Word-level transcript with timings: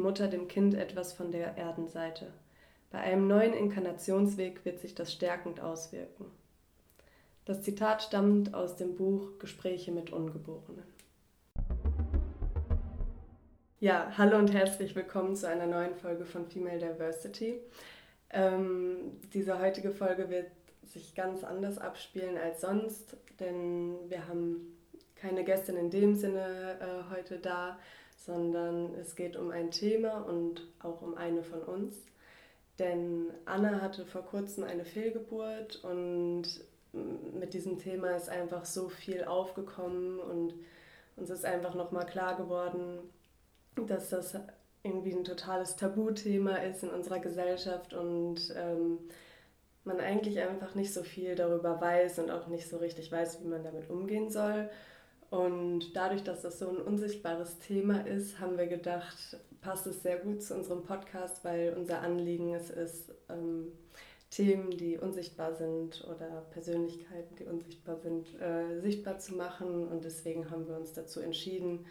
Mutter 0.00 0.28
dem 0.28 0.48
Kind 0.48 0.74
etwas 0.74 1.12
von 1.12 1.30
der 1.30 1.56
Erdenseite. 1.56 2.32
Bei 2.90 2.98
einem 2.98 3.28
neuen 3.28 3.52
Inkarnationsweg 3.52 4.64
wird 4.64 4.80
sich 4.80 4.94
das 4.94 5.12
stärkend 5.12 5.60
auswirken. 5.60 6.26
Das 7.44 7.62
Zitat 7.62 8.02
stammt 8.02 8.54
aus 8.54 8.76
dem 8.76 8.96
Buch 8.96 9.38
Gespräche 9.38 9.92
mit 9.92 10.10
Ungeborenen. 10.10 10.84
Ja, 13.78 14.12
hallo 14.18 14.36
und 14.36 14.52
herzlich 14.52 14.94
willkommen 14.94 15.36
zu 15.36 15.48
einer 15.48 15.66
neuen 15.66 15.94
Folge 15.94 16.24
von 16.24 16.46
Female 16.46 16.78
Diversity. 16.78 17.60
Ähm, 18.30 19.18
diese 19.32 19.58
heutige 19.60 19.90
Folge 19.90 20.28
wird 20.28 20.50
sich 20.84 21.14
ganz 21.14 21.44
anders 21.44 21.78
abspielen 21.78 22.36
als 22.36 22.60
sonst, 22.60 23.16
denn 23.38 23.96
wir 24.08 24.26
haben 24.28 24.76
keine 25.14 25.44
Gästin 25.44 25.76
in 25.76 25.90
dem 25.90 26.14
Sinne 26.14 26.78
äh, 26.80 27.14
heute 27.14 27.38
da, 27.38 27.78
sondern 28.26 28.94
es 28.94 29.16
geht 29.16 29.36
um 29.36 29.50
ein 29.50 29.70
Thema 29.70 30.18
und 30.20 30.66
auch 30.80 31.00
um 31.02 31.14
eine 31.16 31.42
von 31.42 31.62
uns. 31.62 31.94
Denn 32.78 33.26
Anna 33.44 33.80
hatte 33.80 34.04
vor 34.04 34.22
kurzem 34.22 34.64
eine 34.64 34.84
Fehlgeburt 34.84 35.82
und 35.84 36.44
mit 36.92 37.54
diesem 37.54 37.78
Thema 37.78 38.16
ist 38.16 38.28
einfach 38.28 38.64
so 38.64 38.88
viel 38.88 39.24
aufgekommen 39.24 40.18
und 40.18 40.54
uns 41.16 41.30
ist 41.30 41.44
einfach 41.44 41.74
nochmal 41.74 42.06
klar 42.06 42.36
geworden, 42.36 42.98
dass 43.86 44.10
das 44.10 44.34
irgendwie 44.82 45.12
ein 45.12 45.24
totales 45.24 45.76
Tabuthema 45.76 46.56
ist 46.56 46.82
in 46.82 46.90
unserer 46.90 47.20
Gesellschaft 47.20 47.94
und 47.94 48.54
ähm, 48.56 48.98
man 49.84 50.00
eigentlich 50.00 50.40
einfach 50.40 50.74
nicht 50.74 50.92
so 50.92 51.02
viel 51.02 51.34
darüber 51.34 51.80
weiß 51.80 52.18
und 52.18 52.30
auch 52.30 52.48
nicht 52.48 52.68
so 52.68 52.78
richtig 52.78 53.10
weiß, 53.12 53.42
wie 53.42 53.48
man 53.48 53.62
damit 53.62 53.88
umgehen 53.90 54.30
soll. 54.30 54.70
Und 55.30 55.94
dadurch, 55.94 56.24
dass 56.24 56.42
das 56.42 56.58
so 56.58 56.68
ein 56.68 56.78
unsichtbares 56.78 57.58
Thema 57.60 58.04
ist, 58.06 58.40
haben 58.40 58.58
wir 58.58 58.66
gedacht, 58.66 59.38
passt 59.60 59.86
es 59.86 60.02
sehr 60.02 60.18
gut 60.18 60.42
zu 60.42 60.54
unserem 60.54 60.82
Podcast, 60.82 61.44
weil 61.44 61.74
unser 61.76 62.00
Anliegen 62.00 62.54
es 62.54 62.70
ist, 62.70 63.12
ähm, 63.28 63.72
Themen, 64.30 64.70
die 64.70 64.96
unsichtbar 64.96 65.54
sind 65.54 66.04
oder 66.08 66.46
Persönlichkeiten, 66.52 67.34
die 67.36 67.44
unsichtbar 67.44 67.96
sind, 67.96 68.40
äh, 68.40 68.80
sichtbar 68.80 69.18
zu 69.18 69.34
machen. 69.34 69.88
Und 69.88 70.04
deswegen 70.04 70.50
haben 70.50 70.68
wir 70.68 70.76
uns 70.76 70.92
dazu 70.92 71.20
entschieden, 71.20 71.84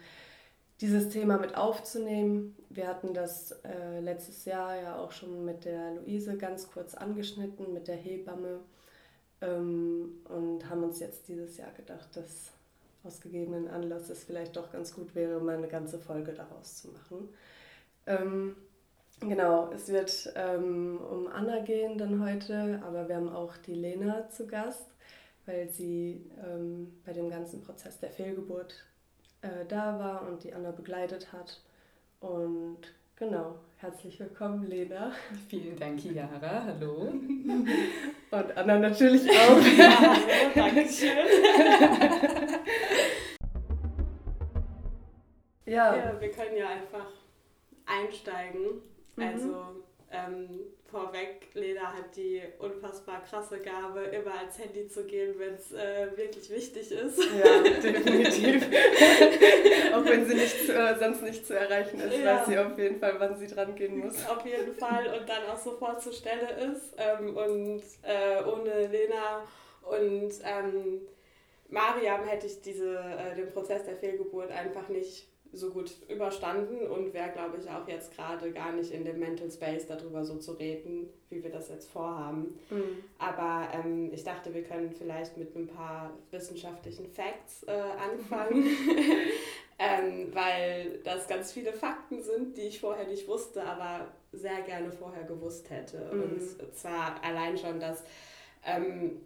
dieses 0.80 1.10
Thema 1.10 1.36
mit 1.36 1.54
aufzunehmen. 1.54 2.56
Wir 2.70 2.88
hatten 2.88 3.12
das 3.12 3.52
äh, 3.62 4.00
letztes 4.00 4.46
Jahr 4.46 4.80
ja 4.80 4.98
auch 4.98 5.12
schon 5.12 5.44
mit 5.44 5.66
der 5.66 5.96
Luise 5.96 6.38
ganz 6.38 6.70
kurz 6.70 6.94
angeschnitten, 6.94 7.74
mit 7.74 7.88
der 7.88 7.96
Hebamme. 7.96 8.60
Ähm, 9.42 10.22
und 10.24 10.68
haben 10.68 10.82
uns 10.82 10.98
jetzt 10.98 11.28
dieses 11.28 11.58
Jahr 11.58 11.72
gedacht, 11.72 12.08
dass 12.14 12.52
aus 13.04 13.20
gegebenen 13.20 13.68
Anlass 13.68 14.10
es 14.10 14.24
vielleicht 14.24 14.56
doch 14.56 14.72
ganz 14.72 14.94
gut 14.94 15.14
wäre, 15.14 15.40
mal 15.40 15.56
eine 15.56 15.68
ganze 15.68 15.98
Folge 15.98 16.32
daraus 16.32 16.76
zu 16.76 16.88
machen. 16.88 17.28
Ähm, 18.06 18.56
genau, 19.20 19.70
es 19.72 19.88
wird 19.88 20.32
ähm, 20.36 20.98
um 20.98 21.26
Anna 21.26 21.60
gehen 21.60 21.98
dann 21.98 22.22
heute, 22.22 22.80
aber 22.84 23.08
wir 23.08 23.16
haben 23.16 23.28
auch 23.28 23.56
die 23.56 23.74
Lena 23.74 24.28
zu 24.28 24.46
Gast, 24.46 24.86
weil 25.46 25.68
sie 25.70 26.30
ähm, 26.44 27.00
bei 27.04 27.12
dem 27.12 27.30
ganzen 27.30 27.62
Prozess 27.62 27.98
der 27.98 28.10
Fehlgeburt 28.10 28.74
äh, 29.42 29.64
da 29.68 29.98
war 29.98 30.28
und 30.28 30.44
die 30.44 30.52
Anna 30.52 30.70
begleitet 30.70 31.32
hat. 31.32 31.62
Und 32.20 32.80
genau, 33.20 33.54
herzlich 33.76 34.18
willkommen, 34.18 34.66
Lena. 34.66 35.12
Vielen 35.48 35.78
Dank, 35.78 36.00
Chiara. 36.00 36.64
Hallo. 36.64 37.02
Und 38.30 38.56
Anna 38.56 38.78
natürlich 38.78 39.30
auch. 39.30 39.60
ja, 39.78 40.00
hallo, 40.00 40.50
danke 40.54 40.88
schön. 40.88 41.10
Ja. 45.66 45.94
ja, 45.94 46.20
wir 46.20 46.30
können 46.30 46.56
ja 46.56 46.68
einfach 46.70 47.06
einsteigen. 47.84 48.80
Mhm. 49.16 49.22
Also 49.22 49.84
ähm, 50.10 50.48
vorweg, 50.90 51.48
Lena 51.54 51.92
hat 51.92 52.16
die 52.16 52.42
unfassbar 52.58 53.22
krasse 53.22 53.60
Gabe, 53.60 54.00
immer 54.00 54.34
ans 54.34 54.58
Handy 54.58 54.88
zu 54.88 55.04
gehen, 55.04 55.34
wenn 55.38 55.54
es 55.54 55.72
äh, 55.72 56.16
wirklich 56.16 56.50
wichtig 56.50 56.90
ist. 56.90 57.18
Ja, 57.18 57.62
definitiv. 57.62 58.66
auch 59.94 60.04
wenn 60.04 60.26
sie 60.26 60.34
nicht 60.34 60.68
äh, 60.68 60.98
sonst 60.98 61.22
nicht 61.22 61.46
zu 61.46 61.58
erreichen 61.58 62.00
ist, 62.00 62.18
ja. 62.18 62.36
weiß 62.36 62.46
sie 62.46 62.58
auf 62.58 62.78
jeden 62.78 62.98
Fall, 62.98 63.14
wann 63.18 63.38
sie 63.38 63.46
dran 63.46 63.74
gehen 63.74 63.98
muss. 63.98 64.26
Auf 64.28 64.44
jeden 64.44 64.74
Fall 64.74 65.06
und 65.18 65.28
dann 65.28 65.46
auch 65.50 65.58
sofort 65.58 66.02
zur 66.02 66.12
Stelle 66.12 66.48
ist. 66.72 66.94
Ähm, 66.96 67.36
und 67.36 67.82
äh, 68.02 68.42
ohne 68.44 68.86
Lena 68.88 69.44
und 69.82 70.32
ähm, 70.44 71.00
Mariam 71.68 72.24
hätte 72.24 72.46
ich 72.46 72.60
diese, 72.60 72.98
äh, 72.98 73.34
den 73.36 73.50
Prozess 73.52 73.84
der 73.84 73.96
Fehlgeburt 73.96 74.50
einfach 74.50 74.88
nicht 74.88 75.28
so 75.52 75.70
gut 75.70 75.92
überstanden 76.08 76.86
und 76.86 77.12
wäre, 77.12 77.30
glaube 77.30 77.58
ich, 77.58 77.68
auch 77.68 77.86
jetzt 77.88 78.14
gerade 78.14 78.52
gar 78.52 78.72
nicht 78.72 78.92
in 78.92 79.04
dem 79.04 79.18
Mental 79.18 79.50
Space 79.50 79.86
darüber 79.86 80.24
so 80.24 80.36
zu 80.36 80.52
reden, 80.52 81.08
wie 81.28 81.42
wir 81.42 81.50
das 81.50 81.68
jetzt 81.68 81.90
vorhaben. 81.90 82.58
Mhm. 82.70 83.04
Aber 83.18 83.68
ähm, 83.72 84.10
ich 84.12 84.22
dachte, 84.22 84.54
wir 84.54 84.62
können 84.62 84.92
vielleicht 84.92 85.36
mit 85.36 85.54
ein 85.56 85.66
paar 85.66 86.12
wissenschaftlichen 86.30 87.06
Facts 87.08 87.64
äh, 87.64 87.72
anfangen, 87.72 88.64
ähm, 89.78 90.28
weil 90.32 91.00
das 91.04 91.26
ganz 91.26 91.52
viele 91.52 91.72
Fakten 91.72 92.22
sind, 92.22 92.56
die 92.56 92.62
ich 92.62 92.80
vorher 92.80 93.06
nicht 93.06 93.26
wusste, 93.26 93.64
aber 93.64 94.08
sehr 94.32 94.62
gerne 94.62 94.92
vorher 94.92 95.24
gewusst 95.24 95.68
hätte. 95.70 96.10
Mhm. 96.12 96.22
Und 96.22 96.74
zwar 96.74 97.22
allein 97.24 97.58
schon, 97.58 97.80
dass 97.80 98.04
ähm, 98.64 99.20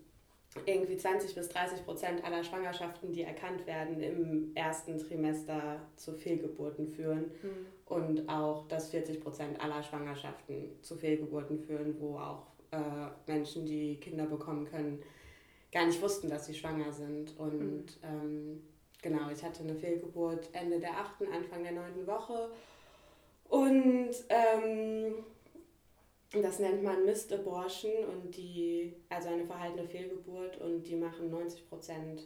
irgendwie 0.67 0.97
20 0.97 1.35
bis 1.35 1.49
30 1.49 1.85
Prozent 1.85 2.25
aller 2.25 2.45
Schwangerschaften, 2.45 3.13
die 3.13 3.23
erkannt 3.23 3.67
werden, 3.67 4.01
im 4.01 4.53
ersten 4.55 4.99
Trimester 4.99 5.81
zu 5.97 6.13
Fehlgeburten 6.13 6.89
führen. 6.89 7.31
Mhm. 7.43 7.67
Und 7.87 8.29
auch, 8.29 8.67
dass 8.69 8.91
40 8.91 9.21
Prozent 9.21 9.61
aller 9.61 9.83
Schwangerschaften 9.83 10.79
zu 10.81 10.97
Fehlgeburten 10.97 11.59
führen, 11.59 11.97
wo 12.01 12.17
auch 12.19 12.47
äh, 12.71 13.31
Menschen, 13.31 13.67
die 13.67 13.97
Kinder 14.01 14.27
bekommen 14.27 14.65
können, 14.65 15.03
gar 15.73 15.87
nicht 15.87 16.01
wussten, 16.01 16.29
dass 16.29 16.47
sie 16.47 16.55
schwanger 16.55 16.93
sind. 16.93 17.39
Und 17.39 17.87
mhm. 17.87 17.91
ähm, 18.03 18.63
genau, 19.03 19.31
ich 19.31 19.43
hatte 19.45 19.63
eine 19.65 19.75
Fehlgeburt 19.75 20.49
Ende 20.53 20.79
der 20.79 20.93
achten, 20.93 21.27
Anfang 21.33 21.63
der 21.63 21.73
neunten 21.73 22.07
Woche. 22.07 22.51
Und 23.49 24.15
ähm, 24.29 25.15
das 26.43 26.59
nennt 26.59 26.83
man 26.83 27.05
Missed 27.05 27.33
Abortion 27.33 27.93
und 28.13 28.37
die, 28.37 28.95
also 29.09 29.29
eine 29.29 29.45
verhaltene 29.45 29.87
Fehlgeburt 29.87 30.61
und 30.61 30.85
die 30.85 30.97
machen 30.97 31.31
90 31.31 31.69
Prozent 31.69 32.23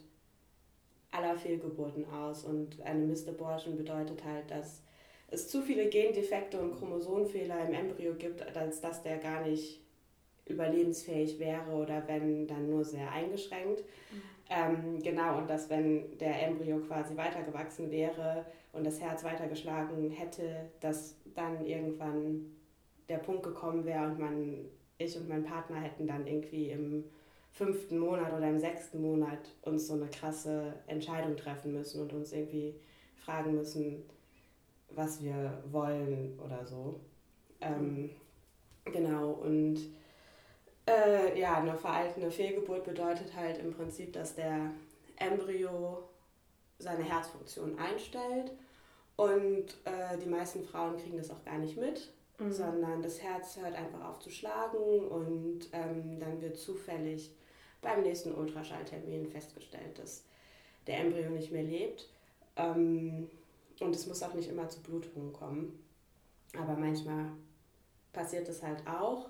aller 1.11 1.35
Fehlgeburten 1.37 2.09
aus. 2.09 2.43
Und 2.43 2.81
eine 2.81 3.05
Missed 3.05 3.29
Abortion 3.29 3.75
bedeutet 3.75 4.23
halt, 4.23 4.49
dass 4.49 4.81
es 5.31 5.47
zu 5.47 5.61
viele 5.61 5.89
Gendefekte 5.89 6.59
und 6.59 6.75
Chromosomfehler 6.75 7.67
im 7.67 7.73
Embryo 7.73 8.13
gibt, 8.15 8.41
als 8.55 8.81
dass 8.81 9.03
der 9.03 9.17
gar 9.17 9.45
nicht 9.45 9.81
überlebensfähig 10.45 11.37
wäre 11.39 11.71
oder 11.71 12.07
wenn 12.07 12.47
dann 12.47 12.69
nur 12.69 12.83
sehr 12.83 13.11
eingeschränkt. 13.11 13.83
Mhm. 14.11 14.21
Ähm, 14.49 14.99
genau, 15.03 15.37
und 15.37 15.49
dass 15.49 15.69
wenn 15.69 16.17
der 16.17 16.47
Embryo 16.47 16.79
quasi 16.79 17.15
weitergewachsen 17.15 17.91
wäre 17.91 18.45
und 18.73 18.83
das 18.83 18.99
Herz 18.99 19.23
weitergeschlagen 19.23 20.09
hätte, 20.09 20.71
dass 20.79 21.15
dann 21.35 21.63
irgendwann 21.65 22.55
der 23.09 23.17
Punkt 23.17 23.43
gekommen 23.43 23.85
wäre 23.85 24.05
und 24.05 24.19
man, 24.19 24.65
ich 24.97 25.17
und 25.17 25.27
mein 25.27 25.43
Partner 25.43 25.77
hätten 25.77 26.07
dann 26.07 26.25
irgendwie 26.25 26.69
im 26.69 27.03
fünften 27.51 27.97
Monat 27.97 28.31
oder 28.31 28.47
im 28.47 28.59
sechsten 28.59 29.01
Monat 29.01 29.39
uns 29.63 29.87
so 29.87 29.95
eine 29.95 30.07
krasse 30.07 30.73
Entscheidung 30.87 31.35
treffen 31.35 31.73
müssen 31.73 32.01
und 32.01 32.13
uns 32.13 32.31
irgendwie 32.31 32.75
fragen 33.15 33.55
müssen, 33.55 34.03
was 34.91 35.23
wir 35.23 35.61
wollen 35.71 36.39
oder 36.39 36.65
so. 36.65 36.99
Ähm, 37.61 38.11
genau, 38.85 39.31
und 39.31 39.77
äh, 40.87 41.39
ja, 41.39 41.57
eine 41.57 41.75
veraltende 41.75 42.31
Fehlgeburt 42.31 42.83
bedeutet 42.85 43.35
halt 43.35 43.57
im 43.57 43.73
Prinzip, 43.73 44.13
dass 44.13 44.35
der 44.35 44.71
Embryo 45.17 46.07
seine 46.77 47.03
Herzfunktion 47.03 47.77
einstellt 47.77 48.51
und 49.17 49.65
äh, 49.83 50.17
die 50.23 50.29
meisten 50.29 50.63
Frauen 50.63 50.97
kriegen 50.97 51.17
das 51.17 51.29
auch 51.29 51.43
gar 51.43 51.57
nicht 51.57 51.75
mit 51.75 52.13
mhm. 52.39 52.51
sondern 52.51 53.01
das 53.01 53.21
Herz 53.21 53.57
hört 53.57 53.75
einfach 53.75 54.03
auf 54.07 54.19
zu 54.19 54.29
schlagen 54.29 55.07
und 55.07 55.69
ähm, 55.73 56.19
dann 56.19 56.41
wird 56.41 56.57
zufällig 56.57 57.31
beim 57.81 58.01
nächsten 58.01 58.33
Ultraschalltermin 58.33 59.27
festgestellt, 59.27 59.99
dass 59.99 60.25
der 60.87 60.99
Embryo 60.99 61.29
nicht 61.29 61.51
mehr 61.51 61.63
lebt. 61.63 62.09
Ähm, 62.55 63.29
und 63.79 63.95
es 63.95 64.07
muss 64.07 64.23
auch 64.23 64.33
nicht 64.33 64.49
immer 64.49 64.67
zu 64.67 64.81
Blutungen 64.81 65.31
kommen. 65.31 65.83
Aber 66.57 66.75
manchmal 66.75 67.31
passiert 68.11 68.47
es 68.49 68.61
halt 68.61 68.85
auch. 68.87 69.29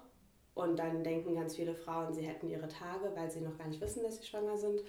Und 0.56 0.78
dann 0.78 1.04
denken 1.04 1.36
ganz 1.36 1.56
viele 1.56 1.76
Frauen, 1.76 2.14
sie 2.14 2.24
hätten 2.24 2.50
ihre 2.50 2.68
Tage, 2.68 3.12
weil 3.16 3.30
sie 3.30 3.42
noch 3.42 3.58
gar 3.58 3.68
nicht 3.68 3.82
wissen, 3.82 4.04
dass 4.04 4.18
sie 4.18 4.26
schwanger 4.26 4.58
sind. 4.58 4.82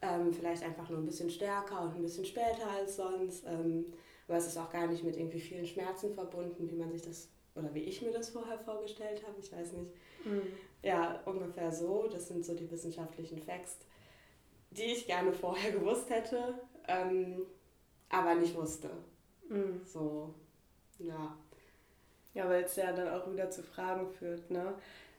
Ähm, 0.00 0.32
vielleicht 0.32 0.62
einfach 0.62 0.88
nur 0.88 0.98
ein 0.98 1.04
bisschen 1.04 1.30
stärker 1.30 1.82
und 1.82 1.96
ein 1.96 2.02
bisschen 2.02 2.24
später 2.24 2.68
als 2.78 2.96
sonst. 2.96 3.44
Ähm, 3.46 3.86
aber 4.26 4.38
es 4.38 4.46
ist 4.46 4.56
auch 4.56 4.70
gar 4.70 4.86
nicht 4.86 5.04
mit 5.04 5.16
irgendwie 5.16 5.40
vielen 5.40 5.66
Schmerzen 5.66 6.14
verbunden, 6.14 6.68
wie 6.70 6.76
man 6.76 6.90
sich 6.90 7.02
das 7.02 7.28
oder 7.54 7.72
wie 7.74 7.80
ich 7.84 8.02
mir 8.02 8.12
das 8.12 8.30
vorher 8.30 8.58
vorgestellt 8.58 9.22
habe, 9.26 9.38
ich 9.40 9.52
weiß 9.52 9.72
nicht. 9.72 9.92
Mhm. 10.24 10.42
Ja, 10.82 11.20
ungefähr 11.24 11.72
so. 11.72 12.08
Das 12.08 12.28
sind 12.28 12.44
so 12.44 12.54
die 12.54 12.70
wissenschaftlichen 12.70 13.38
Facts, 13.38 13.78
die 14.70 14.84
ich 14.92 15.06
gerne 15.06 15.32
vorher 15.32 15.72
gewusst 15.78 16.10
hätte, 16.10 16.54
ähm, 16.88 17.46
aber 18.08 18.34
nicht 18.34 18.54
wusste. 18.54 18.90
Mhm. 19.48 19.80
So, 19.84 20.34
Ja. 20.98 21.36
Ja, 22.34 22.48
weil 22.48 22.64
es 22.64 22.74
ja 22.74 22.92
dann 22.92 23.08
auch 23.08 23.30
wieder 23.30 23.48
zu 23.50 23.62
Fragen 23.62 24.08
führt, 24.10 24.50
ne? 24.50 24.74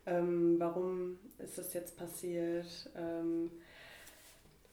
Ähm, 0.06 0.60
warum 0.60 1.18
ist 1.38 1.58
das 1.58 1.74
jetzt 1.74 1.98
passiert? 1.98 2.68
Ähm, 2.96 3.50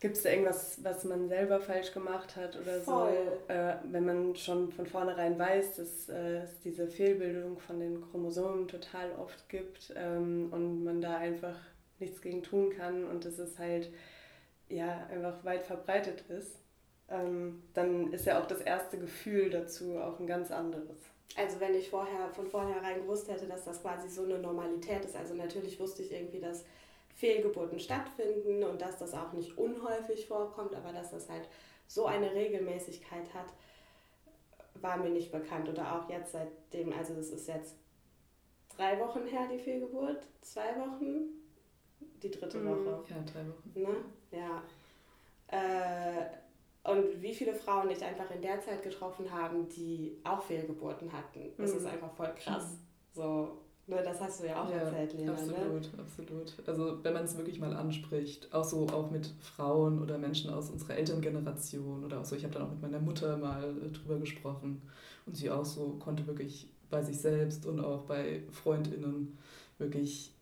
Gibt 0.03 0.17
es 0.17 0.25
da 0.25 0.31
irgendwas, 0.31 0.83
was 0.83 1.05
man 1.05 1.29
selber 1.29 1.61
falsch 1.61 1.93
gemacht 1.93 2.35
hat 2.35 2.57
oder 2.61 2.81
Voll. 2.81 3.13
so? 3.47 3.53
Äh, 3.53 3.77
wenn 3.85 4.05
man 4.05 4.35
schon 4.35 4.73
von 4.73 4.85
vornherein 4.85 5.39
weiß, 5.39 5.77
dass 5.77 6.09
äh, 6.09 6.39
es 6.39 6.59
diese 6.59 6.89
Fehlbildung 6.89 7.61
von 7.61 7.79
den 7.79 8.01
Chromosomen 8.11 8.67
total 8.67 9.13
oft 9.13 9.49
gibt 9.49 9.95
ähm, 9.95 10.49
und 10.51 10.83
man 10.83 11.01
da 11.01 11.19
einfach 11.19 11.55
nichts 12.01 12.21
gegen 12.21 12.43
tun 12.43 12.71
kann 12.77 13.05
und 13.05 13.25
dass 13.25 13.39
es 13.39 13.61
halt 13.61 13.93
ja 14.69 15.07
einfach 15.09 15.45
weit 15.45 15.63
verbreitet 15.63 16.25
ist, 16.29 16.59
ähm, 17.09 17.63
dann 17.73 18.13
ist 18.13 18.27
ja 18.27 18.43
auch 18.43 18.47
das 18.47 18.61
erste 18.61 18.99
Gefühl 18.99 19.51
dazu 19.51 19.99
auch 20.01 20.19
ein 20.19 20.27
ganz 20.27 20.51
anderes. 20.51 20.99
Also 21.37 21.61
wenn 21.61 21.77
ich 21.77 21.91
vorher 21.91 22.29
von 22.31 22.49
vornherein 22.49 23.03
gewusst 23.03 23.31
hätte, 23.31 23.47
dass 23.47 23.67
das 23.67 23.81
quasi 23.81 24.09
so 24.09 24.25
eine 24.25 24.41
Normalität 24.41 25.05
ist, 25.05 25.15
also 25.15 25.35
natürlich 25.35 25.79
wusste 25.79 26.03
ich 26.03 26.11
irgendwie, 26.11 26.41
dass 26.41 26.65
Fehlgeburten 27.23 27.79
stattfinden 27.79 28.65
und 28.65 28.83
dass 28.83 28.99
das 28.99 29.15
auch 29.15 29.33
nicht 29.33 29.57
unhäufig 29.57 30.27
vorkommt, 30.27 30.75
aber 30.75 30.93
dass 30.93 31.13
das 31.13 31.29
halt 31.29 31.49
so 31.87 32.07
eine 32.07 32.35
Regelmäßigkeit 32.35 33.33
hat, 33.33 33.47
war 34.81 34.97
mir 34.97 35.11
nicht 35.11 35.31
bekannt. 35.31 35.69
Oder 35.69 35.95
auch 35.95 36.11
jetzt 36.11 36.33
seitdem, 36.33 36.93
also 36.93 37.15
das 37.15 37.29
ist 37.29 37.47
jetzt 37.47 37.77
drei 38.77 38.99
Wochen 38.99 39.25
her, 39.25 39.49
die 39.53 39.61
Fehlgeburt, 39.61 40.27
zwei 40.41 40.77
Wochen, 40.81 41.29
die 42.25 42.31
dritte 42.33 42.59
mhm. 42.59 42.71
Woche. 42.71 43.05
Ja, 43.09 43.17
drei 43.33 43.47
Wochen. 43.47 43.73
Ne? 43.73 43.97
Ja. 44.33 44.63
Äh, 45.47 46.27
und 46.91 47.23
wie 47.23 47.35
viele 47.35 47.55
Frauen 47.55 47.89
ich 47.91 48.03
einfach 48.03 48.33
in 48.33 48.43
der 48.43 48.61
Zeit 48.63 48.83
getroffen 48.83 49.31
haben, 49.31 49.69
die 49.69 50.19
auch 50.25 50.43
Fehlgeburten 50.43 51.13
hatten. 51.13 51.53
Das 51.57 51.71
mhm. 51.71 51.77
ist 51.79 51.87
einfach 51.87 52.13
voll 52.17 52.35
krass. 52.35 52.73
Mhm. 52.73 52.79
So, 53.13 53.59
Ne, 53.87 54.00
das 54.05 54.20
hast 54.20 54.40
du 54.40 54.46
ja 54.46 54.62
auch 54.62 54.70
ja, 54.70 54.76
erzählt, 54.76 55.12
Lena. 55.14 55.32
Ne? 55.32 55.38
Absolut, 55.38 55.82
ne? 55.82 55.99
absolut. 55.99 56.55
Also 56.67 57.02
wenn 57.02 57.12
man 57.12 57.25
es 57.25 57.37
wirklich 57.37 57.58
mal 57.58 57.75
anspricht, 57.75 58.52
auch 58.55 58.64
so 58.64 58.87
auch 58.88 59.11
mit 59.11 59.26
Frauen 59.40 60.00
oder 60.00 60.19
Menschen 60.19 60.50
aus 60.50 60.70
unserer 60.70 60.94
Elterngeneration 60.94 62.05
oder 62.05 62.20
auch 62.20 62.25
so, 62.25 62.37
ich 62.37 62.44
habe 62.44 62.55
dann 62.55 62.62
auch 62.62 62.70
mit 62.70 62.81
meiner 62.81 63.00
Mutter 63.00 63.37
mal 63.37 63.76
äh, 63.79 63.90
drüber 63.90 64.19
gesprochen 64.19 64.82
und 65.26 65.37
sie 65.37 65.50
auch 65.50 65.64
so 65.64 65.96
konnte 65.99 66.26
wirklich 66.29 66.70
bei 66.90 67.02
sich 67.02 67.19
selbst 67.19 67.67
und 67.67 67.81
auch 67.81 68.02
bei 68.02 68.44
FreundInnen 68.52 69.37
wirklich, 69.79 70.32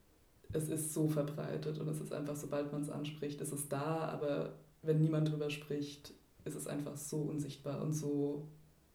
es 0.52 0.68
ist 0.68 0.92
so 0.92 1.08
verbreitet 1.08 1.78
und 1.78 1.88
es 1.88 2.00
ist 2.00 2.12
einfach, 2.12 2.36
sobald 2.36 2.70
man 2.72 2.82
es 2.82 2.90
anspricht, 2.90 3.40
ist 3.40 3.52
es 3.52 3.68
da, 3.68 4.08
aber 4.08 4.52
wenn 4.82 5.00
niemand 5.00 5.30
drüber 5.30 5.48
spricht, 5.48 6.12
ist 6.44 6.56
es 6.56 6.66
einfach 6.66 6.96
so 6.96 7.22
unsichtbar 7.22 7.80
und 7.80 7.92
so 7.92 8.48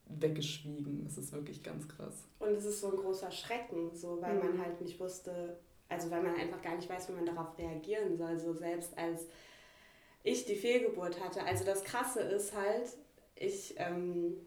weggeschwiegen. 0.08 1.06
Es 1.08 1.18
ist 1.18 1.34
wirklich 1.34 1.64
ganz 1.64 1.88
krass. 1.88 2.24
Und 2.40 2.50
es 2.50 2.66
ist 2.66 2.82
so 2.82 2.92
ein 2.92 2.98
großer 2.98 3.32
Schrecken, 3.32 3.96
so 3.96 4.22
weil 4.22 4.36
mhm. 4.36 4.40
man 4.40 4.62
halt 4.62 4.82
nicht 4.82 5.00
wusste, 5.00 5.58
also 5.90 6.10
weil 6.12 6.24
man 6.24 6.36
einfach 6.36 6.62
gar 6.62 6.76
nicht 6.76 6.90
weiß, 6.90 7.10
wie 7.10 7.14
man 7.14 7.26
darauf 7.26 7.58
reagieren 7.58 8.18
soll. 8.18 8.38
So 8.40 8.54
selbst 8.54 8.98
als 8.98 9.28
ich 10.24 10.46
die 10.46 10.56
Fehlgeburt 10.56 11.24
hatte. 11.24 11.44
Also 11.44 11.64
das 11.64 11.84
Krasse 11.84 12.22
ist 12.22 12.56
halt, 12.56 12.98
ich, 13.36 13.76
ähm, 13.78 14.38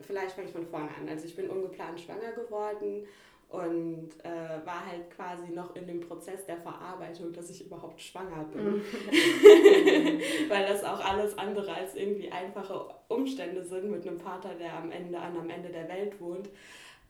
vielleicht 0.00 0.32
fange 0.32 0.48
ich 0.48 0.52
von 0.52 0.66
vorne 0.66 0.90
an. 0.94 1.08
Also 1.08 1.26
ich 1.26 1.36
bin 1.36 1.48
ungeplant 1.48 2.00
schwanger 2.00 2.32
geworden 2.32 3.06
und 3.50 4.10
äh, 4.22 4.64
war 4.64 4.86
halt 4.86 5.10
quasi 5.10 5.48
noch 5.50 5.74
in 5.74 5.86
dem 5.86 6.00
Prozess 6.00 6.46
der 6.46 6.56
Verarbeitung, 6.56 7.32
dass 7.32 7.50
ich 7.50 7.66
überhaupt 7.66 8.00
schwanger 8.00 8.44
bin. 8.44 8.76
Mhm. 8.76 8.82
Weil 10.48 10.66
das 10.66 10.84
auch 10.84 11.04
alles 11.04 11.36
andere 11.36 11.74
als 11.74 11.96
irgendwie 11.96 12.30
einfache 12.30 12.94
Umstände 13.08 13.64
sind 13.64 13.90
mit 13.90 14.06
einem 14.06 14.20
Vater, 14.20 14.54
der 14.54 14.74
am 14.74 14.92
Ende 14.92 15.18
an 15.18 15.36
am 15.36 15.50
Ende 15.50 15.68
der 15.68 15.88
Welt 15.88 16.20
wohnt. 16.20 16.48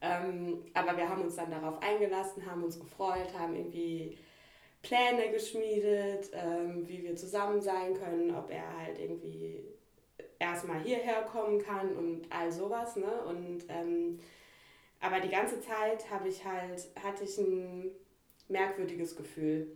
Ähm, 0.01 0.65
aber 0.73 0.97
wir 0.97 1.07
haben 1.07 1.23
uns 1.23 1.37
dann 1.37 1.51
darauf 1.51 1.83
eingelassen, 1.83 2.51
haben 2.51 2.65
uns 2.65 2.81
gefreut, 2.81 3.29
haben 3.39 3.55
irgendwie 3.55 4.17
Pläne 4.81 5.31
geschmiedet, 5.31 6.31
ähm, 6.33 6.89
wie 6.89 7.03
wir 7.03 7.17
zusammen 7.17 7.61
sein 7.61 7.93
können, 7.93 8.35
ob 8.35 8.51
er 8.51 8.79
halt 8.79 8.99
irgendwie 8.99 9.63
erstmal 10.39 10.81
hierher 10.81 11.21
kommen 11.23 11.61
kann 11.61 11.95
und 11.95 12.23
all 12.31 12.51
sowas. 12.51 12.97
Ne? 12.97 13.13
Und 13.29 13.67
ähm, 13.69 14.19
aber 15.01 15.21
die 15.21 15.31
ganze 15.31 15.61
Zeit 15.61 16.11
habe 16.11 16.29
ich 16.29 16.45
halt, 16.45 16.89
hatte 17.03 17.25
ich 17.25 17.39
ein 17.39 17.91
merkwürdiges 18.49 19.17
Gefühl. 19.17 19.69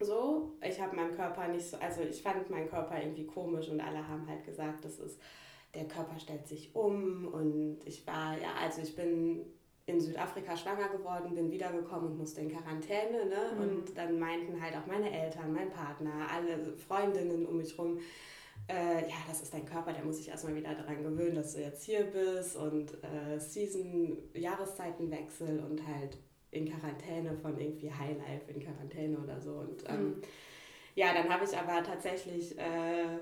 So, 0.00 0.52
ich 0.66 0.80
habe 0.80 0.96
meinen 0.96 1.14
Körper 1.14 1.48
nicht 1.48 1.66
so, 1.66 1.76
also 1.78 2.02
ich 2.02 2.22
fand 2.22 2.50
meinen 2.50 2.68
Körper 2.68 3.00
irgendwie 3.00 3.26
komisch 3.26 3.68
und 3.68 3.80
alle 3.80 4.06
haben 4.06 4.26
halt 4.28 4.44
gesagt, 4.44 4.84
das 4.84 4.98
ist, 4.98 5.20
der 5.74 5.86
Körper 5.86 6.18
stellt 6.18 6.46
sich 6.46 6.74
um 6.74 7.28
und 7.28 7.78
ich 7.84 8.06
war, 8.06 8.36
ja, 8.38 8.52
also 8.60 8.82
ich 8.82 8.94
bin 8.94 9.46
in 9.86 10.00
Südafrika 10.00 10.56
schwanger 10.56 10.88
geworden, 10.88 11.34
bin 11.34 11.50
wiedergekommen 11.50 12.12
und 12.12 12.18
musste 12.18 12.40
in 12.40 12.50
Quarantäne. 12.50 13.26
Ne? 13.26 13.52
Mhm. 13.54 13.60
Und 13.60 13.98
dann 13.98 14.18
meinten 14.18 14.60
halt 14.60 14.76
auch 14.76 14.86
meine 14.86 15.10
Eltern, 15.10 15.52
mein 15.52 15.70
Partner, 15.70 16.28
alle 16.32 16.76
Freundinnen 16.76 17.46
um 17.46 17.56
mich 17.56 17.76
rum, 17.78 17.98
äh, 18.68 19.08
ja, 19.08 19.16
das 19.28 19.42
ist 19.42 19.52
dein 19.52 19.66
Körper, 19.66 19.92
der 19.92 20.04
muss 20.04 20.18
sich 20.18 20.28
erstmal 20.28 20.54
wieder 20.54 20.74
daran 20.74 21.02
gewöhnen, 21.02 21.34
dass 21.34 21.54
du 21.54 21.60
jetzt 21.60 21.84
hier 21.84 22.04
bist 22.04 22.56
und 22.56 22.92
äh, 23.02 23.38
Season, 23.38 24.16
Jahreszeitenwechsel 24.34 25.60
und 25.60 25.86
halt 25.86 26.18
in 26.50 26.70
Quarantäne 26.70 27.36
von 27.36 27.58
irgendwie 27.58 27.92
Highlife 27.92 28.50
in 28.50 28.60
Quarantäne 28.60 29.18
oder 29.18 29.40
so. 29.40 29.52
Und 29.54 29.88
ähm, 29.88 30.04
mhm. 30.04 30.22
ja, 30.94 31.12
dann 31.14 31.28
habe 31.28 31.44
ich 31.44 31.56
aber 31.56 31.82
tatsächlich 31.82 32.56
äh, 32.58 33.18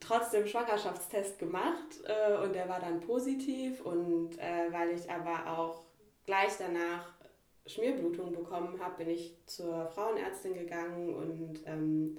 trotzdem 0.00 0.46
Schwangerschaftstest 0.46 1.38
gemacht 1.38 2.00
äh, 2.04 2.36
und 2.44 2.54
der 2.54 2.68
war 2.68 2.80
dann 2.80 3.00
positiv 3.00 3.80
und 3.80 4.38
äh, 4.38 4.70
weil 4.72 4.90
ich 4.90 5.10
aber 5.10 5.58
auch 5.58 5.82
gleich 6.26 6.52
danach 6.58 7.14
Schmierblutung 7.66 8.32
bekommen 8.32 8.78
habe, 8.80 9.04
bin 9.04 9.10
ich 9.10 9.36
zur 9.46 9.86
Frauenärztin 9.88 10.54
gegangen 10.54 11.14
und 11.14 11.60
ähm, 11.66 12.18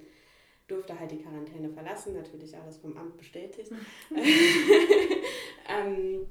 durfte 0.68 0.98
halt 0.98 1.10
die 1.10 1.22
Quarantäne 1.22 1.70
verlassen, 1.70 2.14
natürlich 2.14 2.56
alles 2.56 2.76
vom 2.76 2.96
Amt 2.96 3.16
bestätigt. 3.16 3.72
ähm, 5.68 6.26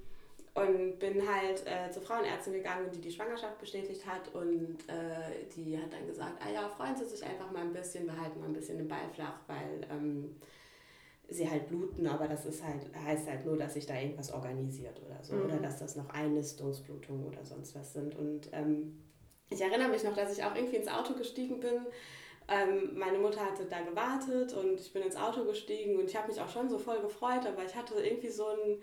und 0.53 0.97
bin 0.97 1.21
halt 1.27 1.63
äh, 1.67 1.91
zur 1.91 2.01
Frauenärztin 2.01 2.53
gegangen, 2.53 2.89
die 2.91 3.01
die 3.01 3.11
Schwangerschaft 3.11 3.59
bestätigt 3.59 4.05
hat 4.07 4.33
und 4.33 4.77
äh, 4.87 5.45
die 5.55 5.77
hat 5.77 5.93
dann 5.93 6.07
gesagt, 6.07 6.41
ah 6.43 6.49
ja, 6.51 6.69
freuen 6.69 6.95
Sie 6.95 7.05
sich 7.05 7.23
einfach 7.23 7.51
mal 7.51 7.61
ein 7.61 7.73
bisschen, 7.73 8.05
wir 8.05 8.19
halten 8.19 8.39
mal 8.39 8.47
ein 8.47 8.53
bisschen 8.53 8.77
den 8.77 8.87
Ball 8.87 9.07
flach, 9.13 9.39
weil 9.45 9.85
ähm, 9.91 10.35
sie 11.29 11.49
halt 11.49 11.67
bluten, 11.67 12.07
aber 12.07 12.27
das 12.27 12.45
ist 12.45 12.63
halt, 12.63 12.89
heißt 12.95 13.27
halt 13.27 13.45
nur, 13.45 13.57
dass 13.57 13.73
sich 13.73 13.85
da 13.85 13.99
irgendwas 13.99 14.31
organisiert 14.31 14.99
oder 15.05 15.23
so. 15.23 15.35
Mhm. 15.35 15.45
Oder 15.45 15.57
dass 15.57 15.77
das 15.77 15.95
noch 15.95 16.09
Einnistungsblutungen 16.09 17.27
oder 17.27 17.43
sonst 17.43 17.75
was 17.75 17.93
sind. 17.93 18.15
Und 18.15 18.49
ähm, 18.51 19.03
ich 19.49 19.61
erinnere 19.61 19.89
mich 19.89 20.03
noch, 20.03 20.15
dass 20.15 20.35
ich 20.35 20.43
auch 20.43 20.55
irgendwie 20.55 20.77
ins 20.77 20.87
Auto 20.87 21.13
gestiegen 21.13 21.59
bin 21.59 21.85
ähm, 22.47 22.97
meine 22.97 23.17
Mutter 23.17 23.41
hatte 23.41 23.65
da 23.65 23.81
gewartet 23.81 24.53
und 24.53 24.79
ich 24.79 24.93
bin 24.93 25.03
ins 25.03 25.17
Auto 25.17 25.43
gestiegen 25.43 25.97
und 25.97 26.05
ich 26.05 26.15
habe 26.15 26.29
mich 26.29 26.39
auch 26.39 26.49
schon 26.49 26.69
so 26.69 26.79
voll 26.79 27.01
gefreut, 27.01 27.45
aber 27.45 27.65
ich 27.65 27.75
hatte 27.75 27.95
irgendwie 27.95 28.29
so 28.29 28.47
ein, 28.47 28.77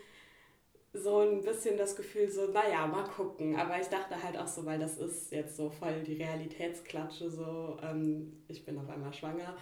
so 0.93 1.21
ein 1.21 1.41
bisschen 1.41 1.79
das 1.79 1.97
Gefühl, 1.97 2.31
so, 2.31 2.47
naja, 2.49 2.87
mal 2.87 3.05
gucken. 3.05 3.57
Aber 3.57 3.81
ich 3.81 3.89
dachte 3.89 4.23
halt 4.23 4.37
auch 4.39 4.47
so, 4.47 4.67
weil 4.67 4.79
das 4.79 4.99
ist 4.99 5.33
jetzt 5.33 5.57
so 5.57 5.71
voll 5.71 6.03
die 6.03 6.23
Realitätsklatsche, 6.23 7.31
so, 7.31 7.79
ähm, 7.83 8.45
ich 8.49 8.65
bin 8.67 8.79
auf 8.79 8.89
einmal 8.91 9.15
schwanger. 9.15 9.57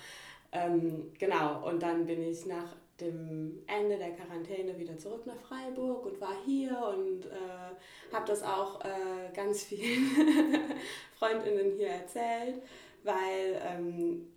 Ähm, 0.50 1.12
genau, 1.18 1.66
und 1.68 1.82
dann 1.82 2.04
bin 2.04 2.22
ich 2.22 2.44
nach 2.44 2.74
dem 3.00 3.62
Ende 3.66 3.98
der 3.98 4.12
Quarantäne 4.12 4.78
wieder 4.78 4.98
zurück 4.98 5.26
nach 5.26 5.40
Freiburg 5.48 6.04
und 6.06 6.20
war 6.20 6.34
hier 6.44 6.76
und 6.96 7.26
äh, 7.26 8.12
habe 8.14 8.26
das 8.26 8.42
auch 8.42 8.80
äh, 8.84 9.32
ganz 9.34 9.62
vielen 9.62 10.10
Freundinnen 11.18 11.76
hier 11.76 11.88
erzählt 11.88 12.62
weil 13.04 13.60
ähm, 13.64 14.32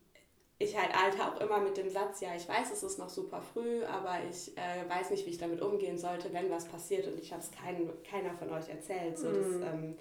ich 0.57 0.77
halt 0.77 0.95
alte 0.95 1.25
auch 1.25 1.41
immer 1.41 1.59
mit 1.59 1.75
dem 1.77 1.89
Satz, 1.89 2.21
ja, 2.21 2.29
ich 2.35 2.47
weiß, 2.47 2.71
es 2.71 2.83
ist 2.83 2.97
noch 2.97 3.09
super 3.09 3.41
früh, 3.41 3.83
aber 3.83 4.19
ich 4.29 4.57
äh, 4.57 4.89
weiß 4.89 5.09
nicht, 5.11 5.25
wie 5.25 5.31
ich 5.31 5.37
damit 5.37 5.61
umgehen 5.61 5.97
sollte, 5.97 6.31
wenn 6.31 6.49
was 6.49 6.65
passiert 6.65 7.07
und 7.07 7.19
ich 7.19 7.31
habe 7.31 7.41
es 7.41 7.51
kein, 7.51 7.89
keiner 8.09 8.33
von 8.35 8.49
euch 8.51 8.69
erzählt. 8.69 9.17
So, 9.17 9.31
das, 9.31 9.47
mhm. 9.47 9.63
ähm, 9.63 9.97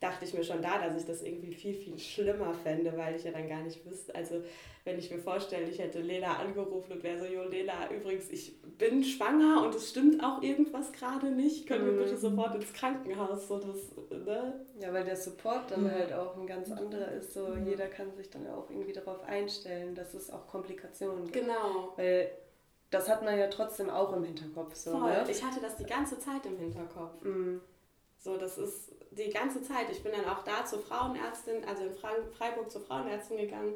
dachte 0.00 0.24
ich 0.24 0.32
mir 0.32 0.42
schon 0.42 0.62
da, 0.62 0.78
dass 0.78 0.96
ich 0.96 1.06
das 1.06 1.22
irgendwie 1.22 1.52
viel, 1.52 1.74
viel 1.74 1.98
schlimmer 1.98 2.54
fände, 2.54 2.96
weil 2.96 3.16
ich 3.16 3.24
ja 3.24 3.32
dann 3.32 3.48
gar 3.48 3.62
nicht 3.62 3.84
wüsste. 3.84 4.14
Also, 4.14 4.42
wenn 4.84 4.98
ich 4.98 5.10
mir 5.10 5.18
vorstelle, 5.18 5.68
ich 5.68 5.78
hätte 5.78 6.00
Lena 6.00 6.38
angerufen 6.38 6.92
und 6.92 7.02
wäre 7.02 7.18
so, 7.18 7.26
jo, 7.26 7.42
Lena, 7.42 7.90
übrigens, 7.90 8.30
ich 8.30 8.60
bin 8.78 9.04
schwanger 9.04 9.62
und 9.62 9.74
es 9.74 9.90
stimmt 9.90 10.24
auch 10.24 10.40
irgendwas 10.42 10.90
gerade 10.92 11.30
nicht, 11.30 11.66
können 11.66 11.84
wir 11.84 11.92
bitte 11.92 12.14
mhm. 12.14 12.18
sofort 12.18 12.54
ins 12.54 12.72
Krankenhaus? 12.72 13.46
So 13.46 13.58
das, 13.58 14.20
ne? 14.24 14.64
Ja, 14.80 14.90
weil 14.92 15.04
der 15.04 15.16
Support 15.16 15.70
dann 15.70 15.84
ja. 15.84 15.92
halt 15.92 16.12
auch 16.14 16.34
ein 16.38 16.46
ganz 16.46 16.70
anderer 16.72 17.12
ist. 17.12 17.34
So, 17.34 17.48
ja. 17.48 17.58
jeder 17.58 17.88
kann 17.88 18.14
sich 18.16 18.30
dann 18.30 18.46
auch 18.48 18.70
irgendwie 18.70 18.94
darauf 18.94 19.22
einstellen, 19.24 19.94
dass 19.94 20.14
es 20.14 20.30
auch 20.30 20.46
Komplikationen 20.46 21.24
gibt. 21.24 21.44
Genau. 21.44 21.92
Weil 21.96 22.30
das 22.90 23.08
hat 23.08 23.22
man 23.22 23.38
ja 23.38 23.48
trotzdem 23.48 23.90
auch 23.90 24.14
im 24.14 24.24
Hinterkopf. 24.24 24.74
So, 24.74 24.92
Voll. 24.92 25.10
Ne? 25.10 25.24
Ich 25.28 25.44
hatte 25.44 25.60
das 25.60 25.76
die 25.76 25.84
ganze 25.84 26.18
Zeit 26.18 26.46
im 26.46 26.56
Hinterkopf. 26.56 27.22
Mhm. 27.22 27.60
So, 28.22 28.36
das 28.36 28.58
ist 28.58 28.92
die 29.12 29.30
ganze 29.30 29.62
Zeit. 29.62 29.86
Ich 29.90 30.02
bin 30.02 30.12
dann 30.12 30.26
auch 30.26 30.44
da 30.44 30.64
zur 30.64 30.80
Frauenärztin, 30.80 31.64
also 31.66 31.84
in 31.84 31.94
Freiburg 31.94 32.70
zur 32.70 32.82
Frauenärztin 32.82 33.38
gegangen 33.38 33.74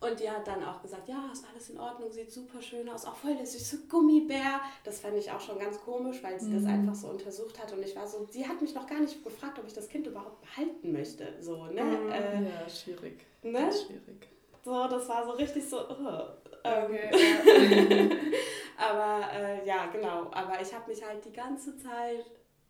Und 0.00 0.20
die 0.20 0.28
hat 0.28 0.46
dann 0.46 0.62
auch 0.64 0.82
gesagt, 0.82 1.08
ja, 1.08 1.30
ist 1.32 1.44
alles 1.50 1.70
in 1.70 1.78
Ordnung, 1.78 2.10
sieht 2.10 2.30
super 2.30 2.60
schön 2.60 2.88
aus, 2.88 3.04
auch 3.04 3.14
voll 3.14 3.34
der 3.36 3.46
süße 3.46 3.86
Gummibär. 3.88 4.60
Das 4.84 5.00
fand 5.00 5.16
ich 5.16 5.30
auch 5.30 5.40
schon 5.40 5.58
ganz 5.58 5.80
komisch, 5.80 6.22
weil 6.22 6.38
sie 6.40 6.50
mhm. 6.50 6.64
das 6.64 6.72
einfach 6.72 6.94
so 6.94 7.06
untersucht 7.08 7.58
hat. 7.60 7.72
Und 7.72 7.82
ich 7.84 7.94
war 7.96 8.06
so, 8.06 8.26
sie 8.30 8.46
hat 8.46 8.60
mich 8.60 8.74
noch 8.74 8.86
gar 8.86 9.00
nicht 9.00 9.22
gefragt, 9.22 9.58
ob 9.58 9.66
ich 9.66 9.72
das 9.72 9.88
Kind 9.88 10.06
überhaupt 10.06 10.40
behalten 10.42 10.92
möchte. 10.92 11.34
So, 11.40 11.66
ne? 11.66 11.82
Mhm. 11.82 12.10
Äh, 12.10 12.42
ja, 12.42 12.68
schwierig. 12.68 13.24
Ne? 13.42 13.52
Ganz 13.52 13.82
schwierig. 13.82 14.28
So, 14.64 14.88
das 14.88 15.08
war 15.08 15.24
so 15.24 15.30
richtig 15.30 15.64
so, 15.68 15.78
uh, 15.78 16.24
okay, 16.64 17.08
ja. 18.10 18.16
aber 18.76 19.32
äh, 19.32 19.64
ja, 19.64 19.86
genau. 19.86 20.26
Aber 20.32 20.60
ich 20.60 20.74
habe 20.74 20.90
mich 20.90 21.06
halt 21.06 21.24
die 21.24 21.32
ganze 21.32 21.78
Zeit 21.78 22.26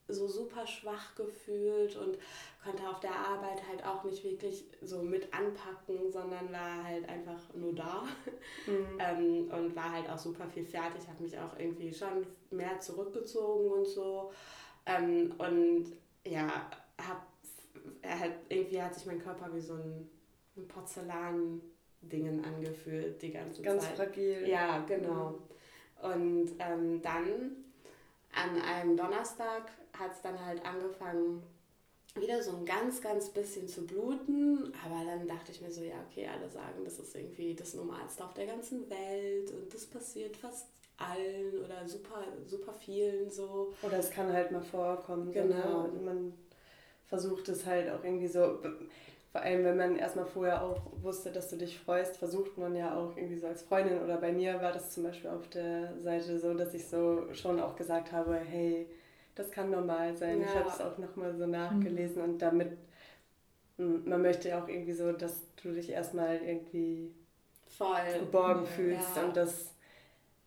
so 0.08 0.26
super 0.26 0.66
schwach 0.66 1.14
gefühlt 1.14 1.96
und 1.96 2.18
konnte 2.64 2.88
auf 2.88 3.00
der 3.00 3.14
Arbeit 3.14 3.62
halt 3.68 3.84
auch 3.84 4.04
nicht 4.04 4.22
wirklich 4.24 4.64
so 4.82 5.02
mit 5.02 5.32
anpacken, 5.32 6.10
sondern 6.10 6.52
war 6.52 6.84
halt 6.84 7.08
einfach 7.08 7.40
nur 7.54 7.74
da 7.74 8.04
mhm. 8.66 8.98
ähm, 8.98 9.50
und 9.50 9.76
war 9.76 9.92
halt 9.92 10.08
auch 10.08 10.18
super 10.18 10.46
viel 10.48 10.64
fertig, 10.64 11.08
habe 11.08 11.22
mich 11.22 11.38
auch 11.38 11.58
irgendwie 11.58 11.92
schon 11.92 12.26
mehr 12.50 12.78
zurückgezogen 12.80 13.70
und 13.70 13.86
so. 13.86 14.32
Ähm, 14.86 15.34
und 15.38 15.92
ja, 16.24 16.70
hab, 16.98 17.26
er 18.02 18.20
hat, 18.20 18.32
irgendwie 18.48 18.82
hat 18.82 18.94
sich 18.94 19.06
mein 19.06 19.20
Körper 19.20 19.52
wie 19.52 19.60
so 19.60 19.74
ein, 19.74 20.08
ein 20.56 20.68
Porzellan-Dingen 20.68 22.44
angefühlt 22.44 23.20
die 23.22 23.32
ganze 23.32 23.62
Ganz 23.62 23.84
Zeit. 23.84 23.96
Ganz 23.96 24.10
fragil. 24.10 24.48
Ja, 24.48 24.78
genau. 24.86 25.30
Mhm. 25.30 26.12
Und 26.12 26.50
ähm, 26.58 27.02
dann 27.02 27.56
an 28.36 28.60
einem 28.60 28.96
Donnerstag 28.96 29.70
hat 29.98 30.12
es 30.12 30.22
dann 30.22 30.44
halt 30.44 30.64
angefangen, 30.64 31.42
wieder 32.14 32.42
so 32.42 32.56
ein 32.56 32.64
ganz, 32.64 33.00
ganz 33.00 33.28
bisschen 33.28 33.68
zu 33.68 33.86
bluten. 33.86 34.72
Aber 34.84 35.04
dann 35.04 35.26
dachte 35.26 35.52
ich 35.52 35.60
mir 35.60 35.70
so, 35.70 35.82
ja, 35.82 35.96
okay, 36.10 36.26
alle 36.26 36.48
sagen, 36.48 36.84
das 36.84 36.98
ist 36.98 37.14
irgendwie 37.14 37.54
das 37.54 37.74
Normalste 37.74 38.24
auf 38.24 38.34
der 38.34 38.46
ganzen 38.46 38.88
Welt 38.90 39.50
und 39.52 39.72
das 39.72 39.86
passiert 39.86 40.36
fast 40.36 40.66
allen 40.98 41.58
oder 41.64 41.86
super, 41.86 42.24
super 42.46 42.72
vielen 42.72 43.30
so. 43.30 43.74
Oder 43.82 43.98
es 43.98 44.10
kann 44.10 44.32
halt 44.32 44.50
mal 44.50 44.62
vorkommen. 44.62 45.30
Genau. 45.30 45.82
So, 45.82 45.92
ne? 45.92 46.00
Man 46.04 46.34
versucht 47.06 47.48
es 47.48 47.66
halt 47.66 47.90
auch 47.90 48.02
irgendwie 48.02 48.28
so, 48.28 48.58
vor 49.30 49.42
allem 49.42 49.64
wenn 49.64 49.76
man 49.76 49.96
erstmal 49.96 50.24
vorher 50.24 50.62
auch 50.62 50.80
wusste, 51.02 51.30
dass 51.30 51.50
du 51.50 51.56
dich 51.56 51.78
freust, 51.78 52.16
versucht 52.16 52.56
man 52.56 52.74
ja 52.74 52.96
auch 52.96 53.16
irgendwie 53.16 53.36
so 53.36 53.46
als 53.46 53.62
Freundin 53.62 54.02
oder 54.02 54.16
bei 54.16 54.32
mir 54.32 54.60
war 54.62 54.72
das 54.72 54.92
zum 54.92 55.04
Beispiel 55.04 55.30
auf 55.30 55.48
der 55.50 55.92
Seite 56.00 56.38
so, 56.38 56.54
dass 56.54 56.72
ich 56.72 56.88
so 56.88 57.32
schon 57.34 57.60
auch 57.60 57.76
gesagt 57.76 58.12
habe, 58.12 58.36
hey, 58.36 58.88
das 59.36 59.50
kann 59.50 59.70
normal 59.70 60.16
sein. 60.16 60.40
Ja. 60.40 60.46
Ich 60.46 60.54
habe 60.54 60.68
es 60.68 60.80
auch 60.80 60.98
nochmal 60.98 61.36
so 61.36 61.46
nachgelesen 61.46 62.22
mhm. 62.22 62.30
und 62.30 62.38
damit, 62.42 62.76
man 63.76 64.22
möchte 64.22 64.48
ja 64.48 64.62
auch 64.62 64.68
irgendwie 64.68 64.94
so, 64.94 65.12
dass 65.12 65.42
du 65.62 65.72
dich 65.72 65.90
erstmal 65.90 66.36
irgendwie 66.36 67.14
Voll. 67.68 68.18
geborgen 68.18 68.64
ja. 68.64 68.70
fühlst 68.70 69.18
und 69.18 69.36
das, 69.36 69.74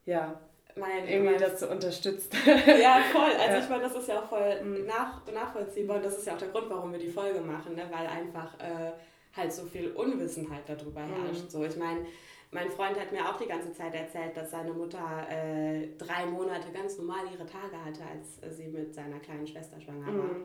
ja, 0.06 0.40
mein, 0.76 1.08
irgendwie 1.08 1.38
mein, 1.40 1.58
so 1.58 1.70
unterstützt. 1.70 2.34
Ja, 2.46 3.02
voll. 3.12 3.32
Also 3.32 3.54
ja. 3.54 3.60
ich 3.60 3.70
meine, 3.70 3.84
das 3.84 3.96
ist 3.96 4.08
ja 4.08 4.20
auch 4.20 4.30
voll 4.30 4.64
mhm. 4.64 4.86
nach, 4.86 5.22
nachvollziehbar 5.32 5.98
und 5.98 6.06
das 6.06 6.18
ist 6.18 6.26
ja 6.26 6.34
auch 6.34 6.38
der 6.38 6.50
Grund, 6.50 6.70
warum 6.70 6.92
wir 6.92 7.00
die 7.00 7.10
Folge 7.10 7.42
machen, 7.42 7.76
ne? 7.76 7.84
weil 7.92 8.08
einfach 8.08 8.60
äh, 8.60 8.92
halt 9.36 9.54
so 9.54 9.66
viel 9.66 9.92
Unwissenheit 9.92 10.68
darüber 10.68 11.02
mhm. 11.02 11.14
herrscht. 11.14 11.46
Mhm. 11.46 11.50
So, 11.50 11.64
ich 11.64 11.78
meine, 11.78 12.06
mein 12.52 12.72
Freund 12.72 13.00
hat 13.00 13.12
mir 13.12 13.30
auch 13.30 13.38
die 13.38 13.48
ganze 13.48 13.72
Zeit 13.74 13.94
erzählt, 13.94 14.36
dass 14.36 14.52
seine 14.52 14.74
Mutter 14.74 15.28
äh, 15.30 15.90
drei 15.98 16.26
Monate 16.26 16.72
ganz 16.72 16.98
normal 16.98 17.26
ihre 17.32 17.46
Tage 17.46 17.84
hatte, 17.84 18.02
als 18.04 18.58
sie 18.58 18.68
mit 18.68 18.94
seiner 18.94 19.20
kleinen 19.20 19.46
Schwester 19.46 19.80
schwanger 19.80 20.08
war. 20.08 20.14
Mhm. 20.14 20.44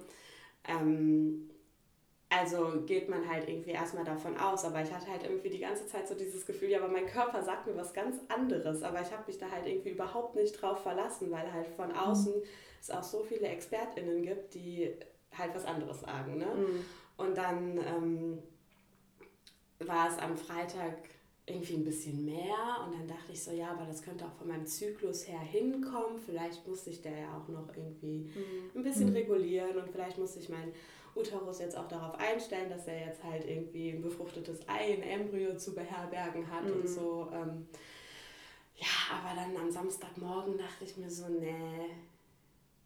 Ähm, 0.69 1.51
also 2.29 2.83
geht 2.85 3.09
man 3.09 3.29
halt 3.29 3.49
irgendwie 3.49 3.71
erstmal 3.71 4.05
davon 4.05 4.37
aus, 4.37 4.65
aber 4.65 4.83
ich 4.83 4.93
hatte 4.93 5.11
halt 5.11 5.23
irgendwie 5.23 5.51
die 5.51 5.61
ganze 5.61 5.87
Zeit 5.87 6.09
so 6.09 6.15
dieses 6.15 6.45
Gefühl, 6.45 6.71
ja, 6.71 6.79
aber 6.79 6.89
mein 6.89 7.07
Körper 7.07 7.43
sagt 7.43 7.67
mir 7.67 7.77
was 7.77 7.95
ganz 7.95 8.17
anderes, 8.29 8.83
aber 8.83 9.01
ich 9.01 9.13
habe 9.13 9.25
mich 9.27 9.39
da 9.39 9.51
halt 9.51 9.67
irgendwie 9.67 9.91
überhaupt 9.91 10.35
nicht 10.35 10.61
drauf 10.61 10.83
verlassen, 10.83 11.31
weil 11.31 11.53
halt 11.53 11.69
von 11.69 11.89
mhm. 11.89 11.97
außen 11.97 12.35
mhm. 12.35 12.43
es 12.81 12.91
auch 12.91 13.03
so 13.03 13.23
viele 13.23 13.47
ExpertInnen 13.47 14.23
gibt, 14.23 14.55
die 14.55 14.95
halt 15.37 15.55
was 15.55 15.65
anderes 15.65 16.01
sagen. 16.01 16.39
Ne? 16.39 16.47
Mhm. 16.47 16.85
Und 17.17 17.39
dann 17.39 17.79
ähm, 17.79 18.43
war 19.79 20.09
es 20.09 20.19
am 20.19 20.37
Freitag 20.37 20.97
irgendwie 21.47 21.75
ein 21.75 21.85
bisschen 21.85 22.25
mehr 22.25 22.81
und 22.85 22.95
dann 22.95 23.07
dachte 23.07 23.33
ich 23.33 23.43
so, 23.43 23.51
ja, 23.51 23.71
aber 23.71 23.85
das 23.85 24.03
könnte 24.03 24.25
auch 24.25 24.33
von 24.33 24.49
meinem 24.49 24.67
Zyklus 24.67 25.29
her 25.29 25.41
hinkommen. 25.41 26.19
Vielleicht 26.25 26.67
muss 26.67 26.87
ich 26.87 27.03
der 27.03 27.19
ja 27.19 27.37
auch 27.37 27.49
noch 27.49 27.69
irgendwie 27.77 28.31
mhm. 28.35 28.71
ein 28.75 28.83
bisschen 28.83 29.11
mhm. 29.11 29.17
regulieren 29.17 29.77
und 29.77 29.91
vielleicht 29.91 30.17
muss 30.17 30.37
ich 30.37 30.49
meinen 30.49 30.73
Uterus 31.15 31.61
jetzt 31.61 31.77
auch 31.77 31.87
darauf 31.87 32.19
einstellen, 32.19 32.71
dass 32.71 32.87
er 32.87 33.09
jetzt 33.09 33.23
halt 33.23 33.47
irgendwie 33.47 33.91
ein 33.91 34.01
befruchtetes 34.01 34.67
Ei, 34.69 34.95
ein 34.95 35.03
Embryo 35.03 35.55
zu 35.57 35.75
beherbergen 35.75 36.51
hat 36.51 36.65
mhm. 36.65 36.81
und 36.81 36.89
so. 36.89 37.29
Ähm, 37.33 37.67
ja, 38.77 38.87
aber 39.13 39.39
dann 39.39 39.55
am 39.57 39.71
Samstagmorgen 39.71 40.57
dachte 40.57 40.85
ich 40.85 40.97
mir 40.97 41.11
so, 41.11 41.29
nee, 41.29 41.91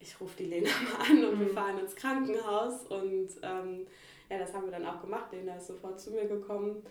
ich 0.00 0.20
rufe 0.20 0.36
die 0.36 0.46
Lena 0.46 0.68
mal 0.68 1.10
an 1.10 1.24
und 1.24 1.38
wir 1.38 1.46
mhm. 1.46 1.54
fahren 1.54 1.78
ins 1.78 1.94
Krankenhaus 1.94 2.86
und 2.88 3.28
ähm, 3.42 3.86
ja, 4.28 4.38
das 4.38 4.52
haben 4.52 4.64
wir 4.64 4.72
dann 4.72 4.84
auch 4.84 5.00
gemacht. 5.00 5.32
Lena 5.32 5.56
ist 5.56 5.68
sofort 5.68 6.00
zu 6.00 6.10
mir 6.10 6.26
gekommen 6.26 6.82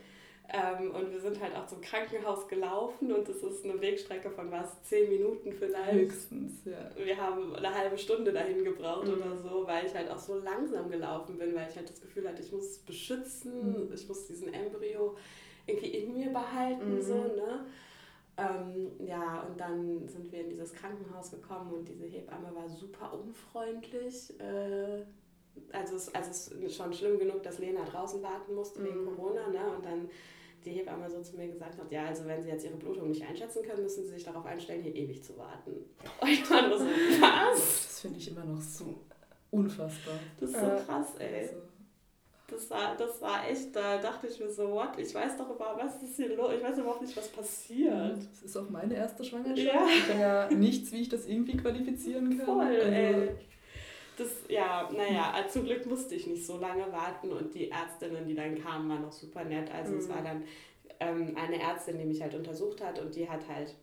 ähm, 0.50 0.92
und 0.92 1.12
wir 1.12 1.20
sind 1.20 1.42
halt 1.42 1.56
auch 1.56 1.68
zum 1.68 1.82
Krankenhaus 1.82 2.48
gelaufen 2.48 3.12
und 3.12 3.28
es 3.28 3.44
ist 3.44 3.66
eine 3.66 3.82
Wegstrecke 3.82 4.30
von 4.30 4.50
was, 4.50 4.82
zehn 4.84 5.10
Minuten 5.10 5.52
vielleicht. 5.52 5.92
Höchstens, 5.92 6.64
ja. 6.64 6.90
Wir 6.96 7.18
haben 7.18 7.54
eine 7.56 7.74
halbe 7.74 7.98
Stunde 7.98 8.32
dahin 8.32 8.64
gebraucht 8.64 9.08
mhm. 9.08 9.16
oder 9.16 9.36
so, 9.36 9.68
weil 9.68 9.86
ich 9.86 9.94
halt 9.94 10.10
auch 10.10 10.20
so 10.20 10.40
langsam 10.40 10.90
gelaufen 10.90 11.38
bin, 11.38 11.54
weil 11.54 11.68
ich 11.70 11.76
halt 11.76 11.90
das 11.90 12.00
Gefühl 12.00 12.28
hatte, 12.30 12.42
ich 12.42 12.52
muss 12.54 12.66
es 12.66 12.78
beschützen, 12.80 13.88
mhm. 13.88 13.94
ich 13.94 14.08
muss 14.08 14.28
diesen 14.28 14.54
Embryo 14.54 15.18
irgendwie 15.66 15.90
in 15.90 16.14
mir 16.14 16.30
behalten, 16.32 16.96
mhm. 16.96 17.02
so, 17.02 17.16
ne? 17.16 17.66
Ähm, 18.38 18.92
ja, 19.00 19.42
und 19.42 19.60
dann 19.60 20.08
sind 20.08 20.32
wir 20.32 20.42
in 20.42 20.50
dieses 20.50 20.72
Krankenhaus 20.74 21.32
gekommen 21.32 21.74
und 21.74 21.90
diese 21.90 22.06
Hebamme 22.06 22.54
war 22.54 22.70
super 22.70 23.12
unfreundlich. 23.14 24.40
Äh, 24.40 25.02
also 25.72 25.96
es, 25.96 26.14
also 26.14 26.30
es 26.32 26.48
ist 26.48 26.76
schon 26.76 26.94
schlimm 26.94 27.20
genug, 27.20 27.44
dass 27.44 27.60
Lena 27.60 27.84
draußen 27.84 28.22
warten 28.22 28.54
musste 28.56 28.84
wegen 28.84 29.02
mhm. 29.02 29.16
Corona, 29.16 29.48
ne? 29.48 29.76
Und 29.76 29.86
dann 29.86 30.10
die 30.66 30.72
Hebamme 30.72 31.10
so 31.10 31.22
zu 31.22 31.38
mir 31.38 31.48
gesagt 31.48 31.78
hat, 31.78 31.92
ja, 31.92 32.06
also 32.06 32.26
wenn 32.26 32.44
sie 32.44 32.50
jetzt 32.50 32.66
ihre 32.66 32.76
Blutung 32.76 33.10
nicht 33.10 33.24
einschätzen 33.24 33.64
können, 33.64 33.84
müssen 33.84 34.04
sie 34.04 34.10
sich 34.10 34.24
darauf 34.24 34.46
einstellen, 34.46 34.84
hier 34.84 34.96
ewig 34.96 35.24
zu 35.24 35.38
warten. 35.38 35.72
Und 36.22 36.30
ich 36.30 36.50
war 36.50 36.68
nur 36.68 36.78
so, 36.78 36.86
was? 36.86 37.60
Das 37.60 38.00
finde 38.02 38.20
ich 38.20 38.32
immer 38.32 38.46
noch 38.46 38.62
so 38.62 38.96
unfassbar. 39.52 40.16
Das 40.40 40.50
ist 40.50 40.60
so 40.60 40.66
äh, 40.66 40.82
krass, 40.86 41.08
ey. 41.20 41.42
Also. 41.42 41.56
Das 42.50 42.70
war, 42.70 42.96
das 42.96 43.22
war 43.22 43.50
echt, 43.50 43.76
da 43.76 43.98
dachte 43.98 44.28
ich 44.28 44.40
mir 44.40 44.50
so, 44.50 44.72
what? 44.72 44.98
Ich 44.98 45.14
weiß 45.14 45.38
doch 45.38 45.54
überhaupt, 45.54 45.84
was 45.84 46.02
ist 46.02 46.16
hier 46.16 46.34
los? 46.34 46.54
Ich 46.58 46.64
weiß 46.64 46.78
überhaupt 46.78 47.02
nicht, 47.02 47.16
was 47.18 47.28
passiert. 47.28 48.18
Das 48.18 48.42
ist 48.42 48.56
auch 48.56 48.70
meine 48.70 48.96
erste 48.96 49.22
Schwangerschaft. 49.24 49.68
Ja. 49.68 49.86
Ich 49.86 50.10
habe 50.10 50.20
ja 50.20 50.50
nichts, 50.52 50.92
wie 50.94 51.02
ich 51.02 51.10
das 51.10 51.28
irgendwie 51.28 51.58
qualifizieren 51.58 52.38
kann. 52.38 52.46
Voll, 52.46 52.66
also, 52.66 52.88
ey 52.88 53.30
das, 54.18 54.30
ja, 54.50 54.90
naja, 54.92 55.32
also 55.32 55.60
zum 55.60 55.66
Glück 55.66 55.86
musste 55.86 56.16
ich 56.16 56.28
nicht 56.28 56.46
so 56.46 56.58
lange 56.58 56.92
warten 56.92 57.32
und 57.32 57.54
die 57.54 57.70
Ärztinnen, 57.70 58.28
die 58.28 58.36
dann 58.36 58.62
kamen, 58.62 58.90
waren 58.90 59.06
auch 59.06 59.12
super 59.12 59.44
nett. 59.44 59.72
Also 59.72 59.94
mhm. 59.94 60.00
es 60.00 60.10
war 60.10 60.22
dann 60.24 60.44
ähm, 61.00 61.36
eine 61.38 61.62
Ärztin, 61.62 62.00
die 62.00 62.06
mich 62.06 62.22
halt 62.22 62.34
untersucht 62.34 62.84
hat 62.84 63.00
und 63.00 63.16
die 63.16 63.30
hat 63.30 63.48
halt, 63.48 63.76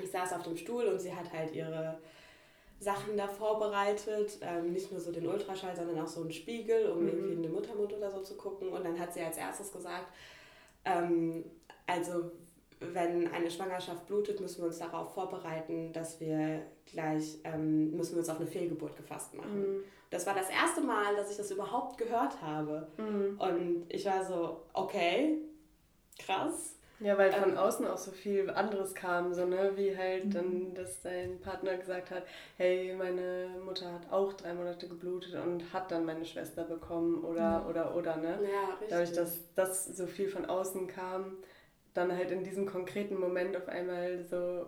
ich 0.00 0.10
saß 0.10 0.32
auf 0.34 0.44
dem 0.44 0.56
Stuhl 0.56 0.86
und 0.86 1.00
sie 1.00 1.14
hat 1.14 1.32
halt 1.32 1.54
ihre 1.54 1.98
Sachen 2.78 3.16
da 3.16 3.26
vorbereitet, 3.26 4.38
ähm, 4.42 4.72
nicht 4.72 4.92
nur 4.92 5.00
so 5.00 5.10
den 5.10 5.26
Ultraschall, 5.26 5.74
sondern 5.74 5.98
auch 6.00 6.08
so 6.08 6.20
einen 6.20 6.32
Spiegel, 6.32 6.90
um 6.90 7.02
mhm. 7.02 7.08
irgendwie 7.08 7.32
in 7.32 7.42
den 7.42 7.52
Muttermund 7.52 7.92
oder 7.92 8.10
so 8.12 8.20
zu 8.20 8.36
gucken. 8.36 8.68
Und 8.68 8.84
dann 8.84 8.98
hat 8.98 9.12
sie 9.12 9.20
als 9.20 9.36
erstes 9.36 9.72
gesagt, 9.72 10.06
ähm, 10.84 11.44
also 11.86 12.30
wenn 12.80 13.32
eine 13.32 13.50
Schwangerschaft 13.50 14.06
blutet, 14.06 14.40
müssen 14.40 14.62
wir 14.62 14.66
uns 14.66 14.78
darauf 14.78 15.14
vorbereiten, 15.14 15.92
dass 15.92 16.20
wir 16.20 16.62
gleich, 16.86 17.38
ähm, 17.44 17.90
müssen 17.92 18.12
wir 18.12 18.18
uns 18.18 18.28
auf 18.28 18.38
eine 18.38 18.46
Fehlgeburt 18.46 18.96
gefasst 18.96 19.34
machen. 19.34 19.60
Mhm. 19.60 19.84
Das 20.10 20.26
war 20.26 20.34
das 20.34 20.48
erste 20.48 20.80
Mal, 20.80 21.16
dass 21.16 21.30
ich 21.30 21.36
das 21.36 21.50
überhaupt 21.50 21.98
gehört 21.98 22.40
habe. 22.40 22.88
Mhm. 22.96 23.38
Und 23.38 23.86
ich 23.88 24.06
war 24.06 24.24
so, 24.24 24.62
okay, 24.72 25.38
krass. 26.18 26.74
Ja, 27.00 27.16
weil 27.16 27.30
von 27.30 27.50
ähm, 27.50 27.58
außen 27.58 27.86
auch 27.86 27.98
so 27.98 28.10
viel 28.10 28.50
anderes 28.50 28.92
kam, 28.92 29.32
so 29.32 29.46
ne, 29.46 29.72
wie 29.76 29.96
halt 29.96 30.26
mhm. 30.26 30.30
dann, 30.30 30.74
dass 30.74 31.00
dein 31.02 31.40
Partner 31.40 31.76
gesagt 31.76 32.10
hat, 32.10 32.24
hey, 32.56 32.94
meine 32.96 33.50
Mutter 33.64 33.92
hat 33.92 34.10
auch 34.10 34.32
drei 34.32 34.52
Monate 34.52 34.88
geblutet 34.88 35.34
und 35.34 35.72
hat 35.72 35.92
dann 35.92 36.04
meine 36.04 36.24
Schwester 36.24 36.64
bekommen 36.64 37.22
oder, 37.22 37.60
mhm. 37.60 37.66
oder, 37.68 37.94
oder, 37.94 38.16
ne? 38.16 38.40
Ja, 38.42 38.70
richtig. 38.70 38.88
Dadurch, 38.88 39.12
dass 39.12 39.54
das 39.54 39.84
so 39.84 40.06
viel 40.06 40.28
von 40.28 40.46
außen 40.46 40.88
kam, 40.88 41.36
dann 41.98 42.16
halt 42.16 42.30
in 42.30 42.44
diesem 42.44 42.64
konkreten 42.64 43.18
Moment 43.18 43.56
auf 43.56 43.68
einmal 43.68 44.24
so 44.24 44.66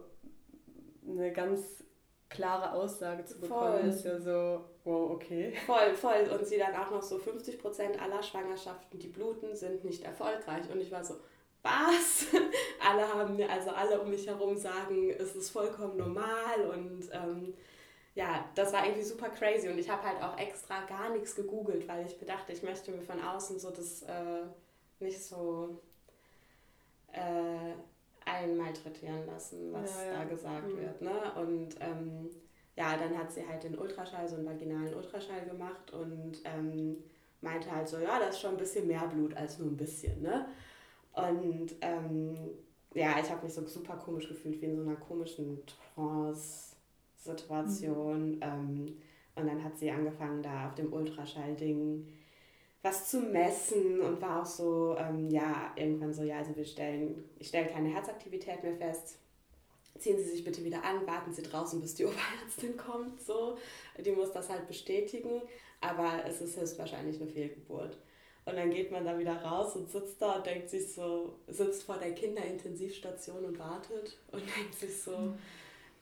eine 1.09 1.33
ganz 1.33 1.85
klare 2.29 2.73
Aussage 2.73 3.25
zu 3.25 3.41
bekommen, 3.41 3.81
voll. 3.81 3.89
ist 3.89 4.05
ja 4.05 4.21
so, 4.21 4.65
wow, 4.85 5.11
okay. 5.11 5.53
Voll, 5.67 5.95
voll. 5.95 6.31
Und 6.33 6.47
sie 6.47 6.59
dann 6.59 6.75
auch 6.75 6.91
noch 6.91 7.03
so, 7.03 7.17
50% 7.17 7.99
aller 7.99 8.23
Schwangerschaften, 8.23 8.99
die 8.99 9.09
bluten, 9.09 9.57
sind 9.57 9.85
nicht 9.85 10.05
erfolgreich. 10.05 10.71
Und 10.73 10.81
ich 10.81 10.93
war 10.93 11.05
so, 11.05 11.15
was? 11.63 12.27
alle 12.81 13.07
haben 13.13 13.37
mir, 13.37 13.51
also 13.51 13.71
alle 13.71 14.01
um 14.01 14.11
mich 14.11 14.27
herum 14.27 14.57
sagen, 14.57 15.11
es 15.11 15.35
ist 15.37 15.51
vollkommen 15.51 15.97
normal 15.97 16.71
und 16.75 17.09
ähm, 17.13 17.55
ja, 18.15 18.49
das 18.55 18.73
war 18.73 18.85
irgendwie 18.85 19.05
super 19.05 19.29
crazy 19.29 19.69
und 19.69 19.79
ich 19.79 19.91
habe 19.91 20.03
halt 20.03 20.23
auch 20.23 20.39
extra 20.39 20.85
gar 20.87 21.11
nichts 21.11 21.35
gegoogelt, 21.35 21.87
weil 21.87 22.07
ich 22.07 22.19
bedachte, 22.19 22.53
ich 22.53 22.63
möchte 22.63 22.91
mir 22.91 23.03
von 23.03 23.23
außen 23.23 23.59
so 23.59 23.71
das 23.71 24.03
äh, 24.03 24.43
nicht 25.01 25.23
so 25.23 25.81
äh, 27.13 27.75
einen 28.25 28.57
malträtieren 28.57 29.27
lassen, 29.27 29.73
was 29.73 29.99
ja, 29.99 30.13
ja. 30.13 30.19
da 30.19 30.25
gesagt 30.25 30.69
mhm. 30.69 30.79
wird. 30.79 31.03
Ne? 31.03 31.33
Und 31.37 31.75
ähm, 31.81 32.31
ja, 32.77 32.97
dann 32.97 33.19
hat 33.19 33.33
sie 33.33 33.47
halt 33.47 33.63
den 33.65 33.79
Ultraschall, 33.79 34.27
so 34.29 34.37
einen 34.37 34.47
vaginalen 34.47 34.95
Ultraschall 34.95 35.45
gemacht 35.45 35.93
und 35.93 36.39
ähm, 36.45 36.97
meinte 37.41 37.75
halt 37.75 37.89
so, 37.89 37.99
ja, 37.99 38.19
das 38.19 38.37
ist 38.37 38.41
schon 38.41 38.53
ein 38.53 38.59
bisschen 38.59 38.87
mehr 38.87 39.07
Blut 39.07 39.37
als 39.37 39.59
nur 39.59 39.69
ein 39.69 39.77
bisschen. 39.77 40.23
Ne? 40.23 40.47
Und 41.13 41.75
ähm, 41.81 42.37
ja, 42.95 43.17
ich 43.23 43.31
habe 43.31 43.45
mich 43.45 43.55
so 43.55 43.67
super 43.67 43.97
komisch 43.97 44.29
gefühlt, 44.29 44.61
wie 44.61 44.67
in 44.67 44.77
so 44.77 44.83
einer 44.83 44.97
komischen 44.97 45.59
Trance-Situation. 45.95 48.37
Mhm. 48.37 48.43
Ähm, 48.43 48.99
und 49.37 49.47
dann 49.47 49.63
hat 49.63 49.79
sie 49.79 49.89
angefangen, 49.91 50.43
da 50.43 50.67
auf 50.69 50.75
dem 50.75 50.93
Ultraschall-Ding 50.93 52.07
was 52.83 53.11
zu 53.11 53.21
messen 53.21 54.01
und 54.01 54.21
war 54.21 54.43
auch 54.43 54.47
so, 54.47 54.97
ähm, 54.99 55.29
ja, 55.31 55.73
irgendwann 55.77 56.15
so, 56.15 56.23
ja, 56.23 56.39
also 56.39 56.57
wir 56.57 56.65
stellen, 56.65 57.29
ich 57.39 57.49
stelle 57.49 57.69
keine 57.69 57.91
Herzaktivität 57.91 58.63
mehr 58.63 58.77
fest. 58.77 59.19
Ziehen 59.99 60.17
Sie 60.17 60.31
sich 60.31 60.45
bitte 60.45 60.65
wieder 60.65 60.83
an, 60.83 61.07
warten 61.07 61.33
Sie 61.33 61.43
draußen, 61.43 61.81
bis 61.81 61.95
die 61.95 62.05
Oberärztin 62.07 62.77
kommt, 62.77 63.21
so. 63.21 63.59
Die 63.99 64.13
muss 64.13 64.33
das 64.33 64.49
halt 64.49 64.67
bestätigen, 64.67 65.43
aber 65.81 66.25
es 66.27 66.41
ist 66.41 66.59
höchstwahrscheinlich 66.59 67.21
eine 67.21 67.31
Fehlgeburt. 67.31 67.99
Und 68.47 68.57
dann 68.57 68.71
geht 68.71 68.91
man 68.91 69.05
da 69.05 69.19
wieder 69.19 69.43
raus 69.43 69.77
und 69.77 69.91
sitzt 69.91 70.23
da 70.23 70.37
und 70.37 70.47
denkt 70.47 70.71
sich 70.71 70.95
so, 70.95 71.35
sitzt 71.49 71.83
vor 71.83 71.99
der 71.99 72.15
Kinderintensivstation 72.15 73.45
und 73.45 73.59
wartet 73.59 74.19
und 74.33 74.43
denkt 74.57 74.75
sich 74.75 75.03
so, 75.03 75.17
mhm 75.17 75.39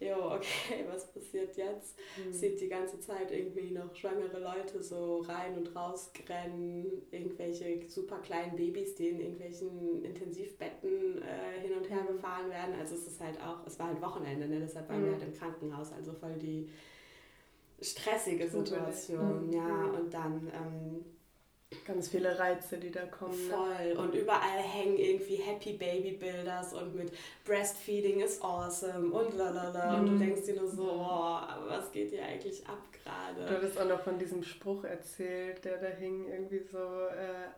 jo, 0.01 0.33
okay, 0.35 0.85
was 0.91 1.11
passiert 1.13 1.57
jetzt? 1.57 1.99
Mhm. 2.17 2.33
Sieht 2.33 2.61
die 2.61 2.69
ganze 2.69 3.01
Zeit 3.01 3.31
irgendwie 3.31 3.71
noch 3.71 3.95
schwangere 3.95 4.41
Leute 4.41 4.83
so 4.83 5.19
rein 5.21 5.57
und 5.57 5.75
raus 5.75 6.13
rennen, 6.29 7.03
irgendwelche 7.11 7.89
super 7.89 8.19
kleinen 8.19 8.57
Babys, 8.57 8.95
die 8.95 9.09
in 9.09 9.21
irgendwelchen 9.21 10.05
Intensivbetten 10.05 11.23
äh, 11.23 11.61
hin 11.61 11.77
und 11.77 11.89
her 11.89 12.03
mhm. 12.03 12.15
gefahren 12.15 12.51
werden. 12.51 12.75
Also 12.79 12.95
es 12.95 13.07
ist 13.07 13.21
halt 13.21 13.41
auch, 13.41 13.67
es 13.67 13.79
war 13.79 13.89
halt 13.89 14.01
Wochenende, 14.01 14.47
ne? 14.49 14.61
deshalb 14.61 14.89
waren 14.89 15.01
mhm. 15.01 15.07
wir 15.07 15.13
halt 15.13 15.23
im 15.25 15.35
Krankenhaus, 15.35 15.93
also 15.93 16.13
voll 16.13 16.35
die 16.35 16.69
stressige 17.81 18.49
Situation, 18.49 19.53
ja. 19.53 19.67
Mhm. 19.67 19.95
Und 19.95 20.15
dann 20.15 20.53
ähm, 20.55 21.05
Ganz 21.87 22.09
viele 22.09 22.39
Reize, 22.39 22.79
die 22.79 22.91
da 22.91 23.05
kommen. 23.05 23.47
Ne? 23.47 23.55
Voll. 23.55 23.95
Ne? 23.95 23.99
Und 23.99 24.15
überall 24.15 24.59
hängen 24.59 24.97
irgendwie 24.97 25.37
Happy 25.37 25.75
Baby 25.75 26.13
Bilders 26.13 26.73
und 26.73 26.95
mit 26.95 27.13
Breastfeeding 27.45 28.21
is 28.21 28.41
awesome 28.41 29.11
und 29.11 29.37
lalala. 29.37 29.93
Mhm. 29.93 30.01
Und 30.01 30.07
du 30.07 30.13
mhm. 30.13 30.19
denkst 30.19 30.47
dir 30.47 30.57
nur 30.57 30.69
so, 30.69 30.85
oh, 30.85 31.41
was 31.67 31.93
geht 31.93 32.11
hier 32.11 32.25
eigentlich 32.25 32.67
ab 32.67 32.83
gerade? 32.93 33.47
Du 33.47 33.55
hattest 33.55 33.79
auch 33.79 33.89
noch 33.89 34.01
von 34.01 34.19
diesem 34.19 34.43
Spruch 34.43 34.85
erzählt, 34.85 35.63
der 35.65 35.77
da 35.77 35.89
hing, 35.89 36.27
irgendwie 36.29 36.61
so, 36.61 36.79
äh, 36.79 37.49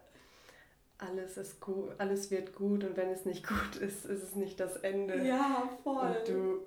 alles 0.98 1.36
ist 1.36 1.60
gut, 1.60 1.90
alles 1.98 2.30
wird 2.30 2.54
gut 2.54 2.84
und 2.84 2.96
wenn 2.96 3.10
es 3.10 3.24
nicht 3.24 3.46
gut 3.46 3.76
ist, 3.80 4.04
ist 4.06 4.22
es 4.22 4.34
nicht 4.34 4.58
das 4.58 4.76
Ende. 4.76 5.24
Ja, 5.24 5.70
voll. 5.84 6.16
Und 6.18 6.28
du 6.28 6.66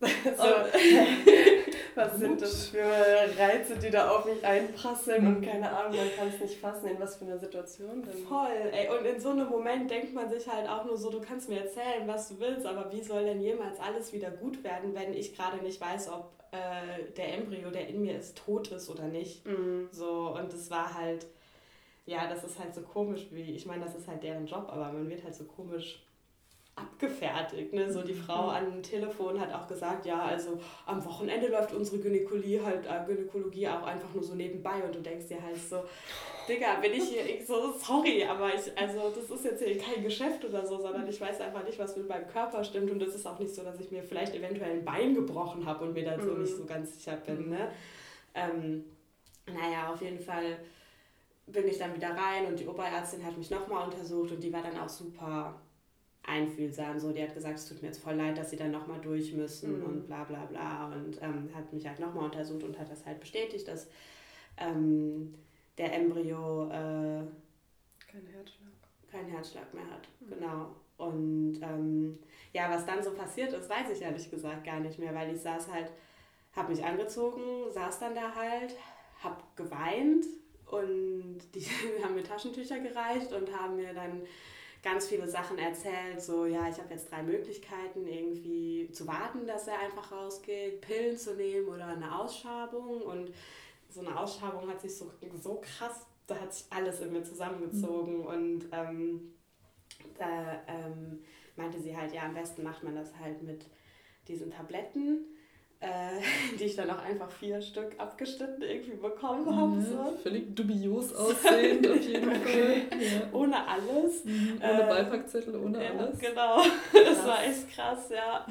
so, 0.00 0.44
was 1.94 2.18
sind 2.18 2.42
das 2.42 2.66
für 2.66 2.82
Reize, 2.82 3.76
die 3.76 3.90
da 3.90 4.10
auf 4.10 4.24
mich 4.24 4.44
einprasseln 4.44 5.26
und 5.26 5.42
keine 5.42 5.70
Ahnung, 5.70 5.96
man 5.96 6.14
kann 6.16 6.28
es 6.28 6.40
nicht 6.40 6.60
fassen, 6.60 6.88
in 6.88 7.00
was 7.00 7.16
für 7.16 7.24
einer 7.24 7.38
Situation 7.38 8.02
denn. 8.02 8.26
Voll, 8.26 8.70
ey, 8.72 8.88
und 8.88 9.04
in 9.06 9.20
so 9.20 9.30
einem 9.30 9.48
Moment 9.48 9.90
denkt 9.90 10.14
man 10.14 10.28
sich 10.30 10.46
halt 10.48 10.68
auch 10.68 10.84
nur 10.84 10.96
so, 10.96 11.10
du 11.10 11.20
kannst 11.20 11.48
mir 11.48 11.60
erzählen, 11.60 12.06
was 12.06 12.28
du 12.28 12.40
willst, 12.40 12.66
aber 12.66 12.90
wie 12.92 13.02
soll 13.02 13.24
denn 13.24 13.40
jemals 13.40 13.78
alles 13.80 14.12
wieder 14.12 14.30
gut 14.30 14.62
werden, 14.64 14.94
wenn 14.94 15.14
ich 15.14 15.36
gerade 15.36 15.58
nicht 15.58 15.80
weiß, 15.80 16.08
ob 16.10 16.30
äh, 16.52 17.12
der 17.16 17.34
Embryo, 17.34 17.70
der 17.70 17.88
in 17.88 18.02
mir 18.02 18.16
ist, 18.16 18.36
tot 18.38 18.68
ist 18.68 18.88
oder 18.88 19.04
nicht. 19.04 19.46
Mhm. 19.46 19.88
So, 19.90 20.36
und 20.38 20.52
es 20.52 20.70
war 20.70 20.94
halt, 20.94 21.26
ja, 22.06 22.28
das 22.28 22.44
ist 22.44 22.58
halt 22.58 22.74
so 22.74 22.82
komisch, 22.82 23.26
wie, 23.30 23.52
ich 23.52 23.66
meine, 23.66 23.84
das 23.84 23.96
ist 23.96 24.06
halt 24.06 24.22
deren 24.22 24.46
Job, 24.46 24.68
aber 24.68 24.92
man 24.92 25.08
wird 25.08 25.24
halt 25.24 25.34
so 25.34 25.44
komisch 25.44 26.03
abgefertigt. 26.76 27.72
Ne? 27.72 27.92
So 27.92 28.02
die 28.02 28.14
Frau 28.14 28.44
mhm. 28.44 28.56
am 28.56 28.82
Telefon 28.82 29.40
hat 29.40 29.52
auch 29.52 29.66
gesagt, 29.66 30.06
ja, 30.06 30.22
also 30.22 30.58
am 30.86 31.04
Wochenende 31.04 31.48
läuft 31.48 31.72
unsere 31.72 31.98
Gynäkologie 31.98 32.60
halt 32.60 32.86
äh, 32.86 33.04
Gynäkologie 33.06 33.68
auch 33.68 33.84
einfach 33.84 34.12
nur 34.12 34.24
so 34.24 34.34
nebenbei 34.34 34.82
und 34.84 34.94
du 34.94 35.00
denkst 35.00 35.28
dir 35.28 35.42
halt 35.42 35.56
so, 35.56 35.84
Digga, 36.48 36.74
bin 36.80 36.92
ich 36.92 37.04
hier 37.04 37.24
ich 37.24 37.46
so, 37.46 37.72
sorry, 37.78 38.24
aber 38.24 38.48
ich, 38.54 38.76
also 38.76 39.12
das 39.14 39.30
ist 39.30 39.44
jetzt 39.44 39.62
hier 39.62 39.78
kein 39.78 40.02
Geschäft 40.02 40.44
oder 40.44 40.66
so, 40.66 40.78
sondern 40.78 41.06
ich 41.06 41.20
weiß 41.20 41.40
einfach 41.40 41.64
nicht, 41.64 41.78
was 41.78 41.96
mit 41.96 42.08
meinem 42.08 42.26
Körper 42.26 42.62
stimmt 42.64 42.90
und 42.90 43.00
es 43.02 43.14
ist 43.14 43.26
auch 43.26 43.38
nicht 43.38 43.54
so, 43.54 43.62
dass 43.62 43.80
ich 43.80 43.90
mir 43.90 44.02
vielleicht 44.02 44.34
eventuell 44.34 44.72
ein 44.72 44.84
Bein 44.84 45.14
gebrochen 45.14 45.64
habe 45.64 45.84
und 45.84 45.94
mir 45.94 46.04
da 46.04 46.20
so 46.20 46.32
mhm. 46.32 46.42
nicht 46.42 46.56
so 46.56 46.64
ganz 46.64 46.96
sicher 46.96 47.16
bin. 47.16 47.50
Ne? 47.50 47.70
Ähm, 48.34 48.84
naja, 49.46 49.92
auf 49.92 50.02
jeden 50.02 50.20
Fall 50.20 50.58
bin 51.46 51.68
ich 51.68 51.78
dann 51.78 51.94
wieder 51.94 52.10
rein 52.10 52.46
und 52.46 52.58
die 52.58 52.66
Oberärztin 52.66 53.24
hat 53.24 53.36
mich 53.36 53.50
nochmal 53.50 53.84
untersucht 53.84 54.32
und 54.32 54.40
die 54.42 54.52
war 54.52 54.62
dann 54.62 54.78
auch 54.78 54.88
super 54.88 55.60
einfühlsam. 56.26 56.98
So, 56.98 57.12
die 57.12 57.22
hat 57.22 57.34
gesagt, 57.34 57.58
es 57.58 57.68
tut 57.68 57.82
mir 57.82 57.88
jetzt 57.88 58.02
voll 58.02 58.14
leid, 58.14 58.38
dass 58.38 58.50
sie 58.50 58.56
dann 58.56 58.70
nochmal 58.70 59.00
durch 59.00 59.32
müssen 59.32 59.78
mhm. 59.78 59.84
und 59.84 60.06
bla 60.06 60.24
bla 60.24 60.44
bla. 60.46 60.92
Und 60.92 61.20
ähm, 61.22 61.50
hat 61.54 61.72
mich 61.72 61.86
halt 61.86 62.00
nochmal 62.00 62.24
untersucht 62.24 62.62
und 62.62 62.78
hat 62.78 62.90
das 62.90 63.04
halt 63.04 63.20
bestätigt, 63.20 63.68
dass 63.68 63.88
ähm, 64.56 65.34
der 65.78 65.94
Embryo 65.94 66.64
äh, 66.68 67.24
keinen 68.10 68.26
Herzschlag. 68.32 68.72
keinen 69.10 69.28
Herzschlag 69.28 69.72
mehr 69.74 69.90
hat. 69.90 70.08
Mhm. 70.20 70.30
Genau. 70.30 70.76
Und 70.96 71.60
ähm, 71.60 72.18
ja, 72.52 72.70
was 72.70 72.86
dann 72.86 73.02
so 73.02 73.12
passiert 73.12 73.52
ist, 73.52 73.68
weiß 73.68 73.90
ich 73.90 74.02
ehrlich 74.02 74.30
gesagt 74.30 74.64
gar 74.64 74.80
nicht 74.80 74.98
mehr, 74.98 75.14
weil 75.14 75.34
ich 75.34 75.40
saß 75.40 75.70
halt, 75.72 75.90
habe 76.54 76.72
mich 76.72 76.84
angezogen, 76.84 77.70
saß 77.72 77.98
dann 77.98 78.14
da 78.14 78.34
halt, 78.34 78.76
habe 79.22 79.42
geweint 79.56 80.24
und 80.66 81.38
die 81.54 81.60
haben 82.02 82.14
mir 82.14 82.22
Taschentücher 82.22 82.78
gereicht 82.78 83.32
und 83.32 83.54
haben 83.54 83.76
mir 83.76 83.92
dann 83.92 84.22
ganz 84.84 85.08
viele 85.08 85.26
Sachen 85.26 85.58
erzählt, 85.58 86.20
so 86.20 86.44
ja, 86.44 86.68
ich 86.68 86.78
habe 86.78 86.92
jetzt 86.92 87.10
drei 87.10 87.22
Möglichkeiten, 87.22 88.06
irgendwie 88.06 88.90
zu 88.92 89.06
warten, 89.06 89.46
dass 89.46 89.66
er 89.66 89.80
einfach 89.80 90.12
rausgeht, 90.12 90.82
Pillen 90.82 91.16
zu 91.16 91.34
nehmen 91.34 91.68
oder 91.68 91.86
eine 91.86 92.14
Ausschabung. 92.16 93.00
Und 93.00 93.32
so 93.88 94.00
eine 94.00 94.16
Ausschabung 94.16 94.68
hat 94.68 94.82
sich 94.82 94.94
so, 94.94 95.10
so 95.40 95.60
krass, 95.62 96.06
da 96.26 96.38
hat 96.38 96.52
sich 96.52 96.66
alles 96.70 97.00
in 97.00 97.12
mir 97.12 97.24
zusammengezogen. 97.24 98.18
Mhm. 98.18 98.26
Und 98.26 98.68
ähm, 98.72 99.34
da 100.18 100.62
ähm, 100.68 101.20
meinte 101.56 101.80
sie 101.80 101.96
halt, 101.96 102.12
ja, 102.12 102.24
am 102.24 102.34
besten 102.34 102.62
macht 102.62 102.84
man 102.84 102.94
das 102.94 103.16
halt 103.18 103.42
mit 103.42 103.64
diesen 104.28 104.50
Tabletten 104.50 105.24
äh, 105.84 106.20
die 106.58 106.64
ich 106.64 106.76
dann 106.76 106.90
auch 106.90 107.02
einfach 107.02 107.30
vier 107.30 107.60
Stück 107.60 107.92
abgeschnitten 107.98 108.62
irgendwie 108.62 108.96
bekommen 108.96 109.44
habe. 109.54 109.68
Mhm, 109.68 109.84
so. 109.84 110.18
Völlig 110.22 110.56
dubios 110.56 111.14
aussehend 111.14 111.86
auf 111.86 112.00
jeden 112.00 112.34
Fall. 112.34 112.76
Ja. 112.90 113.28
Ohne 113.32 113.68
alles. 113.68 114.24
Mhm, 114.24 114.60
ohne 114.62 114.82
äh, 114.82 114.86
Beipackzettel, 114.86 115.56
ohne 115.56 115.84
ja, 115.84 115.90
alles. 115.90 116.18
Genau, 116.18 116.62
das 116.92 117.26
war 117.26 117.44
echt 117.44 117.70
krass, 117.70 118.10
ja. 118.10 118.46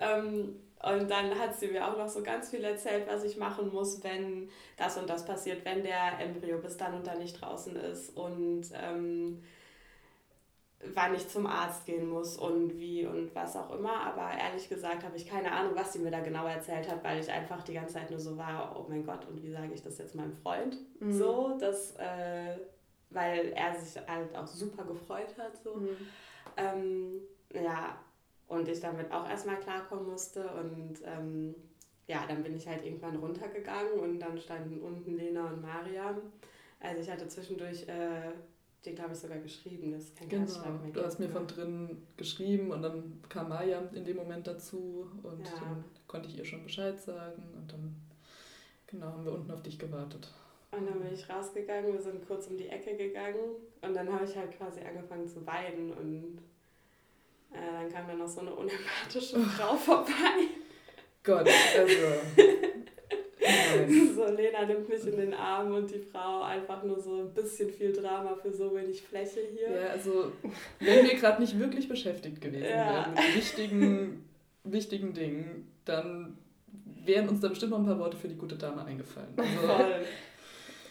Ähm, 0.00 0.54
und 0.80 1.10
dann 1.10 1.36
hat 1.36 1.58
sie 1.58 1.68
mir 1.68 1.84
auch 1.84 1.98
noch 1.98 2.08
so 2.08 2.22
ganz 2.22 2.50
viel 2.50 2.62
erzählt, 2.62 3.04
was 3.08 3.24
ich 3.24 3.36
machen 3.36 3.72
muss, 3.72 4.04
wenn 4.04 4.48
das 4.76 4.96
und 4.96 5.10
das 5.10 5.24
passiert, 5.24 5.64
wenn 5.64 5.82
der 5.82 6.20
Embryo 6.20 6.58
bis 6.58 6.76
dann 6.76 6.94
und 6.94 7.04
dann 7.04 7.18
nicht 7.18 7.40
draußen 7.40 7.74
ist. 7.74 8.16
Und 8.16 8.62
ähm, 8.80 9.42
wann 10.94 11.14
ich 11.14 11.28
zum 11.28 11.46
Arzt 11.46 11.86
gehen 11.86 12.08
muss 12.08 12.36
und 12.36 12.78
wie 12.78 13.04
und 13.04 13.34
was 13.34 13.56
auch 13.56 13.74
immer. 13.74 14.00
Aber 14.06 14.30
ehrlich 14.38 14.68
gesagt 14.68 15.02
habe 15.04 15.16
ich 15.16 15.26
keine 15.26 15.50
Ahnung, 15.50 15.72
was 15.74 15.92
sie 15.92 15.98
mir 15.98 16.10
da 16.10 16.20
genau 16.20 16.46
erzählt 16.46 16.88
hat, 16.88 17.02
weil 17.02 17.20
ich 17.20 17.30
einfach 17.30 17.62
die 17.62 17.74
ganze 17.74 17.94
Zeit 17.94 18.10
nur 18.10 18.20
so 18.20 18.36
war, 18.36 18.76
oh 18.78 18.86
mein 18.88 19.04
Gott, 19.04 19.26
und 19.28 19.42
wie 19.42 19.50
sage 19.50 19.72
ich 19.74 19.82
das 19.82 19.98
jetzt 19.98 20.14
meinem 20.14 20.32
Freund? 20.32 20.76
Mhm. 21.00 21.12
So, 21.12 21.58
dass, 21.58 21.96
äh, 21.96 22.58
weil 23.10 23.52
er 23.56 23.74
sich 23.74 24.00
halt 24.06 24.36
auch 24.36 24.46
super 24.46 24.84
gefreut 24.84 25.36
hat. 25.36 25.56
So. 25.56 25.74
Mhm. 25.74 25.96
Ähm, 26.56 27.20
ja, 27.52 27.98
und 28.46 28.68
ich 28.68 28.80
damit 28.80 29.10
auch 29.12 29.28
erstmal 29.28 29.58
klarkommen 29.60 30.08
musste 30.08 30.48
und 30.48 30.94
ähm, 31.04 31.54
ja, 32.06 32.24
dann 32.26 32.42
bin 32.42 32.56
ich 32.56 32.66
halt 32.66 32.84
irgendwann 32.84 33.16
runtergegangen 33.16 34.00
und 34.00 34.18
dann 34.18 34.38
standen 34.38 34.80
unten 34.80 35.16
Lena 35.16 35.46
und 35.48 35.60
Mariam. 35.60 36.16
Also 36.80 37.02
ich 37.02 37.10
hatte 37.10 37.28
zwischendurch 37.28 37.86
äh, 37.88 38.32
den 38.84 38.94
glaube 38.94 39.12
ich 39.12 39.18
sogar 39.18 39.38
geschrieben, 39.38 39.92
das 39.92 40.14
kein 40.14 40.28
genau. 40.28 40.44
mehr 40.44 40.92
Du 40.92 41.04
hast 41.04 41.18
mir 41.18 41.28
von 41.28 41.46
drin 41.46 42.02
geschrieben 42.16 42.70
und 42.70 42.82
dann 42.82 43.20
kam 43.28 43.48
Maya 43.48 43.82
in 43.92 44.04
dem 44.04 44.16
Moment 44.16 44.46
dazu 44.46 45.10
und 45.22 45.44
ja. 45.44 45.52
dann 45.60 45.84
konnte 46.06 46.28
ich 46.28 46.38
ihr 46.38 46.44
schon 46.44 46.62
Bescheid 46.62 46.98
sagen 47.00 47.42
und 47.56 47.72
dann 47.72 47.96
genau 48.86 49.06
haben 49.06 49.24
wir 49.24 49.32
unten 49.32 49.50
auf 49.50 49.62
dich 49.62 49.78
gewartet. 49.78 50.28
Und 50.70 50.86
dann 50.86 51.00
bin 51.00 51.12
ich 51.12 51.28
rausgegangen, 51.28 51.92
wir 51.92 52.00
sind 52.00 52.26
kurz 52.26 52.46
um 52.48 52.56
die 52.56 52.68
Ecke 52.68 52.96
gegangen 52.96 53.56
und 53.80 53.94
dann 53.94 54.12
habe 54.12 54.24
ich 54.24 54.36
halt 54.36 54.56
quasi 54.56 54.80
angefangen 54.80 55.26
zu 55.26 55.44
weinen 55.46 55.92
und 55.92 56.38
äh, 57.52 57.72
dann 57.72 57.90
kam 57.90 58.06
dann 58.06 58.18
noch 58.18 58.28
so 58.28 58.40
eine 58.40 58.54
unempathische 58.54 59.40
Frau 59.56 59.74
vorbei. 59.74 60.48
Gott, 61.24 61.48
also 61.76 61.96
so, 64.14 64.24
Lena 64.26 64.64
nimmt 64.64 64.88
mich 64.88 65.06
in 65.06 65.16
den 65.16 65.34
Arm 65.34 65.74
und 65.74 65.90
die 65.90 65.98
Frau 65.98 66.42
einfach 66.42 66.82
nur 66.82 67.00
so 67.00 67.20
ein 67.20 67.34
bisschen 67.34 67.70
viel 67.70 67.92
Drama 67.92 68.34
für 68.34 68.52
so 68.52 68.74
wenig 68.74 69.02
Fläche 69.02 69.40
hier. 69.52 69.70
Ja, 69.70 69.86
also 69.88 70.32
wenn 70.80 71.04
wir 71.04 71.14
gerade 71.14 71.40
nicht 71.40 71.58
wirklich 71.58 71.88
beschäftigt 71.88 72.40
gewesen 72.40 72.70
ja. 72.70 72.92
wären 72.92 73.14
mit 73.14 73.36
wichtigen, 73.36 74.28
wichtigen 74.64 75.14
Dingen, 75.14 75.72
dann 75.84 76.38
wären 77.04 77.28
uns 77.28 77.40
da 77.40 77.48
bestimmt 77.48 77.72
noch 77.72 77.78
ein 77.78 77.86
paar 77.86 77.98
Worte 77.98 78.16
für 78.16 78.28
die 78.28 78.36
gute 78.36 78.56
Dame 78.56 78.84
eingefallen. 78.84 79.34
Also, 79.36 79.66
Voll. 79.66 80.04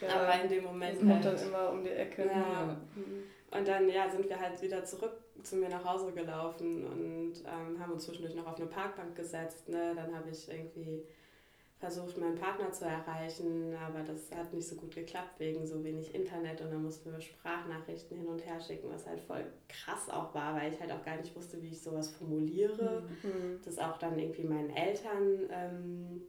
Ja, 0.01 0.21
aber 0.21 0.43
in 0.43 0.49
dem 0.49 0.63
Moment. 0.63 0.99
kommt 0.99 1.25
halt. 1.25 1.25
dann 1.25 1.47
immer 1.47 1.69
um 1.71 1.83
die 1.83 1.89
Ecke. 1.89 2.25
Ja. 2.25 2.31
ja. 2.35 2.77
Und 3.49 3.67
dann 3.67 3.89
ja, 3.89 4.09
sind 4.09 4.27
wir 4.27 4.39
halt 4.39 4.61
wieder 4.61 4.83
zurück 4.83 5.13
zu 5.43 5.55
mir 5.55 5.69
nach 5.69 5.83
Hause 5.83 6.11
gelaufen 6.11 6.85
und 6.85 7.33
ähm, 7.45 7.79
haben 7.79 7.93
uns 7.93 8.05
zwischendurch 8.05 8.35
noch 8.35 8.47
auf 8.47 8.57
eine 8.57 8.67
Parkbank 8.67 9.15
gesetzt. 9.15 9.69
Ne? 9.69 9.93
Dann 9.95 10.13
habe 10.13 10.29
ich 10.29 10.49
irgendwie 10.49 11.03
versucht, 11.79 12.17
meinen 12.17 12.35
Partner 12.35 12.71
zu 12.71 12.85
erreichen, 12.85 13.75
aber 13.75 14.01
das 14.01 14.31
hat 14.35 14.51
nicht 14.51 14.67
so 14.67 14.75
gut 14.75 14.95
geklappt 14.95 15.39
wegen 15.39 15.67
so 15.67 15.83
wenig 15.83 16.15
Internet 16.15 16.59
und 16.61 16.71
dann 16.71 16.81
mussten 16.81 17.11
wir 17.11 17.21
Sprachnachrichten 17.21 18.17
hin 18.17 18.27
und 18.27 18.43
her 18.43 18.59
schicken, 18.59 18.89
was 18.91 19.05
halt 19.05 19.19
voll 19.19 19.45
krass 19.69 20.09
auch 20.09 20.33
war, 20.33 20.55
weil 20.55 20.73
ich 20.73 20.79
halt 20.79 20.91
auch 20.91 21.05
gar 21.05 21.17
nicht 21.17 21.35
wusste, 21.35 21.61
wie 21.61 21.67
ich 21.67 21.81
sowas 21.81 22.09
formuliere. 22.09 23.03
Mhm. 23.21 23.59
Das 23.63 23.77
auch 23.77 23.97
dann 23.99 24.17
irgendwie 24.17 24.43
meinen 24.43 24.71
Eltern 24.71 25.47
ähm, 25.51 26.21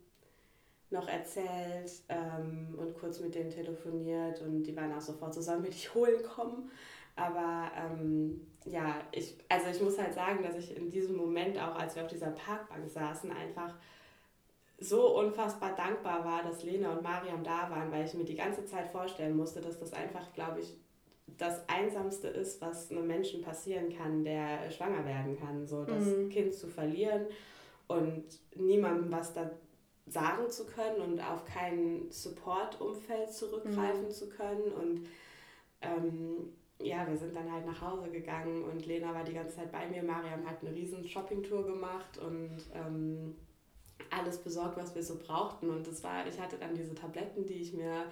noch 0.91 1.09
erzählt 1.09 1.93
ähm, 2.11 2.75
und 2.77 2.95
kurz 2.99 3.21
mit 3.21 3.35
denen 3.35 3.51
telefoniert 3.51 4.43
und 4.43 4.65
die 4.65 4.77
waren 4.77 4.93
auch 4.93 5.01
sofort 5.01 5.33
so, 5.33 5.41
sollen 5.41 5.63
wir 5.63 5.71
dich 5.71 5.95
holen 5.95 6.23
kommen? 6.23 6.71
Aber 7.17 7.71
ähm, 7.75 8.47
ja, 8.67 9.01
ich, 9.13 9.37
also 9.49 9.69
ich 9.69 9.81
muss 9.83 9.99
halt 9.99 10.13
sagen, 10.13 10.43
dass 10.43 10.57
ich 10.57 10.77
in 10.77 10.91
diesem 10.91 11.17
Moment 11.17 11.59
auch, 11.59 11.75
als 11.75 11.97
wir 11.97 12.03
auf 12.03 12.11
dieser 12.11 12.31
Parkbank 12.31 12.89
saßen, 12.89 13.31
einfach 13.31 13.75
so 14.81 15.19
unfassbar 15.19 15.75
dankbar 15.75 16.25
war, 16.25 16.43
dass 16.43 16.63
Lena 16.63 16.93
und 16.93 17.03
Mariam 17.03 17.43
da 17.43 17.69
waren, 17.71 17.91
weil 17.91 18.05
ich 18.05 18.15
mir 18.15 18.25
die 18.25 18.37
ganze 18.37 18.65
Zeit 18.65 18.89
vorstellen 18.89 19.37
musste, 19.37 19.61
dass 19.61 19.79
das 19.79 19.93
einfach, 19.93 20.33
glaube 20.35 20.61
ich, 20.61 20.77
das 21.37 21.69
Einsamste 21.69 22.29
ist, 22.29 22.61
was 22.61 22.91
einem 22.91 23.07
Menschen 23.07 23.43
passieren 23.43 23.95
kann, 23.97 24.25
der 24.25 24.71
schwanger 24.71 25.05
werden 25.05 25.39
kann. 25.39 25.67
So 25.67 25.85
das 25.85 26.05
mhm. 26.05 26.29
Kind 26.29 26.55
zu 26.55 26.69
verlieren 26.69 27.27
und 27.87 28.25
niemandem 28.55 29.11
was 29.11 29.35
da 29.35 29.51
sagen 30.07 30.49
zu 30.49 30.65
können 30.65 31.01
und 31.03 31.21
auf 31.21 31.45
kein 31.45 32.11
Support-Umfeld 32.11 33.31
zurückgreifen 33.33 34.05
mhm. 34.05 34.11
zu 34.11 34.29
können. 34.29 34.73
Und 34.73 35.07
ähm, 35.83 36.53
ja, 36.81 37.07
wir 37.07 37.17
sind 37.17 37.37
dann 37.37 37.53
halt 37.53 37.67
nach 37.67 37.81
Hause 37.81 38.11
gegangen 38.11 38.65
und 38.65 38.87
Lena 38.87 39.13
war 39.13 39.25
die 39.25 39.35
ganze 39.35 39.57
Zeit 39.57 39.73
bei 39.73 39.87
mir. 39.89 40.03
Mariam 40.03 40.49
hat 40.49 40.63
eine 40.63 40.75
riesen 40.75 41.07
Shoppingtour 41.07 41.65
gemacht 41.67 42.19
und 42.19 42.59
ähm, 42.75 43.35
alles 44.29 44.39
besorgt, 44.39 44.77
was 44.77 44.95
wir 44.95 45.03
so 45.03 45.17
brauchten. 45.17 45.71
Und 45.71 45.87
das 45.87 46.05
war, 46.05 46.27
ich 46.27 46.39
hatte 46.39 46.57
dann 46.59 46.75
diese 46.75 46.95
Tabletten, 46.95 47.47
die 47.47 47.55
ich 47.55 47.73
mir 47.73 48.05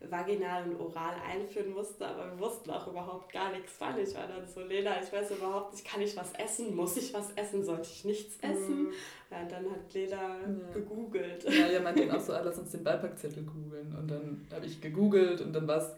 vaginal 0.00 0.62
und 0.62 0.80
oral 0.80 1.14
einführen 1.28 1.72
musste, 1.72 2.06
aber 2.06 2.30
wir 2.30 2.38
wussten 2.38 2.70
auch 2.70 2.86
überhaupt 2.86 3.32
gar 3.32 3.50
nichts 3.50 3.72
von. 3.72 3.98
Ich 4.00 4.14
war 4.14 4.28
dann 4.28 4.46
so, 4.46 4.60
Lena, 4.60 4.92
ich 5.02 5.12
weiß 5.12 5.32
überhaupt 5.32 5.72
nicht, 5.72 5.84
kann 5.84 6.00
ich 6.00 6.16
was 6.16 6.32
essen? 6.34 6.74
Muss 6.76 6.96
ich 6.96 7.12
was 7.12 7.32
essen? 7.32 7.64
Sollte 7.64 7.88
ich 7.92 8.04
nichts 8.04 8.38
mhm. 8.40 8.50
essen? 8.50 8.82
Mhm. 8.84 8.92
Ja, 9.30 9.44
dann 9.44 9.70
hat 9.70 9.92
Lena 9.92 10.38
ja. 10.38 10.72
gegoogelt. 10.72 11.44
Ja, 11.44 11.66
ja, 11.66 11.80
meinte 11.80 12.06
dann 12.06 12.16
auch 12.16 12.20
so, 12.20 12.32
ah, 12.32 12.42
lass 12.44 12.58
uns 12.58 12.70
den 12.70 12.84
Beipackzettel 12.84 13.42
googeln. 13.42 13.94
Und 13.96 14.08
dann 14.08 14.46
habe 14.52 14.66
ich 14.66 14.80
gegoogelt 14.80 15.40
und 15.40 15.52
dann 15.52 15.66
war 15.66 15.78
es 15.78 15.90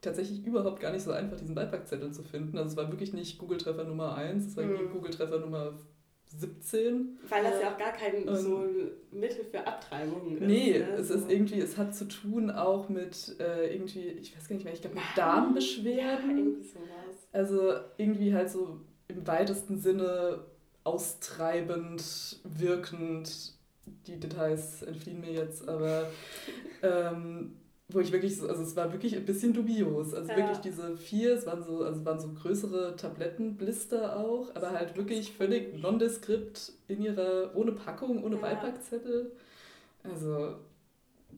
tatsächlich 0.00 0.46
überhaupt 0.46 0.78
gar 0.78 0.92
nicht 0.92 1.02
so 1.02 1.10
einfach, 1.10 1.36
diesen 1.36 1.56
Beipackzettel 1.56 2.12
zu 2.12 2.22
finden. 2.22 2.56
Also 2.56 2.70
es 2.70 2.76
war 2.76 2.88
wirklich 2.88 3.12
nicht 3.12 3.36
Google-Treffer 3.36 3.84
Nummer 3.84 4.14
1, 4.14 4.46
es 4.46 4.56
war 4.56 4.64
mhm. 4.64 4.90
Google-Treffer 4.92 5.40
Nummer 5.40 5.74
17. 6.38 7.18
Weil 7.28 7.42
das 7.42 7.60
ja 7.60 7.72
auch 7.72 7.78
gar 7.78 7.92
kein 7.92 8.28
ähm, 8.28 8.36
so 8.36 8.64
Mittel 9.10 9.44
für 9.44 9.66
Abtreibung 9.66 10.36
ist. 10.36 10.42
Nee, 10.42 10.78
ne? 10.78 10.84
es 10.98 11.10
ist 11.10 11.30
irgendwie, 11.30 11.60
es 11.60 11.76
hat 11.76 11.94
zu 11.94 12.06
tun 12.06 12.50
auch 12.50 12.88
mit 12.88 13.36
äh, 13.40 13.74
irgendwie, 13.74 14.08
ich 14.08 14.36
weiß 14.36 14.48
gar 14.48 14.54
nicht 14.54 14.64
mehr, 14.64 14.74
ich 14.74 14.80
glaube 14.80 14.96
mit 14.96 15.04
Darmbeschwerden. 15.16 16.30
Ja, 16.30 16.36
irgendwie 16.36 16.62
sowas. 16.62 17.28
Also 17.32 17.72
irgendwie 17.96 18.32
halt 18.32 18.50
so 18.50 18.80
im 19.08 19.26
weitesten 19.26 19.78
Sinne 19.78 20.44
austreibend, 20.84 22.40
wirkend. 22.44 23.54
Die 24.06 24.20
Details 24.20 24.82
entfliehen 24.82 25.20
mir 25.20 25.32
jetzt, 25.32 25.68
aber 25.68 26.10
ähm, 26.82 27.56
wo 27.92 28.00
ich 28.00 28.12
wirklich 28.12 28.36
so, 28.36 28.48
also 28.48 28.62
es 28.62 28.76
war 28.76 28.92
wirklich 28.92 29.16
ein 29.16 29.24
bisschen 29.24 29.52
dubios. 29.52 30.14
Also 30.14 30.30
ja. 30.30 30.36
wirklich 30.36 30.58
diese 30.58 30.96
vier, 30.96 31.34
es 31.34 31.46
waren 31.46 31.62
so, 31.62 31.82
also 31.82 32.04
waren 32.04 32.20
so 32.20 32.28
größere 32.28 32.96
Tablettenblister 32.96 34.16
auch, 34.16 34.54
aber 34.54 34.70
halt 34.70 34.96
wirklich 34.96 35.32
völlig 35.32 35.80
nondeskript 35.80 36.72
in 36.88 37.02
ihrer, 37.02 37.54
ohne 37.54 37.72
Packung, 37.72 38.22
ohne 38.24 38.36
ja. 38.36 38.42
Beipackzettel. 38.42 39.32
Also. 40.02 40.54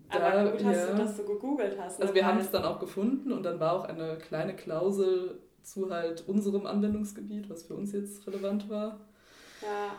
Aber 0.09 0.53
gut 0.53 0.65
hast 0.65 0.77
ja. 0.77 0.93
du, 0.93 0.99
dass 0.99 1.17
du 1.17 1.25
gegoogelt 1.25 1.77
hast. 1.79 1.99
Ne? 1.99 2.05
Also 2.05 2.15
wir 2.15 2.27
haben 2.27 2.39
es 2.39 2.51
dann 2.51 2.65
auch 2.65 2.79
gefunden 2.79 3.33
und 3.33 3.43
dann 3.45 3.61
war 3.61 3.73
auch 3.73 3.85
eine 3.85 4.19
kleine 4.19 4.55
Klausel 4.55 5.39
zu 5.63 5.91
halt 5.91 6.29
unserem 6.29 6.67
Anwendungsgebiet, 6.67 7.49
was 7.49 7.63
für 7.63 7.75
uns 7.75 7.93
jetzt 7.93 8.27
relevant 8.27 8.69
war. 8.69 9.01
Ja. 9.63 9.95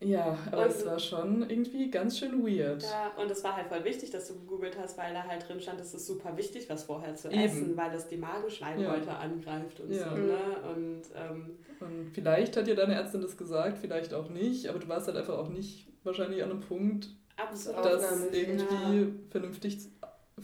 Ja, 0.00 0.38
aber 0.52 0.64
und, 0.64 0.68
es 0.68 0.84
war 0.84 0.98
schon 0.98 1.48
irgendwie 1.48 1.90
ganz 1.90 2.18
schön 2.18 2.46
weird. 2.46 2.82
Ja, 2.82 3.12
und 3.16 3.30
es 3.30 3.42
war 3.42 3.56
halt 3.56 3.68
voll 3.68 3.82
wichtig, 3.84 4.10
dass 4.10 4.28
du 4.28 4.34
gegoogelt 4.34 4.76
hast, 4.78 4.98
weil 4.98 5.14
da 5.14 5.24
halt 5.24 5.48
drin 5.48 5.58
stand, 5.60 5.80
es 5.80 5.94
ist 5.94 6.06
super 6.06 6.36
wichtig, 6.36 6.68
was 6.68 6.84
vorher 6.84 7.14
zu 7.16 7.28
Eben. 7.28 7.40
essen, 7.40 7.76
weil 7.76 7.94
es 7.94 8.06
die 8.06 8.18
Magenschleimhäute 8.18 9.06
ja. 9.06 9.18
angreift 9.18 9.80
und 9.80 9.92
ja. 9.92 10.10
so. 10.10 10.16
Ne? 10.16 10.38
Und, 10.74 11.02
ähm, 11.14 11.58
und 11.80 12.10
vielleicht 12.12 12.56
hat 12.56 12.66
dir 12.66 12.74
deine 12.74 12.94
Ärztin 12.94 13.22
das 13.22 13.38
gesagt, 13.38 13.78
vielleicht 13.78 14.12
auch 14.12 14.28
nicht, 14.28 14.68
aber 14.68 14.78
du 14.78 14.88
warst 14.88 15.06
halt 15.06 15.16
einfach 15.16 15.38
auch 15.38 15.48
nicht 15.48 15.86
wahrscheinlich 16.04 16.42
an 16.42 16.50
einem 16.50 16.60
Punkt, 16.60 17.08
Absolut. 17.36 17.84
das 17.84 18.32
irgendwie 18.32 19.00
ja. 19.00 19.06
vernünftig 19.30 19.78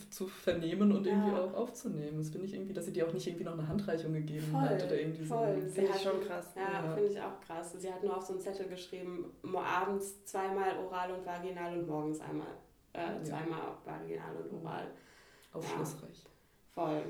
zu 0.09 0.27
vernehmen 0.27 0.91
und 0.93 1.07
ja. 1.07 1.13
irgendwie 1.13 1.37
auch 1.37 1.55
aufzunehmen. 1.55 2.17
Das 2.17 2.31
finde 2.31 2.47
ich 2.47 2.55
irgendwie, 2.55 2.73
dass 2.73 2.87
sie 2.87 2.93
dir 2.93 3.07
auch 3.07 3.13
nicht 3.13 3.27
irgendwie 3.27 3.45
noch 3.45 3.53
eine 3.53 3.69
Handreichung 3.69 4.13
gegeben 4.15 4.47
voll, 4.51 4.61
hat 4.61 4.85
oder 4.85 4.99
irgendwie 4.99 5.25
voll. 5.25 5.61
so. 5.61 5.69
Finde 5.69 5.91
ich 5.95 6.03
schon 6.03 6.21
krass. 6.23 6.47
Ja, 6.57 6.85
ja. 6.85 6.95
finde 6.95 7.11
ich 7.11 7.21
auch 7.21 7.41
krass. 7.41 7.75
Sie 7.79 7.93
hat 7.93 8.03
nur 8.03 8.17
auf 8.17 8.25
so 8.25 8.33
einen 8.33 8.41
Zettel 8.41 8.69
geschrieben, 8.69 9.33
abends 9.55 10.25
zweimal 10.25 10.79
oral 10.79 11.13
und 11.13 11.27
vaginal 11.27 11.79
und 11.79 11.87
morgens 11.87 12.21
einmal 12.21 12.55
äh, 12.95 13.23
zweimal 13.23 13.59
ja. 13.59 13.79
vaginal 13.85 14.37
und 14.37 14.65
oral. 14.65 14.87
Aufschlussreich. 15.53 16.25
voll. 16.75 17.03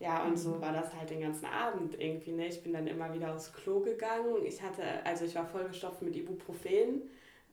Ja, 0.00 0.24
und 0.24 0.36
so 0.36 0.60
war 0.60 0.72
das 0.72 0.92
halt 0.96 1.10
den 1.10 1.20
ganzen 1.20 1.44
Abend 1.44 2.00
irgendwie. 2.00 2.32
Ne? 2.32 2.48
Ich 2.48 2.62
bin 2.62 2.72
dann 2.72 2.86
immer 2.86 3.12
wieder 3.14 3.34
aufs 3.34 3.52
Klo 3.52 3.80
gegangen. 3.80 4.44
Ich 4.44 4.60
hatte, 4.60 4.82
also 5.04 5.26
ich 5.26 5.34
war 5.34 5.46
vollgestopft 5.46 6.02
mit 6.02 6.16
Ibuprofen 6.16 7.02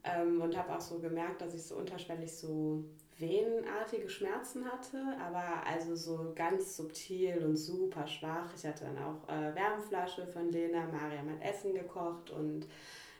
ähm, 0.03 0.41
und 0.41 0.57
habe 0.57 0.75
auch 0.75 0.81
so 0.81 0.97
gemerkt, 0.97 1.41
dass 1.41 1.53
ich 1.53 1.63
so 1.63 1.75
unterschwellig 1.75 2.35
so 2.35 2.85
venenartige 3.19 4.09
Schmerzen 4.09 4.65
hatte, 4.65 5.01
aber 5.19 5.65
also 5.65 5.95
so 5.95 6.33
ganz 6.35 6.77
subtil 6.77 7.43
und 7.43 7.55
super 7.55 8.05
schwach. 8.05 8.53
Ich 8.55 8.65
hatte 8.65 8.85
dann 8.85 8.97
auch 8.97 9.27
äh, 9.27 9.55
Wärmflasche 9.55 10.27
von 10.27 10.51
Lena, 10.51 10.85
Mariam 10.85 11.29
hat 11.31 11.41
Essen 11.41 11.73
gekocht 11.73 12.29
und 12.29 12.67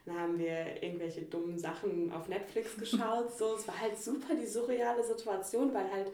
dann 0.06 0.20
haben 0.20 0.40
wir 0.40 0.82
irgendwelche 0.82 1.24
dummen 1.24 1.58
Sachen 1.58 2.12
auf 2.12 2.28
Netflix 2.28 2.78
geschaut. 2.80 3.36
So, 3.36 3.56
es 3.56 3.68
war 3.68 3.80
halt 3.80 3.98
super 3.98 4.36
die 4.36 4.46
surreale 4.46 5.04
Situation, 5.04 5.74
weil 5.74 5.92
halt 5.92 6.12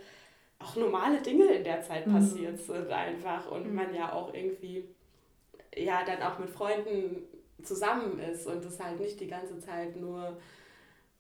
auch 0.59 0.75
normale 0.77 1.21
Dinge 1.21 1.53
in 1.53 1.63
der 1.63 1.81
Zeit 1.81 2.07
mhm. 2.07 2.13
passiert 2.13 2.59
sind 2.59 2.89
einfach 2.89 3.51
und 3.51 3.67
mhm. 3.67 3.75
man 3.75 3.93
ja 3.93 4.13
auch 4.13 4.33
irgendwie 4.33 4.85
ja 5.75 6.05
dann 6.05 6.21
auch 6.21 6.39
mit 6.39 6.49
Freunden 6.49 7.23
zusammen 7.61 8.19
ist 8.19 8.47
und 8.47 8.63
es 8.63 8.79
halt 8.79 8.99
nicht 8.99 9.19
die 9.19 9.27
ganze 9.27 9.59
Zeit 9.59 9.95
nur 9.95 10.37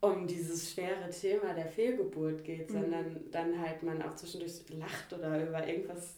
um 0.03 0.27
dieses 0.27 0.71
schwere 0.71 1.09
Thema 1.09 1.53
der 1.53 1.67
Fehlgeburt 1.67 2.43
geht, 2.43 2.69
mhm. 2.69 2.73
sondern 2.73 3.19
dann 3.31 3.59
halt 3.59 3.83
man 3.83 4.01
auch 4.01 4.13
zwischendurch 4.15 4.51
lacht 4.69 5.13
oder 5.13 5.47
über 5.47 5.65
irgendwas 5.65 6.15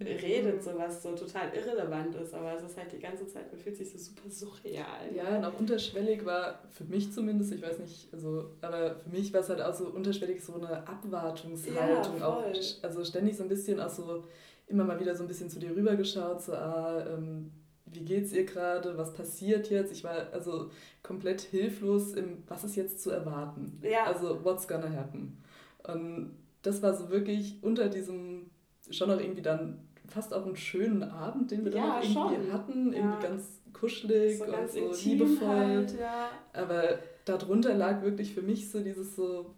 redet, 0.00 0.62
so 0.62 0.76
was 0.76 1.02
so 1.02 1.12
total 1.12 1.52
irrelevant 1.54 2.14
ist, 2.16 2.34
aber 2.34 2.54
es 2.54 2.62
ist 2.62 2.76
halt 2.76 2.92
die 2.92 2.98
ganze 2.98 3.26
Zeit, 3.26 3.50
man 3.50 3.60
fühlt 3.60 3.76
sich 3.76 3.92
so 3.92 3.98
super 3.98 4.28
surreal. 4.28 5.14
Ja, 5.14 5.36
und 5.36 5.44
auch 5.44 5.58
unterschwellig 5.58 6.24
war 6.24 6.62
für 6.70 6.84
mich 6.84 7.12
zumindest, 7.12 7.52
ich 7.52 7.62
weiß 7.62 7.78
nicht, 7.78 8.08
also, 8.12 8.50
aber 8.60 8.96
für 8.96 9.10
mich 9.10 9.32
war 9.32 9.40
es 9.40 9.48
halt 9.48 9.60
auch 9.60 9.74
so 9.74 9.86
unterschwellig 9.86 10.42
so 10.42 10.54
eine 10.54 10.86
Abwartungshaltung, 10.86 12.18
ja, 12.18 12.26
auch, 12.26 12.44
also 12.82 13.04
ständig 13.04 13.36
so 13.36 13.44
ein 13.44 13.48
bisschen 13.48 13.80
auch 13.80 13.90
so 13.90 14.24
immer 14.66 14.84
mal 14.84 14.98
wieder 14.98 15.14
so 15.14 15.24
ein 15.24 15.28
bisschen 15.28 15.50
zu 15.50 15.58
dir 15.58 15.74
rübergeschaut, 15.74 16.42
so, 16.42 16.54
ah, 16.54 17.04
ähm, 17.08 17.52
wie 17.94 18.04
geht's 18.04 18.32
ihr 18.32 18.44
gerade, 18.44 18.96
was 18.98 19.14
passiert 19.14 19.70
jetzt? 19.70 19.92
Ich 19.92 20.04
war 20.04 20.28
also 20.32 20.70
komplett 21.02 21.40
hilflos 21.40 22.12
im, 22.12 22.42
was 22.48 22.64
ist 22.64 22.76
jetzt 22.76 23.02
zu 23.02 23.10
erwarten? 23.10 23.80
Ja. 23.82 24.04
Also, 24.04 24.44
what's 24.44 24.68
gonna 24.68 24.90
happen? 24.90 25.38
Und 25.86 26.36
das 26.62 26.82
war 26.82 26.94
so 26.94 27.10
wirklich 27.10 27.58
unter 27.62 27.88
diesem, 27.88 28.50
schon 28.90 29.10
auch 29.10 29.20
irgendwie 29.20 29.42
dann 29.42 29.78
fast 30.08 30.34
auch 30.34 30.46
einen 30.46 30.56
schönen 30.56 31.02
Abend, 31.02 31.50
den 31.50 31.64
wir 31.64 31.72
ja, 31.72 32.00
dann 32.00 32.02
irgendwie 32.02 32.12
schon. 32.12 32.52
hatten, 32.52 32.92
ja. 32.92 32.98
irgendwie 32.98 33.22
ganz 33.22 33.60
kuschelig 33.72 34.38
so 34.38 34.44
und 34.44 34.52
ganz 34.52 34.74
so 34.74 34.92
liebevoll. 35.04 35.48
Halt, 35.48 35.98
ja. 35.98 36.30
Aber 36.52 36.98
darunter 37.24 37.74
lag 37.74 38.02
wirklich 38.02 38.34
für 38.34 38.42
mich 38.42 38.70
so 38.70 38.80
dieses 38.80 39.16
so, 39.16 39.54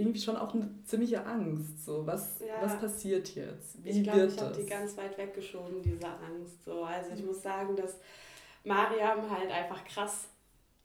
irgendwie 0.00 0.20
schon 0.20 0.36
auch 0.36 0.54
eine 0.54 0.68
ziemliche 0.84 1.24
Angst. 1.24 1.84
So, 1.84 2.06
was, 2.06 2.40
ja. 2.40 2.54
was 2.60 2.78
passiert 2.80 3.34
jetzt? 3.34 3.84
Wie 3.84 3.90
ich 3.90 4.02
glaube, 4.02 4.26
ich 4.26 4.40
habe 4.40 4.56
die 4.56 4.66
ganz 4.66 4.96
weit 4.96 5.16
weggeschoben, 5.18 5.82
diese 5.82 6.08
Angst. 6.08 6.64
So. 6.64 6.82
Also 6.82 7.10
ich 7.14 7.24
muss 7.24 7.42
sagen, 7.42 7.76
dass 7.76 7.96
Mariam 8.64 9.30
halt 9.30 9.50
einfach 9.50 9.84
krass 9.84 10.28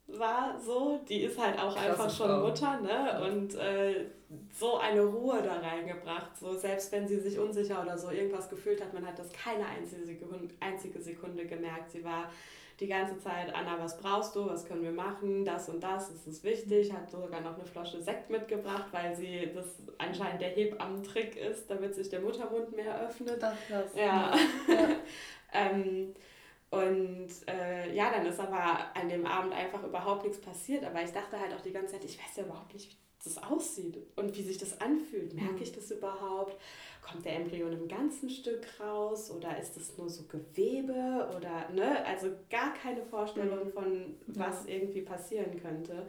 war 0.08 0.60
so. 0.60 1.00
Die 1.10 1.22
ist 1.24 1.40
halt 1.40 1.58
auch 1.58 1.74
Krasse 1.74 1.90
einfach 1.90 2.10
schon 2.16 2.28
Frau. 2.28 2.48
Mutter, 2.48 2.80
ne? 2.82 3.26
Und 3.26 3.56
äh, 3.56 4.06
so 4.54 4.78
eine 4.78 5.02
Ruhe 5.02 5.42
da 5.42 5.60
reingebracht. 5.60 6.38
So, 6.38 6.56
selbst 6.56 6.92
wenn 6.92 7.08
sie 7.08 7.20
sich 7.20 7.40
unsicher 7.40 7.82
oder 7.82 7.98
so 7.98 8.12
irgendwas 8.12 8.50
gefühlt 8.50 8.82
hat, 8.84 8.94
man 8.94 9.06
hat 9.06 9.18
das 9.18 9.32
keine 9.32 9.66
einzige 9.66 10.06
Sekunde, 10.06 10.50
einzige 10.60 11.02
Sekunde 11.02 11.46
gemerkt. 11.46 11.92
Sie 11.92 12.04
war 12.04 12.32
die 12.80 12.88
ganze 12.88 13.18
Zeit, 13.20 13.54
Anna, 13.54 13.80
was 13.80 13.98
brauchst 13.98 14.36
du, 14.36 14.48
was 14.48 14.66
können 14.66 14.84
wir 14.84 14.92
machen, 14.92 15.46
das 15.46 15.70
und 15.70 15.82
das, 15.82 16.12
das 16.12 16.28
ist 16.28 16.44
wichtig, 16.44 16.92
hat 16.92 17.10
sogar 17.10 17.40
noch 17.42 17.56
eine 17.56 17.66
Flasche 17.66 18.02
Sekt 18.02 18.30
mitgebracht, 18.30 18.88
weil 18.92 19.16
sie 19.16 19.50
das 19.54 19.66
anscheinend 19.98 20.42
der 20.42 20.50
Hebammentrick 20.50 21.38
ist, 21.38 21.70
damit 21.70 21.96
sich 21.96 22.10
der 22.10 22.20
Muttermund 22.20 22.76
mehr 22.76 23.08
öffnet. 23.08 23.42
Ach, 23.42 23.56
krass. 23.68 23.92
Ja. 23.96 24.34
ja. 24.68 24.88
ähm, 25.54 26.14
Und 26.70 27.30
äh, 27.48 27.94
ja, 27.94 28.12
dann 28.12 28.26
ist 28.26 28.40
aber 28.40 28.96
an 28.96 29.08
dem 29.08 29.26
Abend 29.26 29.54
einfach 29.54 29.84
überhaupt 29.84 30.24
nichts 30.24 30.42
passiert. 30.42 30.84
Aber 30.84 31.02
ich 31.04 31.12
dachte 31.12 31.40
halt 31.40 31.54
auch 31.54 31.62
die 31.62 31.72
ganze 31.72 31.94
Zeit, 31.94 32.06
ich 32.06 32.18
weiß 32.18 32.38
ja 32.38 32.44
überhaupt 32.44 32.74
nicht, 32.74 32.92
wie 32.92 32.98
das 33.24 33.42
aussieht 33.44 33.98
und 34.16 34.36
wie 34.36 34.44
sich 34.44 34.58
das 34.58 34.80
anfühlt. 34.82 35.34
Merke 35.34 35.54
mhm. 35.54 35.62
ich 35.62 35.72
das 35.72 35.92
überhaupt? 35.92 36.60
Kommt 37.02 37.26
der 37.26 37.36
Embryo 37.36 37.68
in 37.68 37.74
einem 37.74 37.88
ganzen 37.88 38.30
Stück 38.30 38.68
raus 38.80 39.32
oder 39.32 39.58
ist 39.60 39.76
das 39.78 39.98
nur 39.98 40.10
so 40.10 40.24
Gewebe 40.24 41.30
oder 41.36 41.70
ne? 41.70 42.04
Also 42.06 42.32
gar 42.50 42.74
keine 42.74 43.04
Vorstellung 43.04 43.66
mhm. 43.66 43.72
von 43.72 44.16
was 44.28 44.66
irgendwie 44.66 45.02
passieren 45.02 45.60
könnte. 45.62 46.08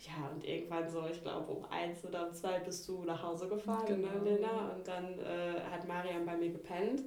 Ja, 0.00 0.30
und 0.34 0.44
irgendwann 0.44 0.90
so, 0.90 1.06
ich 1.10 1.22
glaube 1.22 1.52
um 1.52 1.64
eins 1.66 2.04
oder 2.04 2.26
um 2.26 2.34
zwei 2.34 2.58
bist 2.58 2.88
du 2.88 3.04
nach 3.04 3.22
Hause 3.22 3.48
gefahren, 3.48 3.86
genau. 3.86 4.08
ne, 4.08 4.34
Lena? 4.34 4.74
Und 4.74 4.86
dann 4.86 5.18
äh, 5.20 5.60
hat 5.70 5.86
Marian 5.86 6.26
bei 6.26 6.36
mir 6.36 6.50
gepennt. 6.50 7.02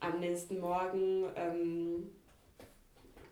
Am 0.00 0.18
nächsten 0.18 0.58
Morgen 0.60 1.26
ähm, 1.36 2.10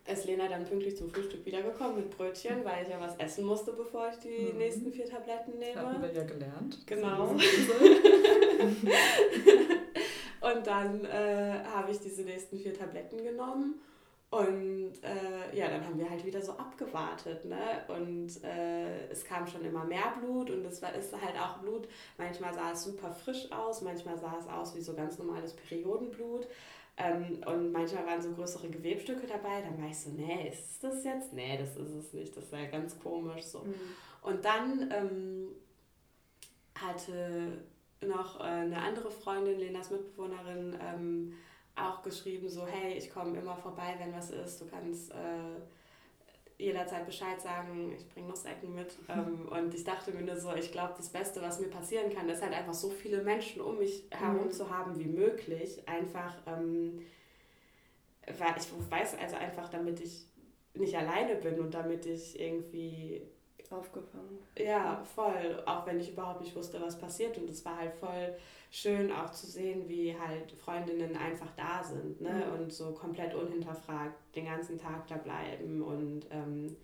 ist 0.05 0.25
Lena 0.25 0.47
dann 0.47 0.65
pünktlich 0.65 0.95
zum 0.97 1.09
Frühstück 1.09 1.45
wiedergekommen 1.45 1.97
mit 1.97 2.15
Brötchen, 2.15 2.63
weil 2.63 2.83
ich 2.83 2.89
ja 2.89 2.99
was 2.99 3.15
essen 3.17 3.45
musste, 3.45 3.73
bevor 3.73 4.09
ich 4.09 4.17
die 4.19 4.51
mhm. 4.51 4.57
nächsten 4.57 4.91
vier 4.91 5.05
Tabletten 5.07 5.57
nehme. 5.57 5.73
Das 5.73 5.85
haben 5.85 6.01
wir 6.01 6.11
ja 6.11 6.23
gelernt. 6.23 6.77
Genau. 6.85 7.29
und 10.41 10.67
dann 10.67 11.05
äh, 11.05 11.63
habe 11.65 11.91
ich 11.91 11.99
diese 11.99 12.21
nächsten 12.21 12.57
vier 12.59 12.73
Tabletten 12.73 13.23
genommen. 13.23 13.81
Und 14.31 14.93
äh, 15.03 15.55
ja, 15.57 15.69
dann 15.69 15.83
haben 15.83 15.97
wir 15.97 16.07
halt 16.07 16.23
wieder 16.23 16.41
so 16.41 16.51
abgewartet, 16.51 17.45
ne? 17.45 17.83
Und 17.87 18.43
äh, 18.43 19.07
es 19.09 19.25
kam 19.25 19.47
schon 19.47 19.65
immer 19.65 19.85
mehr 19.85 20.13
Blut 20.19 20.51
und 20.51 20.63
es 20.65 20.83
war, 20.83 20.93
ist 20.93 21.13
halt 21.13 21.35
auch 21.35 21.57
Blut. 21.57 21.87
Manchmal 22.17 22.53
sah 22.53 22.71
es 22.71 22.83
super 22.83 23.11
frisch 23.11 23.51
aus, 23.51 23.81
manchmal 23.81 24.19
sah 24.19 24.37
es 24.39 24.47
aus 24.47 24.75
wie 24.75 24.81
so 24.81 24.93
ganz 24.93 25.17
normales 25.17 25.53
Periodenblut. 25.53 26.47
Ähm, 26.97 27.41
und 27.47 27.71
manchmal 27.71 28.05
waren 28.05 28.21
so 28.21 28.31
größere 28.31 28.69
Gewebstücke 28.69 29.25
dabei. 29.25 29.61
Dann 29.61 29.81
war 29.81 29.89
ich 29.89 29.97
so, 29.97 30.11
nee, 30.11 30.49
ist 30.49 30.83
das 30.83 31.03
jetzt? 31.03 31.33
Nee, 31.33 31.57
das 31.57 31.75
ist 31.77 31.93
es 31.93 32.13
nicht. 32.13 32.37
Das 32.37 32.51
war 32.51 32.59
ja 32.59 32.69
ganz 32.69 32.99
komisch 32.99 33.45
so. 33.45 33.59
Mhm. 33.59 33.73
Und 34.21 34.45
dann 34.45 34.91
ähm, 34.91 35.47
hatte 36.75 37.63
noch 38.01 38.39
äh, 38.39 38.43
eine 38.43 38.77
andere 38.77 39.09
Freundin, 39.09 39.59
Lenas 39.59 39.89
Mitbewohnerin, 39.89 40.77
ähm, 40.81 41.33
auch 41.87 42.01
geschrieben, 42.01 42.49
so, 42.49 42.65
hey, 42.65 42.97
ich 42.97 43.11
komme 43.11 43.37
immer 43.37 43.55
vorbei, 43.55 43.95
wenn 43.99 44.13
was 44.13 44.31
ist. 44.31 44.61
Du 44.61 44.65
kannst 44.67 45.11
äh, 45.11 45.59
jederzeit 46.57 47.05
Bescheid 47.05 47.39
sagen, 47.41 47.95
ich 47.97 48.07
bringe 48.09 48.27
Nussecken 48.27 48.75
mit. 48.75 48.97
Ähm, 49.09 49.47
und 49.49 49.73
ich 49.73 49.83
dachte 49.83 50.11
mir 50.11 50.21
nur 50.21 50.37
so, 50.37 50.53
ich 50.53 50.71
glaube, 50.71 50.93
das 50.95 51.09
Beste, 51.09 51.41
was 51.41 51.59
mir 51.59 51.69
passieren 51.69 52.13
kann, 52.13 52.29
ist 52.29 52.43
halt 52.43 52.53
einfach 52.53 52.73
so 52.73 52.89
viele 52.89 53.23
Menschen 53.23 53.61
um 53.61 53.79
mich 53.79 54.03
herum 54.11 54.45
mhm. 54.45 54.51
zu 54.51 54.69
haben 54.69 54.99
wie 54.99 55.07
möglich. 55.07 55.81
Einfach, 55.87 56.35
ähm, 56.45 57.01
weil 58.37 58.55
ich 58.57 58.91
weiß 58.91 59.17
also 59.17 59.35
einfach, 59.37 59.69
damit 59.69 59.99
ich 60.01 60.27
nicht 60.75 60.95
alleine 60.95 61.35
bin 61.35 61.59
und 61.59 61.73
damit 61.73 62.05
ich 62.05 62.39
irgendwie 62.39 63.21
aufgefangen. 63.71 64.39
Ja, 64.57 65.03
voll. 65.15 65.61
Auch 65.65 65.85
wenn 65.85 65.99
ich 65.99 66.11
überhaupt 66.11 66.41
nicht 66.41 66.55
wusste, 66.55 66.81
was 66.81 66.99
passiert. 66.99 67.37
Und 67.37 67.49
es 67.49 67.63
war 67.65 67.77
halt 67.77 67.93
voll 67.93 68.35
schön 68.71 69.11
auch 69.11 69.31
zu 69.31 69.47
sehen, 69.47 69.87
wie 69.87 70.15
halt 70.17 70.51
Freundinnen 70.51 71.15
einfach 71.15 71.51
da 71.55 71.83
sind 71.83 72.21
ne? 72.21 72.45
Mhm. 72.45 72.53
und 72.53 72.73
so 72.73 72.91
komplett 72.91 73.33
unhinterfragt 73.33 74.15
den 74.35 74.45
ganzen 74.45 74.77
Tag 74.77 75.07
da 75.07 75.17
bleiben 75.17 75.81
und 75.81 76.25
ähm, 76.31 76.75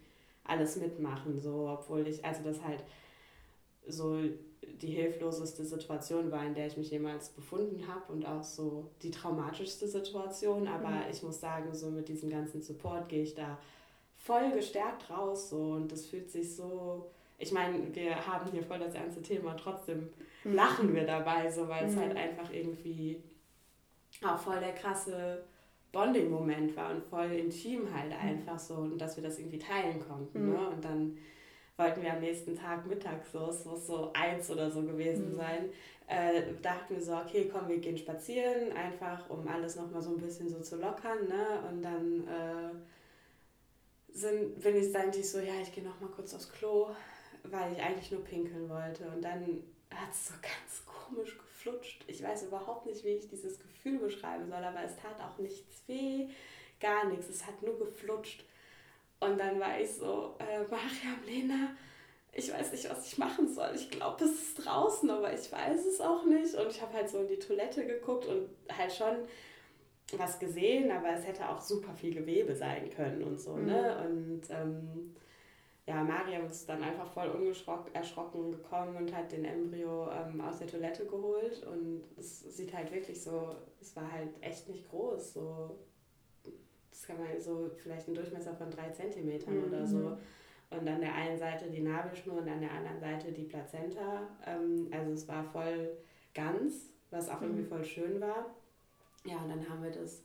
alles 0.43 0.77
mitmachen. 0.77 1.39
So, 1.39 1.69
obwohl 1.69 2.07
ich, 2.07 2.23
also 2.25 2.43
das 2.43 2.61
halt 2.63 2.83
so 3.87 4.19
die 4.81 4.87
hilfloseste 4.87 5.63
Situation 5.63 6.31
war, 6.31 6.45
in 6.45 6.55
der 6.55 6.67
ich 6.67 6.77
mich 6.77 6.89
jemals 6.89 7.29
befunden 7.29 7.87
habe 7.87 8.11
und 8.11 8.25
auch 8.25 8.43
so 8.43 8.89
die 9.03 9.11
traumatischste 9.11 9.87
Situation. 9.87 10.67
Aber 10.67 10.89
mhm. 10.89 11.03
ich 11.11 11.21
muss 11.23 11.39
sagen, 11.39 11.73
so 11.73 11.91
mit 11.91 12.07
diesem 12.09 12.29
ganzen 12.29 12.61
Support 12.61 13.09
gehe 13.09 13.23
ich 13.23 13.35
da 13.35 13.57
voll 14.25 14.51
gestärkt 14.51 15.09
raus 15.09 15.49
so 15.49 15.57
und 15.57 15.91
das 15.91 16.05
fühlt 16.07 16.29
sich 16.29 16.55
so 16.55 17.09
ich 17.37 17.51
meine, 17.51 17.93
wir 17.93 18.25
haben 18.25 18.49
hier 18.51 18.63
voll 18.63 18.79
das 18.79 18.93
ernste 18.93 19.21
Thema, 19.21 19.55
trotzdem 19.57 20.09
mhm. 20.43 20.53
lachen 20.53 20.95
wir 20.95 21.05
dabei, 21.05 21.49
so 21.51 21.67
weil 21.67 21.85
mhm. 21.85 21.89
es 21.89 21.97
halt 21.97 22.15
einfach 22.15 22.51
irgendwie 22.51 23.21
auch 24.23 24.37
voll 24.37 24.59
der 24.59 24.73
krasse 24.73 25.43
Bonding-Moment 25.91 26.75
war 26.75 26.91
und 26.91 27.03
voll 27.03 27.31
intim 27.31 27.87
halt 27.93 28.11
mhm. 28.11 28.29
einfach 28.29 28.59
so 28.59 28.75
und 28.75 28.97
dass 28.97 29.17
wir 29.17 29.23
das 29.23 29.39
irgendwie 29.39 29.59
teilen 29.59 29.99
konnten. 29.99 30.47
Mhm. 30.47 30.53
Ne? 30.53 30.69
Und 30.69 30.85
dann 30.85 31.17
wollten 31.77 32.01
wir 32.01 32.13
am 32.13 32.21
nächsten 32.21 32.55
Tag 32.55 32.85
mittags 32.85 33.33
so, 33.33 33.49
es 33.49 33.65
muss 33.65 33.87
so 33.87 34.11
eins 34.13 34.49
oder 34.49 34.71
so 34.71 34.83
gewesen 34.83 35.31
mhm. 35.31 35.35
sein, 35.35 35.69
äh, 36.07 36.53
dachten 36.61 36.95
wir 36.95 37.01
so, 37.01 37.15
okay, 37.17 37.49
komm, 37.51 37.67
wir 37.67 37.79
gehen 37.79 37.97
spazieren, 37.97 38.71
einfach 38.71 39.29
um 39.29 39.45
alles 39.47 39.75
nochmal 39.75 40.01
so 40.01 40.11
ein 40.11 40.19
bisschen 40.19 40.47
so 40.47 40.61
zu 40.61 40.77
lockern. 40.77 41.27
Ne? 41.27 41.59
Und 41.69 41.81
dann 41.81 42.27
äh, 42.27 42.75
sind, 44.15 44.61
bin 44.61 44.77
ich 44.77 44.95
eigentlich 44.95 45.29
so, 45.29 45.39
ja, 45.39 45.53
ich 45.61 45.73
gehe 45.73 45.83
nochmal 45.83 46.09
kurz 46.09 46.33
aufs 46.33 46.51
Klo, 46.51 46.87
weil 47.43 47.73
ich 47.73 47.81
eigentlich 47.81 48.11
nur 48.11 48.23
pinkeln 48.23 48.69
wollte. 48.69 49.07
Und 49.09 49.21
dann 49.21 49.63
hat 49.93 50.11
es 50.11 50.27
so 50.27 50.33
ganz 50.41 50.85
komisch 50.85 51.37
geflutscht. 51.37 52.05
Ich 52.07 52.23
weiß 52.23 52.43
überhaupt 52.43 52.85
nicht, 52.85 53.03
wie 53.03 53.09
ich 53.09 53.27
dieses 53.27 53.59
Gefühl 53.59 53.99
beschreiben 53.99 54.47
soll, 54.47 54.63
aber 54.63 54.83
es 54.83 54.95
tat 54.95 55.19
auch 55.19 55.37
nichts 55.37 55.83
weh, 55.87 56.27
gar 56.79 57.05
nichts. 57.05 57.29
Es 57.29 57.45
hat 57.45 57.61
nur 57.61 57.77
geflutscht. 57.77 58.45
Und 59.19 59.37
dann 59.37 59.59
war 59.59 59.79
ich 59.79 59.91
so, 59.91 60.35
äh, 60.39 60.59
Mariam, 60.59 61.23
Lena, 61.25 61.75
ich 62.31 62.51
weiß 62.51 62.71
nicht, 62.71 62.89
was 62.89 63.07
ich 63.07 63.17
machen 63.17 63.53
soll. 63.53 63.71
Ich 63.75 63.89
glaube, 63.89 64.23
es 64.23 64.31
ist 64.31 64.65
draußen, 64.65 65.09
aber 65.09 65.33
ich 65.33 65.51
weiß 65.51 65.85
es 65.85 65.99
auch 65.99 66.25
nicht. 66.25 66.55
Und 66.55 66.69
ich 66.69 66.81
habe 66.81 66.93
halt 66.93 67.09
so 67.09 67.19
in 67.19 67.27
die 67.27 67.39
Toilette 67.39 67.85
geguckt 67.85 68.25
und 68.25 68.49
halt 68.77 68.93
schon 68.93 69.27
was 70.17 70.39
gesehen, 70.39 70.91
aber 70.91 71.13
es 71.13 71.25
hätte 71.25 71.49
auch 71.49 71.61
super 71.61 71.93
viel 71.93 72.13
Gewebe 72.13 72.55
sein 72.55 72.89
können 72.89 73.23
und 73.23 73.39
so, 73.39 73.57
ne? 73.57 73.61
mhm. 73.61 73.67
ne? 73.67 74.07
Und 74.07 74.41
ähm, 74.49 75.15
ja, 75.87 76.03
Mariam 76.03 76.45
ist 76.45 76.67
dann 76.67 76.81
einfach 76.83 77.07
voll 77.11 77.29
erschrocken 77.93 78.51
gekommen 78.51 78.95
und 78.95 79.15
hat 79.15 79.31
den 79.31 79.45
Embryo 79.45 80.09
ähm, 80.11 80.41
aus 80.41 80.57
der 80.59 80.67
Toilette 80.67 81.05
geholt 81.05 81.63
und 81.67 82.03
es 82.17 82.39
sieht 82.55 82.73
halt 82.73 82.91
wirklich 82.91 83.21
so, 83.21 83.55
es 83.79 83.95
war 83.95 84.11
halt 84.11 84.29
echt 84.41 84.67
nicht 84.67 84.89
groß, 84.89 85.33
so, 85.33 85.77
das 86.89 87.03
kann 87.03 87.17
man 87.19 87.39
so 87.39 87.69
vielleicht 87.83 88.07
ein 88.07 88.15
Durchmesser 88.15 88.55
von 88.55 88.71
drei 88.71 88.89
Zentimetern 88.89 89.57
mhm. 89.57 89.63
oder 89.65 89.85
so. 89.85 90.17
Und 90.71 90.87
an 90.87 90.99
der 90.99 91.13
einen 91.13 91.37
Seite 91.37 91.69
die 91.69 91.81
Nabelschnur 91.81 92.41
und 92.41 92.49
an 92.49 92.59
der 92.59 92.71
anderen 92.71 92.99
Seite 92.99 93.31
die 93.31 93.43
Plazenta. 93.43 94.27
Ähm, 94.45 94.87
also 94.91 95.11
es 95.11 95.27
war 95.27 95.43
voll 95.43 95.91
ganz, 96.33 96.89
was 97.11 97.29
auch 97.29 97.39
mhm. 97.41 97.47
irgendwie 97.47 97.63
voll 97.65 97.85
schön 97.85 98.19
war. 98.19 98.47
Ja, 99.25 99.37
und 99.37 99.49
dann 99.49 99.69
haben 99.69 99.83
wir 99.83 99.91
das 99.91 100.21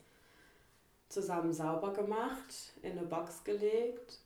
zusammen 1.09 1.51
sauber 1.51 1.91
gemacht, 1.91 2.73
in 2.81 2.91
eine 2.91 3.07
Box 3.07 3.43
gelegt 3.43 4.19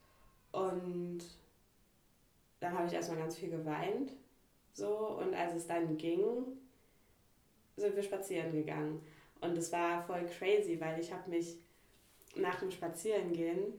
und 0.52 1.20
dann 2.60 2.78
habe 2.78 2.88
ich 2.88 2.94
erstmal 2.94 3.20
ganz 3.20 3.36
viel 3.36 3.50
geweint. 3.50 4.12
So, 4.74 5.20
und 5.20 5.34
als 5.34 5.56
es 5.56 5.68
dann 5.68 5.98
ging, 5.98 6.24
sind 7.78 7.96
wir 7.96 8.04
spazieren 8.04 8.52
gegangen. 8.52 9.02
Und 9.42 9.58
es 9.58 9.72
war 9.72 10.04
voll 10.04 10.26
crazy, 10.26 10.80
weil 10.80 11.00
ich 11.00 11.12
habe 11.12 11.30
mich 11.30 11.58
nach 12.36 12.60
dem 12.60 12.72
Spazierengehen, 12.72 13.74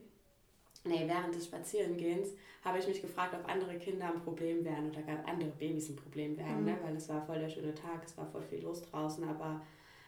nee, 0.83 1.07
während 1.07 1.35
des 1.35 1.45
Spazierengehens, 1.45 2.29
habe 2.63 2.79
ich 2.79 2.87
mich 2.87 3.01
gefragt, 3.01 3.33
ob 3.33 3.49
andere 3.49 3.77
Kinder 3.77 4.07
ein 4.07 4.21
Problem 4.21 4.63
wären 4.65 4.89
oder 4.89 5.01
gar 5.01 5.25
andere 5.25 5.51
Babys 5.51 5.89
ein 5.89 5.95
Problem 5.95 6.37
wären, 6.37 6.61
mhm. 6.61 6.65
ne? 6.65 6.77
weil 6.83 6.95
es 6.95 7.07
war 7.09 7.25
voll 7.25 7.39
der 7.39 7.49
schöne 7.49 7.73
Tag, 7.73 8.03
es 8.05 8.17
war 8.17 8.25
voll 8.27 8.41
viel 8.41 8.61
los 8.61 8.81
draußen, 8.81 9.23
aber 9.27 9.61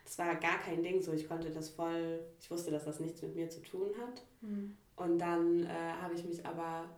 es 0.09 0.17
war 0.17 0.33
gar 0.35 0.57
kein 0.57 0.81
Ding 0.81 1.03
so. 1.03 1.13
Ich 1.13 1.27
konnte 1.27 1.51
das 1.51 1.69
voll, 1.69 2.19
ich 2.39 2.49
wusste, 2.49 2.71
dass 2.71 2.85
das 2.85 2.99
nichts 2.99 3.21
mit 3.21 3.35
mir 3.35 3.47
zu 3.47 3.61
tun 3.61 3.89
hat. 4.01 4.23
Mhm. 4.41 4.75
Und 4.95 5.19
dann 5.19 5.65
äh, 5.65 5.93
habe 6.01 6.15
ich 6.15 6.25
mich 6.25 6.43
aber 6.43 6.89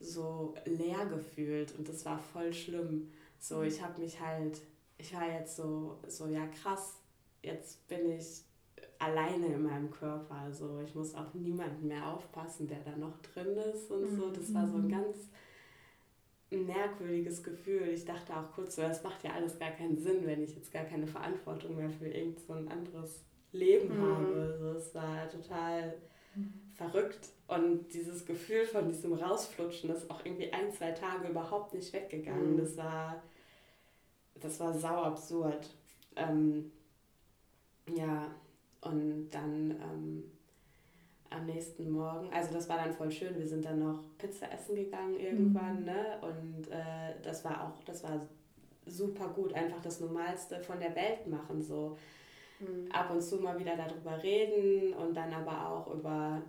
so 0.00 0.52
leer 0.64 1.06
gefühlt 1.06 1.78
und 1.78 1.88
das 1.88 2.04
war 2.04 2.18
voll 2.18 2.52
schlimm. 2.52 3.12
So, 3.38 3.58
mhm. 3.58 3.68
ich 3.68 3.80
habe 3.80 4.00
mich 4.00 4.20
halt, 4.20 4.60
ich 4.98 5.14
war 5.14 5.30
jetzt 5.30 5.54
so, 5.54 5.98
so, 6.08 6.26
ja 6.26 6.44
krass, 6.48 6.96
jetzt 7.40 7.86
bin 7.86 8.10
ich 8.10 8.42
alleine 8.98 9.46
in 9.46 9.62
meinem 9.62 9.88
Körper. 9.88 10.34
Also 10.34 10.80
ich 10.84 10.92
muss 10.96 11.14
auf 11.14 11.34
niemanden 11.34 11.86
mehr 11.86 12.04
aufpassen, 12.04 12.66
der 12.66 12.80
da 12.80 12.96
noch 12.96 13.16
drin 13.18 13.56
ist 13.72 13.92
und 13.92 14.16
so. 14.16 14.30
Das 14.30 14.52
war 14.52 14.66
so 14.66 14.74
ein 14.74 14.86
mhm. 14.86 14.90
Ganz 16.50 16.66
merkwürdiges 16.66 17.42
Gefühl. 17.42 17.88
Ich 17.88 18.04
dachte 18.04 18.36
auch 18.36 18.52
kurz 18.52 18.76
so, 18.76 18.82
das 18.82 19.02
macht 19.02 19.24
ja 19.24 19.32
alles 19.32 19.58
gar 19.58 19.70
keinen 19.70 19.98
Sinn, 19.98 20.26
wenn 20.26 20.42
ich 20.42 20.54
jetzt 20.54 20.72
gar 20.72 20.84
keine 20.84 21.06
Verantwortung 21.06 21.76
mehr 21.76 21.90
für 21.90 22.08
irgend 22.08 22.40
so 22.40 22.52
ein 22.52 22.68
anderes 22.68 23.24
Leben 23.52 23.96
mhm. 23.96 24.02
habe. 24.02 24.52
Also 24.52 24.78
es 24.78 24.94
war 24.94 25.28
total 25.28 25.94
mhm. 26.34 26.52
verrückt. 26.74 27.28
Und 27.48 27.92
dieses 27.92 28.24
Gefühl 28.24 28.64
von 28.64 28.88
diesem 28.88 29.12
Rausflutschen 29.12 29.90
ist 29.90 30.10
auch 30.10 30.24
irgendwie 30.24 30.52
ein, 30.52 30.72
zwei 30.72 30.92
Tage 30.92 31.28
überhaupt 31.28 31.74
nicht 31.74 31.92
weggegangen. 31.92 32.54
Mhm. 32.54 32.58
Das 32.58 32.76
war, 32.76 33.22
das 34.40 34.60
war 34.60 34.74
sau 34.74 35.02
absurd. 35.02 35.70
Ähm, 36.16 36.72
ja, 37.94 38.34
und 38.80 39.30
dann 39.30 39.70
ähm, 39.70 40.24
am 41.36 41.46
nächsten 41.46 41.90
Morgen, 41.90 42.32
also 42.32 42.52
das 42.52 42.68
war 42.68 42.78
dann 42.78 42.92
voll 42.92 43.10
schön, 43.10 43.38
wir 43.38 43.46
sind 43.46 43.64
dann 43.64 43.78
noch 43.78 44.00
Pizza 44.18 44.50
essen 44.52 44.76
gegangen 44.76 45.18
irgendwann, 45.18 45.80
mhm. 45.80 45.84
ne? 45.86 46.18
Und 46.22 46.68
äh, 46.70 47.14
das 47.22 47.44
war 47.44 47.64
auch, 47.64 47.84
das 47.84 48.02
war 48.02 48.20
super 48.86 49.28
gut, 49.28 49.52
einfach 49.52 49.80
das 49.82 50.00
Normalste 50.00 50.60
von 50.60 50.78
der 50.78 50.94
Welt 50.94 51.26
machen, 51.26 51.60
so 51.60 51.96
mhm. 52.60 52.90
ab 52.90 53.10
und 53.10 53.20
zu 53.20 53.36
mal 53.36 53.58
wieder 53.58 53.76
darüber 53.76 54.22
reden 54.22 54.94
und 54.94 55.14
dann 55.16 55.32
aber 55.32 55.68
auch 55.68 55.94
über 55.94 56.40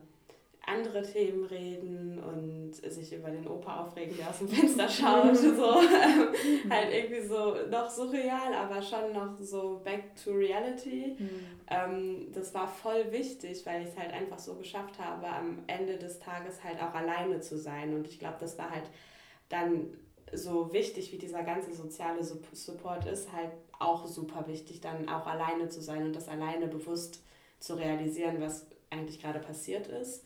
andere 0.67 1.01
Themen 1.01 1.45
reden 1.45 2.19
und 2.19 2.73
sich 2.75 3.13
über 3.13 3.29
den 3.29 3.47
Opa 3.47 3.81
aufregen, 3.81 4.17
der 4.17 4.29
aus 4.29 4.39
dem 4.39 4.49
Fenster 4.49 4.87
schaut. 4.87 5.35
so 5.35 5.75
halt 6.69 6.93
irgendwie 6.93 7.21
so 7.21 7.55
noch 7.71 7.89
surreal, 7.89 8.53
aber 8.53 8.81
schon 8.81 9.13
noch 9.13 9.39
so 9.39 9.81
back 9.83 10.15
to 10.21 10.31
reality. 10.31 11.15
Mhm. 11.17 11.29
Ähm, 11.69 12.27
das 12.33 12.53
war 12.53 12.67
voll 12.67 13.11
wichtig, 13.11 13.65
weil 13.65 13.83
ich 13.83 13.89
es 13.89 13.97
halt 13.97 14.11
einfach 14.11 14.39
so 14.39 14.55
geschafft 14.55 14.99
habe, 14.99 15.27
am 15.27 15.59
Ende 15.67 15.97
des 15.97 16.19
Tages 16.19 16.61
halt 16.63 16.81
auch 16.81 16.93
alleine 16.93 17.39
zu 17.39 17.57
sein. 17.57 17.93
Und 17.95 18.05
ich 18.05 18.19
glaube, 18.19 18.37
das 18.39 18.57
war 18.57 18.69
halt 18.69 18.89
dann 19.47 19.87
so 20.33 20.73
wichtig, 20.73 21.13
wie 21.13 21.17
dieser 21.17 21.43
ganze 21.43 21.73
soziale 21.73 22.23
Support 22.23 23.05
ist, 23.05 23.31
halt 23.31 23.51
auch 23.79 24.05
super 24.05 24.45
wichtig, 24.47 24.81
dann 24.81 25.07
auch 25.07 25.25
alleine 25.27 25.69
zu 25.69 25.81
sein 25.81 26.03
und 26.03 26.13
das 26.13 26.27
alleine 26.27 26.67
bewusst 26.67 27.23
zu 27.59 27.75
realisieren, 27.75 28.41
was 28.41 28.67
eigentlich 28.89 29.21
gerade 29.21 29.39
passiert 29.39 29.87
ist. 29.87 30.25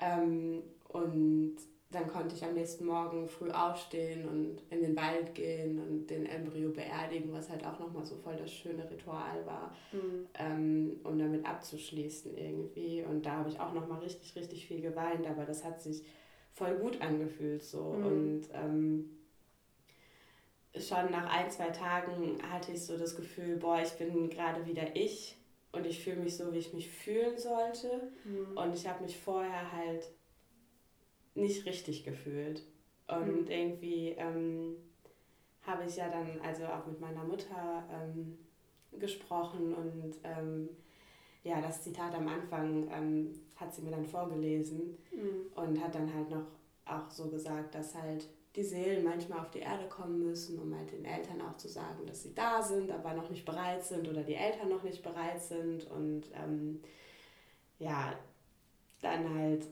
Ähm, 0.00 0.62
und 0.88 1.56
dann 1.90 2.08
konnte 2.08 2.34
ich 2.34 2.44
am 2.44 2.54
nächsten 2.54 2.84
Morgen 2.84 3.28
früh 3.28 3.50
aufstehen 3.50 4.28
und 4.28 4.62
in 4.70 4.82
den 4.82 4.96
Wald 4.96 5.34
gehen 5.34 5.78
und 5.78 6.06
den 6.08 6.26
Embryo 6.26 6.70
beerdigen, 6.70 7.32
was 7.32 7.48
halt 7.48 7.64
auch 7.64 7.78
nochmal 7.78 8.04
so 8.04 8.16
voll 8.16 8.36
das 8.36 8.52
schöne 8.52 8.90
Ritual 8.90 9.46
war, 9.46 9.74
mhm. 9.92 10.26
ähm, 10.34 11.00
um 11.04 11.18
damit 11.18 11.46
abzuschließen 11.46 12.36
irgendwie. 12.36 13.04
Und 13.04 13.24
da 13.24 13.36
habe 13.36 13.48
ich 13.48 13.60
auch 13.60 13.72
nochmal 13.72 14.00
richtig, 14.00 14.34
richtig 14.34 14.66
viel 14.66 14.80
geweint, 14.80 15.26
aber 15.26 15.44
das 15.44 15.64
hat 15.64 15.80
sich 15.80 16.02
voll 16.52 16.76
gut 16.76 17.00
angefühlt 17.00 17.62
so. 17.62 17.94
Mhm. 17.94 18.06
Und 18.06 18.42
ähm, 18.52 19.10
schon 20.74 21.10
nach 21.10 21.32
ein, 21.32 21.50
zwei 21.50 21.70
Tagen 21.70 22.38
hatte 22.50 22.72
ich 22.72 22.84
so 22.84 22.98
das 22.98 23.14
Gefühl, 23.14 23.56
boah, 23.56 23.80
ich 23.80 23.92
bin 23.92 24.28
gerade 24.28 24.66
wieder 24.66 24.96
ich 24.96 25.35
und 25.76 25.86
ich 25.86 26.02
fühle 26.02 26.16
mich 26.16 26.36
so, 26.36 26.52
wie 26.52 26.58
ich 26.58 26.72
mich 26.72 26.90
fühlen 26.90 27.38
sollte. 27.38 28.10
Mhm. 28.24 28.56
Und 28.56 28.74
ich 28.74 28.88
habe 28.88 29.02
mich 29.04 29.18
vorher 29.18 29.72
halt 29.72 30.08
nicht 31.34 31.66
richtig 31.66 32.04
gefühlt. 32.04 32.62
Und 33.06 33.42
mhm. 33.42 33.50
irgendwie 33.50 34.08
ähm, 34.18 34.76
habe 35.62 35.84
ich 35.84 35.96
ja 35.96 36.08
dann 36.08 36.40
also 36.40 36.64
auch 36.66 36.86
mit 36.86 37.00
meiner 37.00 37.24
Mutter 37.24 37.88
ähm, 37.92 38.38
gesprochen 38.98 39.74
und 39.74 40.14
ähm, 40.24 40.68
ja, 41.42 41.60
das 41.60 41.82
Zitat 41.82 42.14
am 42.14 42.26
Anfang 42.26 42.88
ähm, 42.90 43.32
hat 43.54 43.72
sie 43.72 43.82
mir 43.82 43.90
dann 43.90 44.04
vorgelesen 44.04 44.96
mhm. 45.12 45.52
und 45.54 45.82
hat 45.82 45.94
dann 45.94 46.12
halt 46.12 46.30
noch 46.30 46.46
auch 46.86 47.10
so 47.10 47.28
gesagt, 47.28 47.74
dass 47.74 47.94
halt 47.94 48.26
die 48.56 48.64
Seelen 48.64 49.04
manchmal 49.04 49.40
auf 49.40 49.50
die 49.50 49.58
Erde 49.58 49.86
kommen 49.88 50.24
müssen, 50.24 50.58
um 50.58 50.74
halt 50.74 50.90
den 50.90 51.04
Eltern 51.04 51.42
auch 51.42 51.56
zu 51.58 51.68
sagen, 51.68 52.06
dass 52.06 52.22
sie 52.22 52.34
da 52.34 52.62
sind, 52.62 52.90
aber 52.90 53.12
noch 53.12 53.28
nicht 53.28 53.44
bereit 53.44 53.84
sind 53.84 54.08
oder 54.08 54.22
die 54.22 54.34
Eltern 54.34 54.70
noch 54.70 54.82
nicht 54.82 55.02
bereit 55.02 55.42
sind 55.42 55.88
und 55.90 56.24
ähm, 56.34 56.80
ja, 57.78 58.18
dann 59.02 59.34
halt 59.34 59.66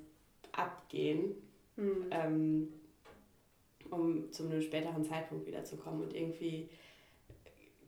abgehen, 0.53 1.35
mhm. 1.77 2.07
ähm, 2.11 2.69
um 3.91 4.31
zu 4.31 4.45
einem 4.45 4.61
späteren 4.61 5.03
Zeitpunkt 5.03 5.47
wiederzukommen. 5.47 6.03
Und 6.03 6.15
irgendwie 6.15 6.69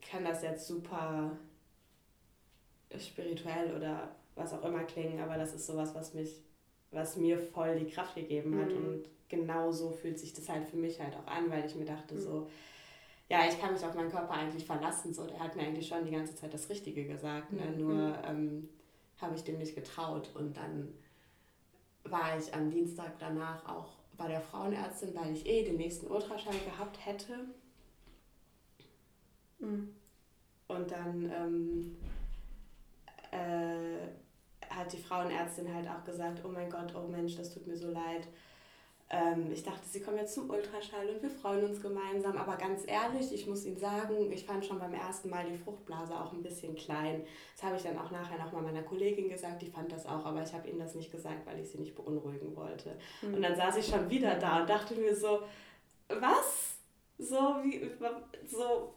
kann 0.00 0.24
das 0.24 0.42
jetzt 0.42 0.66
super 0.66 1.36
spirituell 2.98 3.76
oder 3.76 4.14
was 4.34 4.52
auch 4.52 4.64
immer 4.64 4.84
klingen, 4.84 5.20
aber 5.20 5.36
das 5.36 5.54
ist 5.54 5.66
sowas, 5.66 5.94
was 5.94 6.14
mich, 6.14 6.42
was 6.96 7.16
mir 7.16 7.38
voll 7.38 7.78
die 7.78 7.86
Kraft 7.86 8.14
gegeben 8.14 8.58
hat 8.60 8.70
mhm. 8.70 8.76
und 8.76 9.04
genau 9.28 9.70
so 9.70 9.90
fühlt 9.90 10.18
sich 10.18 10.32
das 10.32 10.48
halt 10.48 10.66
für 10.66 10.76
mich 10.76 11.00
halt 11.00 11.14
auch 11.14 11.26
an, 11.26 11.50
weil 11.50 11.64
ich 11.64 11.74
mir 11.74 11.84
dachte 11.84 12.14
mhm. 12.14 12.20
so, 12.20 12.50
ja, 13.28 13.46
ich 13.48 13.60
kann 13.60 13.72
mich 13.72 13.84
auf 13.84 13.94
meinen 13.94 14.10
Körper 14.10 14.32
eigentlich 14.32 14.64
verlassen, 14.64 15.12
so, 15.12 15.26
der 15.26 15.38
hat 15.40 15.56
mir 15.56 15.62
eigentlich 15.62 15.86
schon 15.86 16.04
die 16.04 16.12
ganze 16.12 16.34
Zeit 16.34 16.54
das 16.54 16.68
Richtige 16.68 17.04
gesagt, 17.04 17.52
ne? 17.52 17.66
Mhm. 17.66 17.80
nur 17.80 18.18
ähm, 18.24 18.68
habe 19.20 19.34
ich 19.34 19.44
dem 19.44 19.58
nicht 19.58 19.74
getraut 19.74 20.30
und 20.34 20.56
dann 20.56 20.88
war 22.04 22.38
ich 22.38 22.54
am 22.54 22.70
Dienstag 22.70 23.18
danach 23.18 23.68
auch 23.68 23.96
bei 24.16 24.28
der 24.28 24.40
Frauenärztin, 24.40 25.14
weil 25.14 25.32
ich 25.32 25.46
eh 25.46 25.64
den 25.64 25.76
nächsten 25.76 26.06
Ultraschall 26.06 26.58
gehabt 26.64 27.04
hätte. 27.04 27.46
Mhm. 29.58 29.94
Und 30.68 30.90
dann 30.90 31.30
ähm, 31.30 31.96
äh, 33.32 34.08
hat 34.76 34.92
die 34.92 34.98
Frauenärztin 34.98 35.72
halt 35.74 35.88
auch 35.88 36.04
gesagt, 36.04 36.42
oh 36.44 36.48
mein 36.48 36.70
Gott, 36.70 36.94
oh 36.94 37.08
Mensch, 37.08 37.36
das 37.36 37.52
tut 37.52 37.66
mir 37.66 37.76
so 37.76 37.90
leid. 37.90 38.28
Ähm, 39.08 39.52
ich 39.52 39.62
dachte, 39.62 39.86
sie 39.88 40.00
kommen 40.00 40.16
jetzt 40.16 40.34
zum 40.34 40.50
Ultraschall 40.50 41.08
und 41.08 41.22
wir 41.22 41.30
freuen 41.30 41.64
uns 41.64 41.80
gemeinsam. 41.80 42.36
Aber 42.36 42.56
ganz 42.56 42.82
ehrlich, 42.86 43.32
ich 43.32 43.46
muss 43.46 43.64
Ihnen 43.64 43.78
sagen, 43.78 44.32
ich 44.32 44.44
fand 44.44 44.64
schon 44.64 44.80
beim 44.80 44.94
ersten 44.94 45.30
Mal 45.30 45.46
die 45.48 45.56
Fruchtblase 45.56 46.12
auch 46.12 46.32
ein 46.32 46.42
bisschen 46.42 46.74
klein. 46.74 47.24
Das 47.54 47.62
habe 47.62 47.76
ich 47.76 47.82
dann 47.82 47.98
auch 47.98 48.10
nachher 48.10 48.38
nochmal 48.38 48.62
meiner 48.62 48.82
Kollegin 48.82 49.28
gesagt, 49.28 49.62
die 49.62 49.70
fand 49.70 49.92
das 49.92 50.06
auch, 50.06 50.24
aber 50.24 50.42
ich 50.42 50.52
habe 50.52 50.68
ihnen 50.68 50.80
das 50.80 50.96
nicht 50.96 51.12
gesagt, 51.12 51.46
weil 51.46 51.60
ich 51.60 51.70
sie 51.70 51.78
nicht 51.78 51.94
beunruhigen 51.94 52.56
wollte. 52.56 52.96
Mhm. 53.22 53.34
Und 53.34 53.42
dann 53.42 53.54
saß 53.54 53.76
ich 53.76 53.86
schon 53.86 54.10
wieder 54.10 54.34
da 54.34 54.62
und 54.62 54.68
dachte 54.68 54.96
mir 54.96 55.14
so, 55.14 55.42
was? 56.08 56.78
So 57.18 57.36
wie, 57.62 57.88
so, 58.44 58.92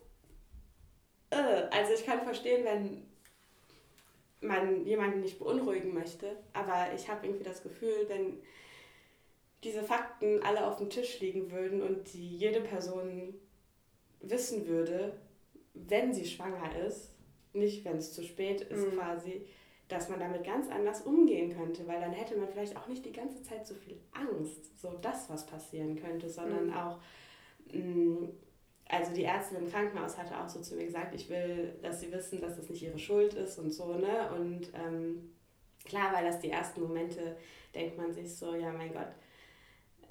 äh. 1.29 1.67
also 1.71 1.93
ich 1.93 2.03
kann 2.03 2.21
verstehen, 2.21 2.65
wenn 2.65 3.08
man 4.41 4.85
jemanden 4.85 5.21
nicht 5.21 5.39
beunruhigen 5.39 5.93
möchte, 5.93 6.37
aber 6.53 6.93
ich 6.95 7.09
habe 7.09 7.25
irgendwie 7.25 7.43
das 7.43 7.61
Gefühl, 7.61 8.05
wenn 8.07 8.37
diese 9.63 9.83
Fakten 9.83 10.41
alle 10.43 10.65
auf 10.65 10.77
dem 10.77 10.89
Tisch 10.89 11.19
liegen 11.19 11.51
würden 11.51 11.81
und 11.81 12.13
die 12.13 12.37
jede 12.37 12.61
Person 12.61 13.33
wissen 14.21 14.67
würde, 14.67 15.19
wenn 15.73 16.13
sie 16.13 16.25
schwanger 16.25 16.77
ist, 16.87 17.13
nicht 17.53 17.83
wenn 17.85 17.97
es 17.97 18.13
zu 18.13 18.23
spät 18.23 18.61
ist 18.61 18.85
mhm. 18.85 18.97
quasi, 18.97 19.45
dass 19.87 20.07
man 20.07 20.19
damit 20.19 20.43
ganz 20.43 20.69
anders 20.69 21.01
umgehen 21.01 21.55
könnte, 21.55 21.87
weil 21.87 21.99
dann 21.99 22.11
hätte 22.11 22.37
man 22.37 22.47
vielleicht 22.47 22.77
auch 22.77 22.87
nicht 22.87 23.05
die 23.05 23.11
ganze 23.11 23.41
Zeit 23.41 23.65
so 23.65 23.73
viel 23.73 23.99
Angst, 24.11 24.79
so 24.79 24.97
das, 25.01 25.29
was 25.29 25.45
passieren 25.47 25.95
könnte, 25.95 26.29
sondern 26.29 26.67
mhm. 26.67 26.73
auch, 26.73 26.99
mh, 27.73 27.83
mm, 27.83 28.29
also 28.89 29.13
die 29.13 29.23
Ärztin 29.23 29.57
im 29.57 29.71
Krankenhaus 29.71 30.17
hatte 30.17 30.37
auch 30.37 30.49
so 30.49 30.59
zu 30.61 30.75
mir 30.75 30.85
gesagt, 30.85 31.13
ich 31.13 31.29
will, 31.29 31.75
dass 31.81 32.01
sie 32.01 32.11
wissen, 32.11 32.41
dass 32.41 32.55
das 32.55 32.69
nicht 32.69 32.81
ihre 32.81 32.97
Schuld 32.97 33.35
ist 33.35 33.59
und 33.59 33.71
so, 33.71 33.93
ne? 33.93 34.31
Und 34.35 34.71
ähm, 34.73 35.31
klar, 35.85 36.11
weil 36.13 36.25
das 36.25 36.39
die 36.39 36.49
ersten 36.49 36.81
Momente, 36.81 37.37
denkt 37.75 37.97
man 37.97 38.11
sich 38.11 38.35
so, 38.35 38.55
ja 38.55 38.71
mein 38.71 38.91
Gott, 38.91 39.09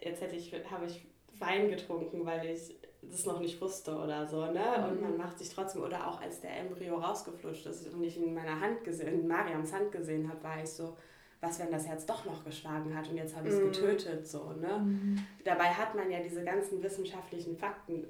jetzt 0.01 0.23
hätte 0.23 0.37
ich, 0.37 0.53
habe 0.71 0.87
ich 0.87 1.05
Wein 1.41 1.69
getrunken, 1.69 2.25
weil 2.25 2.47
ich 2.47 2.77
das 3.03 3.27
noch 3.27 3.41
nicht 3.41 3.61
wusste 3.61 3.97
oder 3.97 4.27
so, 4.27 4.47
ne? 4.47 4.89
Und 4.89 4.97
mhm. 4.97 5.03
man 5.03 5.17
macht 5.17 5.39
sich 5.39 5.49
trotzdem, 5.49 5.83
oder 5.83 6.07
auch 6.07 6.21
als 6.21 6.41
der 6.41 6.57
Embryo 6.57 6.97
rausgeflutscht 6.97 7.67
ist 7.67 7.93
und 7.93 8.03
ich 8.05 8.17
in 8.17 8.33
meiner 8.33 8.61
Hand 8.61 8.85
gesehen, 8.85 9.23
in 9.23 9.27
Mariams 9.27 9.73
Hand 9.73 9.91
gesehen 9.91 10.29
habe, 10.29 10.43
war 10.45 10.63
ich 10.63 10.71
so, 10.71 10.97
was, 11.41 11.59
wenn 11.59 11.71
das 11.71 11.87
Herz 11.87 12.07
doch 12.07 12.25
noch 12.25 12.45
geschlagen 12.45 12.97
hat 12.97 13.09
und 13.09 13.17
jetzt 13.17 13.37
habe 13.37 13.49
ich 13.49 13.55
es 13.55 13.61
mhm. 13.61 13.73
getötet, 13.73 14.27
so, 14.27 14.53
ne? 14.53 14.79
Mhm. 14.79 15.19
Dabei 15.45 15.67
hat 15.67 15.97
man 15.97 16.11
ja 16.11 16.21
diese 16.21 16.45
ganzen 16.45 16.81
wissenschaftlichen 16.83 17.57
Fakten 17.57 18.07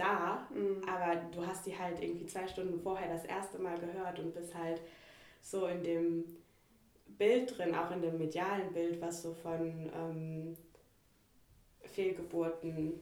da, 0.00 0.48
mhm. 0.50 0.82
aber 0.88 1.16
du 1.30 1.46
hast 1.46 1.66
die 1.66 1.78
halt 1.78 2.02
irgendwie 2.02 2.26
zwei 2.26 2.46
Stunden 2.46 2.80
vorher 2.80 3.12
das 3.12 3.24
erste 3.24 3.58
Mal 3.58 3.78
gehört 3.78 4.18
und 4.18 4.34
bist 4.34 4.54
halt 4.54 4.80
so 5.42 5.66
in 5.66 5.82
dem 5.82 6.24
Bild 7.18 7.56
drin, 7.56 7.74
auch 7.74 7.90
in 7.90 8.02
dem 8.02 8.18
medialen 8.18 8.72
Bild, 8.72 9.00
was 9.00 9.22
so 9.22 9.34
von 9.34 9.90
ähm, 9.94 10.56
Fehlgeburten 11.82 12.94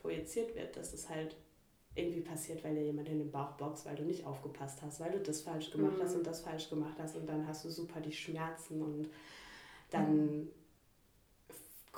projiziert 0.00 0.54
wird, 0.54 0.76
dass 0.76 0.92
es 0.92 1.08
halt 1.08 1.36
irgendwie 1.94 2.20
passiert, 2.20 2.62
weil 2.62 2.74
dir 2.74 2.84
jemand 2.84 3.08
in 3.08 3.18
den 3.18 3.30
Bauch 3.30 3.52
boxt, 3.52 3.84
weil 3.84 3.96
du 3.96 4.04
nicht 4.04 4.24
aufgepasst 4.24 4.80
hast, 4.82 5.00
weil 5.00 5.10
du 5.10 5.18
das 5.18 5.40
falsch 5.40 5.70
gemacht 5.70 5.98
mhm. 5.98 6.02
hast 6.02 6.14
und 6.14 6.26
das 6.26 6.40
falsch 6.40 6.70
gemacht 6.70 6.96
hast 6.98 7.16
und 7.16 7.28
dann 7.28 7.46
hast 7.46 7.64
du 7.64 7.70
super 7.70 8.00
die 8.00 8.12
Schmerzen 8.12 8.80
und 8.82 9.10
dann 9.90 10.26
mhm. 10.26 10.48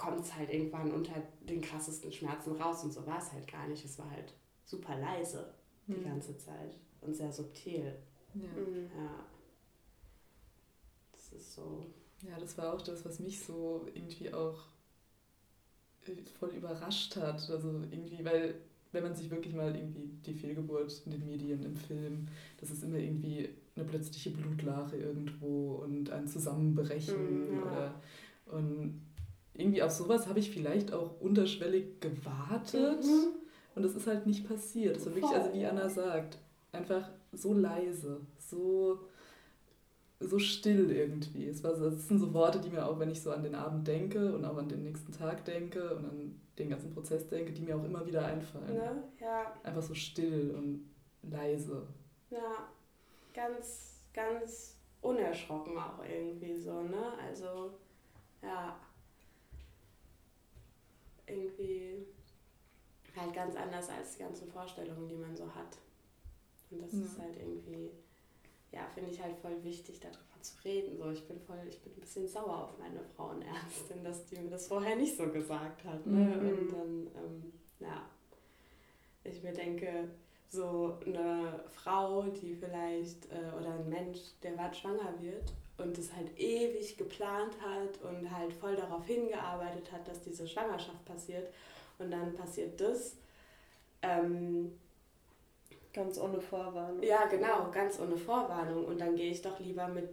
Kommt 0.03 0.20
es 0.20 0.34
halt 0.34 0.50
irgendwann 0.50 0.90
unter 0.90 1.14
den 1.48 1.61
krassesten 1.61 2.11
Schmerzen 2.11 2.61
raus 2.61 2.82
und 2.82 2.92
so 2.92 3.07
war 3.07 3.18
es 3.18 3.32
halt 3.32 3.46
gar 3.46 3.68
nicht. 3.68 3.84
Es 3.84 3.98
war 4.00 4.11
halt 4.11 4.34
super 4.64 4.98
leise 4.98 5.55
die 5.86 5.92
mhm. 5.92 6.05
ganze 6.05 6.36
Zeit 6.38 6.76
und 7.00 7.14
sehr 7.14 7.32
subtil. 7.32 7.94
Ja. 8.34 8.48
Mhm. 8.48 8.90
ja. 8.96 9.26
Das 11.12 11.32
ist 11.32 11.55
so. 11.55 11.86
Ja, 12.28 12.38
das 12.38 12.59
war 12.59 12.74
auch 12.74 12.82
das, 12.82 13.05
was 13.05 13.20
mich 13.20 13.44
so 13.44 13.86
irgendwie 13.94 14.32
auch 14.32 14.64
voll 16.38 16.50
überrascht 16.50 17.14
hat. 17.16 17.48
Also 17.48 17.82
irgendwie, 17.90 18.24
weil 18.24 18.57
wenn 18.90 19.05
man 19.05 19.14
sich 19.14 19.30
wirklich 19.30 19.55
mal 19.55 19.74
irgendwie 19.74 20.11
die 20.26 20.34
Fehlgeburt 20.34 21.03
in 21.07 21.12
den 21.12 21.26
Medien, 21.26 21.62
im 21.62 21.76
Film, 21.76 22.26
das 22.61 22.70
ist 22.70 22.82
immer 22.82 22.98
irgendwie 22.98 23.50
eine 23.76 23.84
plötzliche 23.84 24.30
Blutlache 24.30 24.96
irgendwo 24.96 25.76
und 25.76 26.11
ein 26.11 26.26
Zusammenbrechen 26.26 27.50
mhm, 27.50 27.55
ja. 27.55 27.62
oder 27.62 28.03
und 28.46 29.00
irgendwie 29.55 29.82
auf 29.82 29.90
sowas 29.90 30.26
habe 30.26 30.38
ich 30.38 30.50
vielleicht 30.50 30.92
auch 30.92 31.20
unterschwellig 31.20 32.00
gewartet 32.00 33.05
mhm. 33.05 33.34
und 33.74 33.82
das 33.82 33.94
ist 33.94 34.07
halt 34.07 34.26
nicht 34.26 34.48
passiert. 34.48 34.96
Das 34.96 35.07
war 35.07 35.14
wirklich, 35.14 35.32
also 35.32 35.53
wie 35.53 35.66
Anna 35.66 35.88
sagt, 35.88 36.38
einfach 36.72 37.11
so 37.32 37.53
leise, 37.53 38.20
so 38.38 39.00
so 40.24 40.38
still 40.38 40.90
irgendwie. 40.90 41.48
Es 41.48 41.62
war 41.64 41.72
das 41.72 42.09
sind 42.09 42.18
so 42.18 42.32
Worte, 42.32 42.61
die 42.61 42.70
mir 42.70 42.86
auch, 42.86 42.98
wenn 42.98 43.11
ich 43.11 43.20
so 43.20 43.32
an 43.32 43.42
den 43.42 43.55
Abend 43.55 43.86
denke 43.86 44.34
und 44.34 44.44
auch 44.44 44.57
an 44.57 44.68
den 44.68 44.82
nächsten 44.82 45.12
Tag 45.12 45.44
denke 45.44 45.94
und 45.96 46.05
an 46.05 46.40
den 46.59 46.70
ganzen 46.70 46.92
Prozess 46.92 47.26
denke, 47.28 47.53
die 47.53 47.62
mir 47.62 47.76
auch 47.76 47.84
immer 47.84 48.07
wieder 48.07 48.24
einfallen. 48.24 48.74
Ne? 48.74 49.03
Ja. 49.20 49.53
Einfach 49.62 49.82
so 49.82 49.94
still 49.94 50.55
und 50.57 50.88
leise. 51.22 51.86
Ja. 52.30 52.68
ganz, 53.34 54.00
ganz 54.14 54.76
unerschrocken 55.00 55.76
auch 55.76 56.03
irgendwie 56.09 56.57
so, 56.57 56.82
ne? 56.82 57.12
Also, 57.26 57.72
ja. 58.42 58.76
Irgendwie 61.33 62.07
halt 63.16 63.35
ganz 63.35 63.57
anders 63.57 63.89
als 63.89 64.16
die 64.16 64.22
ganzen 64.22 64.51
Vorstellungen, 64.51 65.09
die 65.09 65.16
man 65.16 65.37
so 65.37 65.45
hat. 65.55 65.78
Und 66.70 66.83
das 66.83 66.93
ja. 66.93 67.01
ist 67.01 67.18
halt 67.18 67.37
irgendwie, 67.37 67.91
ja, 68.70 68.87
finde 68.95 69.11
ich 69.11 69.22
halt 69.22 69.37
voll 69.37 69.62
wichtig, 69.62 70.01
darüber 70.01 70.18
zu 70.41 70.55
reden. 70.64 70.97
So, 70.97 71.11
ich 71.11 71.26
bin 71.28 71.39
voll, 71.41 71.61
ich 71.68 71.80
bin 71.83 71.93
ein 71.93 72.01
bisschen 72.01 72.26
sauer 72.26 72.64
auf 72.64 72.78
meine 72.78 73.03
Frauenärztin, 73.16 74.03
dass 74.03 74.24
die 74.26 74.39
mir 74.39 74.51
das 74.51 74.66
vorher 74.66 74.97
nicht 74.97 75.16
so 75.16 75.28
gesagt 75.28 75.85
hat. 75.85 76.07
Ne? 76.07 76.20
Mhm. 76.20 76.49
Und 76.49 76.72
dann, 76.72 77.07
ähm, 77.22 77.53
ja, 77.80 78.09
ich 79.24 79.43
mir 79.43 79.53
denke, 79.53 80.09
so 80.49 80.99
eine 81.07 81.64
Frau, 81.68 82.22
die 82.24 82.55
vielleicht, 82.55 83.26
äh, 83.26 83.57
oder 83.59 83.74
ein 83.74 83.89
Mensch, 83.89 84.18
der 84.43 84.53
gerade 84.53 84.74
schwanger 84.74 85.14
wird 85.20 85.53
und 85.78 85.96
es 85.98 86.14
halt 86.14 86.38
ewig 86.38 86.96
geplant 86.96 87.54
hat 87.60 88.02
und 88.02 88.30
halt 88.30 88.52
voll 88.52 88.76
darauf 88.76 89.06
hingearbeitet 89.06 89.90
hat, 89.92 90.06
dass 90.06 90.20
diese 90.22 90.46
Schwangerschaft 90.46 91.04
passiert 91.04 91.52
und 91.98 92.10
dann 92.10 92.34
passiert 92.34 92.80
das. 92.80 93.16
Ähm, 94.02 94.72
ganz 95.92 96.18
ohne 96.18 96.40
Vorwarnung. 96.40 97.02
Ja, 97.02 97.26
genau, 97.26 97.70
ganz 97.70 98.00
ohne 98.00 98.16
Vorwarnung. 98.16 98.84
Und 98.86 99.00
dann 99.00 99.14
gehe 99.14 99.30
ich 99.30 99.42
doch 99.42 99.58
lieber 99.60 99.88
mit 99.88 100.08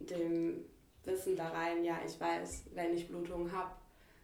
dem 0.00 0.64
Wissen 1.04 1.36
da 1.36 1.48
rein, 1.48 1.84
ja, 1.84 1.98
ich 2.06 2.18
weiß, 2.18 2.64
wenn 2.74 2.94
ich 2.94 3.08
Blutungen 3.08 3.52
habe, 3.52 3.70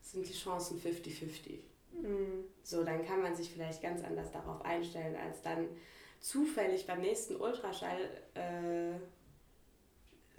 sind 0.02 0.26
die 0.26 0.32
Chancen 0.32 0.80
50-50. 0.80 1.58
Mhm. 1.92 2.44
So, 2.62 2.84
dann 2.84 3.04
kann 3.04 3.22
man 3.22 3.34
sich 3.34 3.50
vielleicht 3.50 3.82
ganz 3.82 4.02
anders 4.02 4.30
darauf 4.32 4.64
einstellen, 4.64 5.16
als 5.16 5.42
dann 5.42 5.68
zufällig 6.20 6.86
beim 6.86 7.00
nächsten 7.00 7.36
Ultraschall 7.36 7.98
äh, 8.34 8.98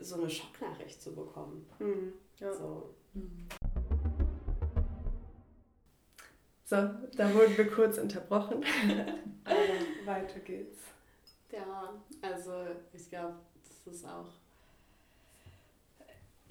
so 0.01 0.15
eine 0.15 0.29
Schocknachricht 0.29 1.01
zu 1.01 1.13
bekommen. 1.13 1.65
Mhm. 1.79 2.13
Ja. 2.39 2.53
So. 2.53 2.93
Mhm. 3.13 3.47
So, 6.65 6.77
da 7.17 7.33
wurden 7.33 7.57
wir 7.57 7.69
kurz 7.69 7.97
unterbrochen. 7.97 8.63
Aber 9.43 10.05
weiter 10.05 10.39
geht's. 10.39 10.77
Ja, 11.51 11.93
also 12.21 12.53
ich 12.93 13.09
glaube, 13.09 13.35
das 13.67 13.93
ist 13.93 14.05
auch 14.05 14.29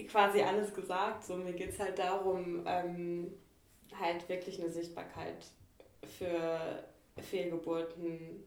quasi 0.08 0.42
alles 0.42 0.74
gesagt. 0.74 1.24
So, 1.24 1.36
mir 1.36 1.54
geht 1.54 1.70
es 1.70 1.80
halt 1.80 1.98
darum, 1.98 2.62
ähm, 2.66 3.32
halt 3.98 4.28
wirklich 4.28 4.60
eine 4.60 4.70
Sichtbarkeit 4.70 5.46
für 6.18 6.84
Fehlgeburten 7.16 8.44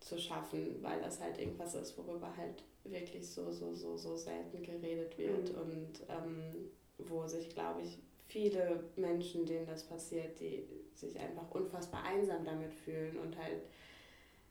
zu 0.00 0.18
schaffen, 0.18 0.78
weil 0.82 1.00
das 1.00 1.20
halt 1.20 1.38
irgendwas 1.38 1.74
ist, 1.74 1.98
worüber 1.98 2.32
halt 2.36 2.62
wirklich 2.90 3.28
so, 3.28 3.50
so, 3.50 3.74
so, 3.74 3.96
so 3.96 4.16
selten 4.16 4.62
geredet 4.62 5.16
wird 5.18 5.52
mhm. 5.52 5.60
und 5.60 6.00
ähm, 6.08 6.70
wo 6.98 7.26
sich, 7.26 7.48
glaube 7.50 7.82
ich, 7.82 7.98
viele 8.26 8.84
Menschen, 8.96 9.46
denen 9.46 9.66
das 9.66 9.84
passiert, 9.84 10.38
die 10.40 10.64
sich 10.94 11.18
einfach 11.18 11.50
unfassbar 11.50 12.04
einsam 12.04 12.44
damit 12.44 12.74
fühlen 12.74 13.18
und 13.18 13.36
halt 13.38 13.62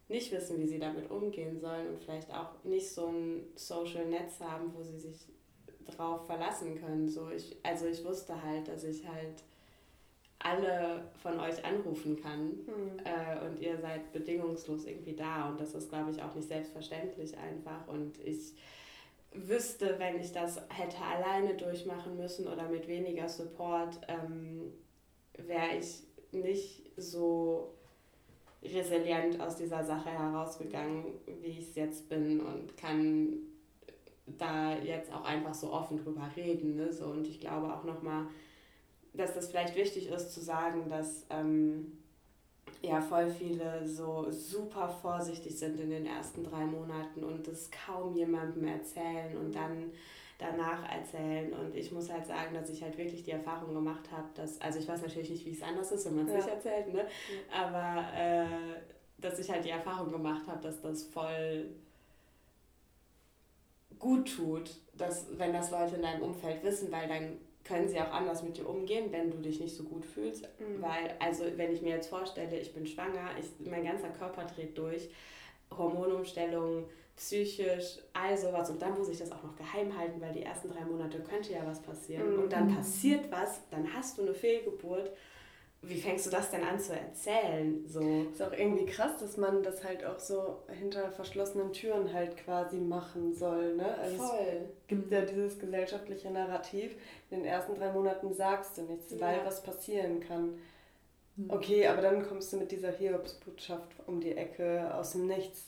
nicht 0.08 0.32
wissen, 0.32 0.58
wie 0.60 0.68
sie 0.68 0.80
damit 0.80 1.12
umgehen 1.12 1.60
sollen 1.60 1.88
und 1.90 2.00
vielleicht 2.00 2.32
auch 2.32 2.64
nicht 2.64 2.90
so 2.90 3.08
ein 3.08 3.44
Social 3.56 4.06
Netz 4.06 4.40
haben, 4.40 4.74
wo 4.74 4.82
sie 4.82 4.98
sich 4.98 5.28
drauf 5.86 6.26
verlassen 6.26 6.80
können. 6.80 7.08
So 7.08 7.30
ich, 7.30 7.58
also 7.64 7.86
ich 7.86 8.04
wusste 8.04 8.42
halt, 8.42 8.68
dass 8.68 8.84
ich 8.84 9.08
halt 9.08 9.44
alle 10.48 11.04
von 11.22 11.40
euch 11.40 11.64
anrufen 11.66 12.22
kann 12.22 12.48
mhm. 12.48 13.00
äh, 13.04 13.46
und 13.46 13.60
ihr 13.60 13.78
seid 13.80 14.12
bedingungslos 14.14 14.86
irgendwie 14.86 15.16
da 15.16 15.50
und 15.50 15.60
das 15.60 15.74
ist, 15.74 15.90
glaube 15.90 16.12
ich, 16.12 16.22
auch 16.22 16.34
nicht 16.36 16.48
selbstverständlich 16.48 17.38
einfach 17.38 17.88
und 17.88 18.20
ich 18.24 18.54
wüsste, 19.34 19.96
wenn 20.00 20.20
ich 20.20 20.32
das 20.32 20.62
hätte 20.70 20.98
alleine 21.02 21.56
durchmachen 21.56 22.18
müssen 22.18 22.48
oder 22.48 22.70
mit 22.70 22.88
weniger 22.88 23.28
Support, 23.28 24.00
ähm, 24.08 24.74
wäre 25.38 25.78
ich 25.78 26.04
nicht 26.32 26.92
so 26.98 27.74
resilient 28.64 29.40
aus 29.40 29.58
dieser 29.58 29.84
Sache 29.84 30.10
herausgegangen, 30.10 31.06
wie 31.42 31.48
ich 31.48 31.60
es 31.60 31.76
jetzt 31.76 32.10
bin 32.10 32.40
und 32.40 32.76
kann 32.78 33.34
da 34.26 34.76
jetzt 34.78 35.14
auch 35.14 35.24
einfach 35.24 35.54
so 35.54 35.72
offen 35.72 35.98
drüber 35.98 36.30
reden. 36.36 36.76
Ne? 36.76 36.92
So, 36.92 37.06
und 37.06 37.28
ich 37.28 37.40
glaube 37.40 37.74
auch 37.74 37.84
nochmal, 37.84 38.26
dass 39.18 39.34
das 39.34 39.50
vielleicht 39.50 39.76
wichtig 39.76 40.08
ist 40.08 40.34
zu 40.34 40.40
sagen, 40.40 40.90
dass 40.90 41.26
ähm, 41.30 41.98
ja 42.82 43.02
voll 43.02 43.30
viele 43.30 43.88
so 43.88 44.28
super 44.30 44.90
vorsichtig 44.90 45.58
sind 45.58 45.80
in 45.80 45.90
den 45.90 46.06
ersten 46.06 46.44
drei 46.44 46.66
Monaten 46.66 47.24
und 47.24 47.48
das 47.48 47.70
kaum 47.72 48.16
jemandem 48.16 48.68
erzählen 48.68 49.36
und 49.38 49.56
dann 49.56 49.92
danach 50.38 50.88
erzählen. 50.92 51.52
Und 51.54 51.76
ich 51.76 51.92
muss 51.92 52.12
halt 52.12 52.26
sagen, 52.28 52.54
dass 52.54 52.70
ich 52.70 52.82
halt 52.84 52.98
wirklich 52.98 53.24
die 53.24 53.32
Erfahrung 53.32 53.74
gemacht 53.74 54.12
habe, 54.12 54.28
dass, 54.36 54.62
also 54.62 54.80
ich 54.80 54.88
weiß 54.88 55.02
natürlich 55.02 55.30
nicht, 55.30 55.46
wie 55.46 55.52
es 55.52 55.64
anders 55.64 55.92
ist, 55.92 56.06
wenn 56.06 56.16
man 56.16 56.28
es 56.28 56.34
ja. 56.34 56.38
nicht 56.38 56.50
erzählt, 56.50 56.94
ne? 56.94 57.08
Aber 57.52 58.06
äh, 58.16 58.46
dass 59.18 59.40
ich 59.40 59.50
halt 59.50 59.66
die 59.66 59.72
Erfahrung 59.72 60.12
gemacht 60.12 60.48
habe, 60.48 60.62
dass 60.62 60.80
das 60.82 61.04
voll 61.04 61.72
gut 63.98 64.36
tut, 64.36 64.76
dass, 64.94 65.26
wenn 65.40 65.54
das 65.54 65.72
Leute 65.72 65.96
in 65.96 66.04
deinem 66.04 66.22
Umfeld 66.22 66.64
wissen, 66.64 66.92
weil 66.92 67.08
dann 67.08 67.38
können 67.68 67.88
sie 67.88 68.00
auch 68.00 68.12
anders 68.12 68.44
mit 68.44 68.58
dir 68.58 68.68
umgehen, 68.68 69.12
wenn 69.12 69.30
du 69.30 69.38
dich 69.38 69.60
nicht 69.60 69.76
so 69.76 69.84
gut 69.84 70.06
fühlst. 70.06 70.48
Mhm. 70.60 70.82
Weil, 70.82 71.16
also 71.20 71.46
wenn 71.56 71.74
ich 71.74 71.82
mir 71.82 71.96
jetzt 71.96 72.08
vorstelle, 72.08 72.60
ich 72.60 72.74
bin 72.74 72.86
schwanger, 72.86 73.30
ich, 73.40 73.70
mein 73.70 73.84
ganzer 73.84 74.10
Körper 74.10 74.46
dreht 74.46 74.78
durch, 74.78 75.10
Hormonumstellung, 75.76 76.86
psychisch, 77.16 78.00
all 78.14 78.38
sowas. 78.38 78.70
Und 78.70 78.82
dann 78.82 78.98
muss 78.98 79.10
ich 79.10 79.18
das 79.18 79.32
auch 79.32 79.44
noch 79.44 79.56
geheim 79.56 79.98
halten, 79.98 80.22
weil 80.22 80.32
die 80.32 80.44
ersten 80.44 80.70
drei 80.70 80.86
Monate 80.86 81.20
könnte 81.20 81.52
ja 81.52 81.66
was 81.66 81.82
passieren. 81.82 82.34
Mhm. 82.34 82.44
Und 82.44 82.54
dann 82.54 82.74
passiert 82.74 83.32
was, 83.32 83.68
dann 83.70 83.94
hast 83.94 84.18
du 84.18 84.22
eine 84.22 84.34
Fehlgeburt 84.34 85.12
wie 85.84 86.02
fängst 86.02 86.26
du 86.26 86.30
das 86.30 86.50
denn 86.50 86.64
an 86.64 86.80
zu 86.80 86.94
erzählen? 86.94 87.88
So. 87.88 88.02
Ist 88.32 88.42
auch 88.42 88.52
irgendwie 88.52 88.86
krass, 88.86 89.18
dass 89.20 89.38
man 89.38 89.62
das 89.62 89.84
halt 89.84 90.04
auch 90.06 90.20
so 90.20 90.64
hinter 90.68 91.12
verschlossenen 91.12 91.72
Türen 91.72 92.12
halt 92.14 92.36
quasi 92.38 92.78
machen 92.78 93.34
soll. 93.34 93.76
Ne? 93.76 93.96
Also 93.98 94.18
Voll. 94.18 94.70
Es 94.82 94.88
gibt 94.88 95.12
ja 95.12 95.22
dieses 95.22 95.60
gesellschaftliche 95.60 96.32
Narrativ, 96.32 96.96
in 97.30 97.40
den 97.40 97.46
ersten 97.46 97.76
drei 97.76 97.92
Monaten 97.92 98.34
sagst 98.34 98.78
du 98.78 98.84
nichts, 98.84 99.12
ja. 99.12 99.22
weil 99.22 99.46
was 99.46 99.62
passieren 99.62 100.20
kann. 100.20 100.58
Hm. 101.38 101.50
Okay, 101.50 101.88
aber 101.88 102.02
dann 102.02 102.28
kommst 102.28 102.52
du 102.52 102.58
mit 102.58 102.72
dieser 102.72 102.92
Hiobsbotschaft 102.92 103.94
um 104.08 104.20
die 104.20 104.36
Ecke 104.36 104.94
aus 104.96 105.12
dem 105.12 105.28
Nichts. 105.28 105.68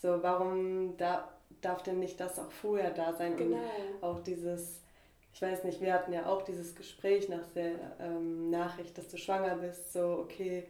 So, 0.00 0.22
warum 0.22 0.96
da, 0.96 1.28
darf 1.60 1.82
denn 1.82 1.98
nicht 1.98 2.20
das 2.20 2.38
auch 2.38 2.52
vorher 2.52 2.92
da 2.92 3.12
sein? 3.12 3.36
Genau. 3.36 3.56
Und 3.56 4.02
auch 4.02 4.20
dieses 4.20 4.80
ich 5.32 5.42
weiß 5.42 5.64
nicht, 5.64 5.80
wir 5.80 5.92
hatten 5.92 6.12
ja 6.12 6.26
auch 6.26 6.42
dieses 6.42 6.74
Gespräch 6.74 7.28
nach 7.28 7.46
der 7.54 7.72
ähm, 8.00 8.50
Nachricht, 8.50 8.96
dass 8.98 9.08
du 9.08 9.16
schwanger 9.16 9.56
bist, 9.56 9.92
so, 9.92 10.18
okay, 10.24 10.64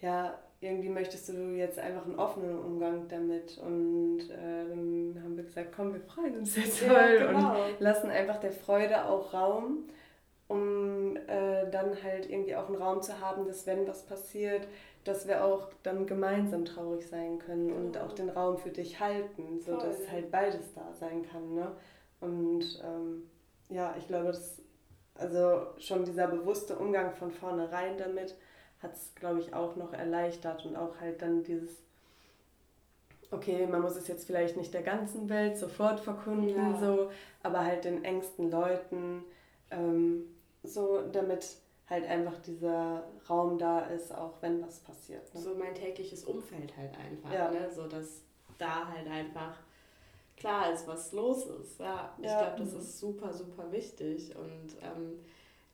ja, 0.00 0.38
irgendwie 0.62 0.88
möchtest 0.88 1.28
du 1.28 1.32
jetzt 1.56 1.78
einfach 1.78 2.04
einen 2.04 2.18
offenen 2.18 2.58
Umgang 2.58 3.08
damit. 3.08 3.58
Und 3.58 4.20
äh, 4.30 4.68
dann 4.68 5.20
haben 5.22 5.36
wir 5.36 5.44
gesagt, 5.44 5.72
komm, 5.74 5.92
wir 5.92 6.00
freuen 6.00 6.38
uns 6.38 6.56
jetzt 6.56 6.82
ja, 6.82 6.92
voll 6.92 7.18
genau. 7.18 7.50
und 7.50 7.80
lassen 7.80 8.10
einfach 8.10 8.38
der 8.38 8.52
Freude 8.52 9.06
auch 9.06 9.34
Raum, 9.34 9.88
um 10.46 11.16
äh, 11.16 11.68
dann 11.70 12.00
halt 12.02 12.30
irgendwie 12.30 12.54
auch 12.54 12.68
einen 12.68 12.76
Raum 12.76 13.02
zu 13.02 13.20
haben, 13.20 13.44
dass 13.46 13.66
wenn 13.66 13.88
was 13.88 14.06
passiert, 14.06 14.68
dass 15.04 15.26
wir 15.26 15.44
auch 15.44 15.68
dann 15.82 16.06
gemeinsam 16.06 16.64
traurig 16.64 17.08
sein 17.08 17.40
können 17.40 17.68
genau. 17.68 17.80
und 17.80 17.98
auch 17.98 18.12
den 18.12 18.28
Raum 18.28 18.56
für 18.58 18.70
dich 18.70 19.00
halten, 19.00 19.60
sodass 19.60 20.08
halt 20.10 20.30
beides 20.30 20.72
da 20.74 20.92
sein 20.94 21.24
kann. 21.28 21.54
Ne? 21.54 21.72
Und 22.20 22.80
ähm, 22.84 23.28
ja, 23.72 23.94
ich 23.98 24.06
glaube, 24.06 24.28
dass 24.28 24.62
also 25.14 25.66
schon 25.78 26.04
dieser 26.04 26.26
bewusste 26.26 26.76
Umgang 26.76 27.12
von 27.14 27.30
vornherein 27.30 27.98
damit 27.98 28.36
hat 28.82 28.94
es, 28.94 29.14
glaube 29.14 29.40
ich, 29.40 29.54
auch 29.54 29.76
noch 29.76 29.92
erleichtert 29.92 30.64
und 30.66 30.76
auch 30.76 31.00
halt 31.00 31.22
dann 31.22 31.44
dieses, 31.44 31.70
okay, 33.30 33.66
man 33.66 33.82
muss 33.82 33.96
es 33.96 34.08
jetzt 34.08 34.26
vielleicht 34.26 34.56
nicht 34.56 34.74
der 34.74 34.82
ganzen 34.82 35.28
Welt 35.28 35.56
sofort 35.56 36.00
verkunden, 36.00 36.48
ja. 36.48 36.80
so, 36.80 37.10
aber 37.42 37.64
halt 37.64 37.84
den 37.84 38.04
engsten 38.04 38.50
Leuten, 38.50 39.24
ähm, 39.70 40.24
so 40.64 41.02
damit 41.12 41.46
halt 41.88 42.06
einfach 42.06 42.38
dieser 42.38 43.04
Raum 43.28 43.58
da 43.58 43.80
ist, 43.80 44.14
auch 44.14 44.34
wenn 44.40 44.62
was 44.62 44.80
passiert. 44.80 45.32
Ne? 45.34 45.40
So 45.40 45.54
mein 45.54 45.74
tägliches 45.74 46.24
Umfeld 46.24 46.76
halt 46.76 46.96
einfach, 46.98 47.32
ja. 47.32 47.50
ne? 47.50 47.70
so 47.70 47.86
dass 47.86 48.22
da 48.58 48.88
halt 48.88 49.06
einfach 49.08 49.58
klar 50.36 50.72
ist, 50.72 50.86
was 50.86 51.12
los 51.12 51.46
ist. 51.46 51.78
Ja, 51.80 52.14
ich 52.18 52.24
ja. 52.24 52.40
glaube, 52.40 52.64
das 52.64 52.74
ist 52.74 52.98
super, 52.98 53.32
super 53.32 53.70
wichtig. 53.70 54.34
Und 54.36 54.76
ähm, 54.82 55.18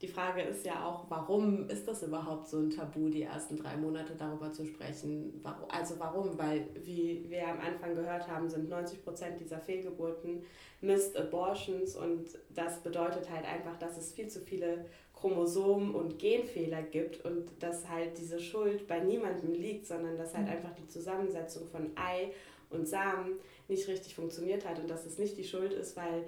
die 0.01 0.09
Frage 0.09 0.43
ist 0.43 0.65
ja 0.65 0.87
auch, 0.87 1.07
warum 1.09 1.69
ist 1.69 1.89
das 1.89 2.05
überhaupt 2.05 2.49
so 2.49 2.59
ein 2.59 2.71
Tabu, 2.71 3.09
die 3.09 3.23
ersten 3.23 3.57
drei 3.57 3.77
Monate 3.77 4.15
darüber 4.17 4.53
zu 4.53 4.65
sprechen? 4.65 5.43
Also 5.69 5.97
warum? 5.99 6.39
Weil, 6.39 6.69
wie 6.85 7.27
wir 7.29 7.49
am 7.49 7.59
Anfang 7.61 7.97
gehört 7.97 8.29
haben, 8.29 8.49
sind 8.49 8.69
90 8.69 9.03
Prozent 9.03 9.41
dieser 9.41 9.59
Fehlgeburten 9.59 10.43
Missed 10.81 11.17
Abortions 11.17 11.97
und 11.97 12.39
das 12.51 12.81
bedeutet 12.81 13.29
halt 13.29 13.45
einfach, 13.45 13.77
dass 13.79 13.97
es 13.97 14.13
viel 14.13 14.29
zu 14.29 14.41
viele 14.41 14.85
Chromosomen 15.13 15.93
und 15.97 16.21
Genfehler 16.21 16.83
gibt 16.83 17.25
und 17.25 17.51
dass 17.61 17.89
halt 17.89 18.17
diese 18.19 18.39
Schuld 18.39 18.87
bei 18.87 19.01
niemandem 19.01 19.53
liegt, 19.53 19.87
sondern 19.87 20.17
dass 20.17 20.35
halt 20.35 20.47
mhm. 20.47 20.53
einfach 20.53 20.75
die 20.77 20.87
Zusammensetzung 20.87 21.67
von 21.67 21.91
Ei 21.97 22.33
und 22.71 22.87
Samen 22.87 23.41
nicht 23.69 23.89
richtig 23.89 24.15
funktioniert 24.15 24.67
hat 24.67 24.79
und 24.79 24.89
dass 24.89 25.07
es 25.07 25.19
nicht 25.19 25.37
die 25.37 25.45
Schuld 25.45 25.73
ist, 25.73 25.97
weil 25.97 26.25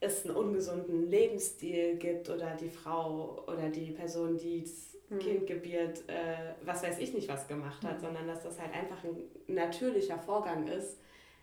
es 0.00 0.24
einen 0.24 0.34
ungesunden 0.34 1.08
Lebensstil 1.08 1.96
gibt 1.96 2.28
oder 2.28 2.56
die 2.56 2.68
Frau 2.68 3.44
oder 3.46 3.68
die 3.68 3.92
Person, 3.92 4.36
die 4.36 4.62
das 4.62 4.96
mhm. 5.08 5.18
Kind 5.20 5.46
gebiert, 5.46 6.02
äh, 6.08 6.54
was 6.64 6.82
weiß 6.82 6.98
ich 6.98 7.14
nicht, 7.14 7.28
was 7.28 7.46
gemacht 7.46 7.84
hat, 7.84 7.98
mhm. 7.98 8.06
sondern 8.06 8.26
dass 8.26 8.42
das 8.42 8.60
halt 8.60 8.72
einfach 8.74 9.02
ein 9.04 9.16
natürlicher 9.46 10.18
Vorgang 10.18 10.66
ist, 10.66 10.98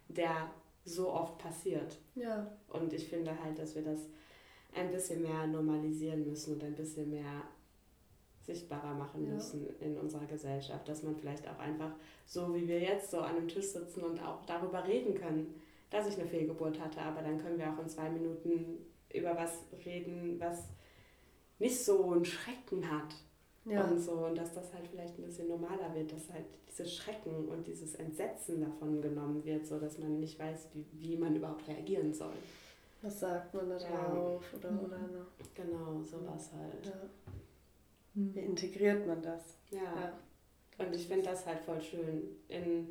der 0.09 0.51
so 0.83 1.09
oft 1.09 1.37
passiert. 1.37 1.97
Ja. 2.15 2.51
Und 2.67 2.91
ich 2.93 3.07
finde 3.07 3.31
halt, 3.43 3.57
dass 3.59 3.75
wir 3.75 3.83
das 3.83 3.99
ein 4.75 4.91
bisschen 4.91 5.21
mehr 5.21 5.47
normalisieren 5.47 6.27
müssen 6.27 6.53
und 6.53 6.63
ein 6.63 6.75
bisschen 6.75 7.09
mehr 7.09 7.43
sichtbarer 8.49 8.93
machen 8.93 9.25
ja. 9.25 9.33
müssen 9.33 9.67
in 9.79 9.97
unserer 9.97 10.25
Gesellschaft, 10.25 10.87
dass 10.87 11.03
man 11.03 11.15
vielleicht 11.15 11.47
auch 11.47 11.59
einfach 11.59 11.91
so 12.25 12.53
wie 12.53 12.67
wir 12.67 12.79
jetzt 12.79 13.11
so 13.11 13.19
an 13.19 13.37
einem 13.37 13.47
Tisch 13.47 13.67
sitzen 13.67 14.03
und 14.03 14.21
auch 14.21 14.45
darüber 14.45 14.85
reden 14.87 15.15
können, 15.15 15.61
dass 15.89 16.07
ich 16.07 16.19
eine 16.19 16.27
Fehlgeburt 16.27 16.79
hatte, 16.79 17.01
aber 17.01 17.21
dann 17.21 17.39
können 17.39 17.57
wir 17.57 17.71
auch 17.71 17.79
in 17.79 17.89
zwei 17.89 18.09
Minuten 18.09 18.85
über 19.11 19.35
was 19.35 19.63
reden, 19.85 20.39
was 20.39 20.65
nicht 21.57 21.83
so 21.83 22.11
einen 22.11 22.25
Schrecken 22.25 22.89
hat. 22.89 23.15
Ja. 23.65 23.83
Und 23.83 23.99
so, 23.99 24.11
und 24.11 24.37
dass 24.37 24.53
das 24.53 24.73
halt 24.73 24.87
vielleicht 24.87 25.17
ein 25.17 25.23
bisschen 25.23 25.47
normaler 25.47 25.93
wird, 25.93 26.11
dass 26.11 26.31
halt 26.31 26.45
diese 26.67 26.85
Schrecken 26.85 27.49
und 27.49 27.67
dieses 27.67 27.95
Entsetzen 27.95 28.61
davon 28.61 29.01
genommen 29.01 29.43
wird, 29.43 29.65
so 29.65 29.79
dass 29.79 29.97
man 29.97 30.19
nicht 30.19 30.39
weiß, 30.39 30.69
wie, 30.73 30.85
wie 30.93 31.17
man 31.17 31.35
überhaupt 31.35 31.67
reagieren 31.67 32.13
soll. 32.13 32.33
Was 33.01 33.19
sagt 33.19 33.53
man 33.53 33.69
da 33.69 33.77
drauf 33.77 34.43
ja. 34.51 34.57
oder, 34.57 34.83
oder 34.83 34.97
ne? 34.99 35.25
Genau, 35.55 36.01
sowas 36.03 36.51
halt. 36.53 36.85
Ja. 36.85 37.31
Wie 38.13 38.39
integriert 38.39 39.05
man 39.05 39.21
das? 39.21 39.57
Ja. 39.71 39.79
ja. 39.79 40.13
Und 40.77 40.95
ich 40.95 41.07
finde 41.07 41.25
das 41.25 41.45
halt 41.45 41.59
voll 41.61 41.81
schön 41.81 42.23
in 42.47 42.87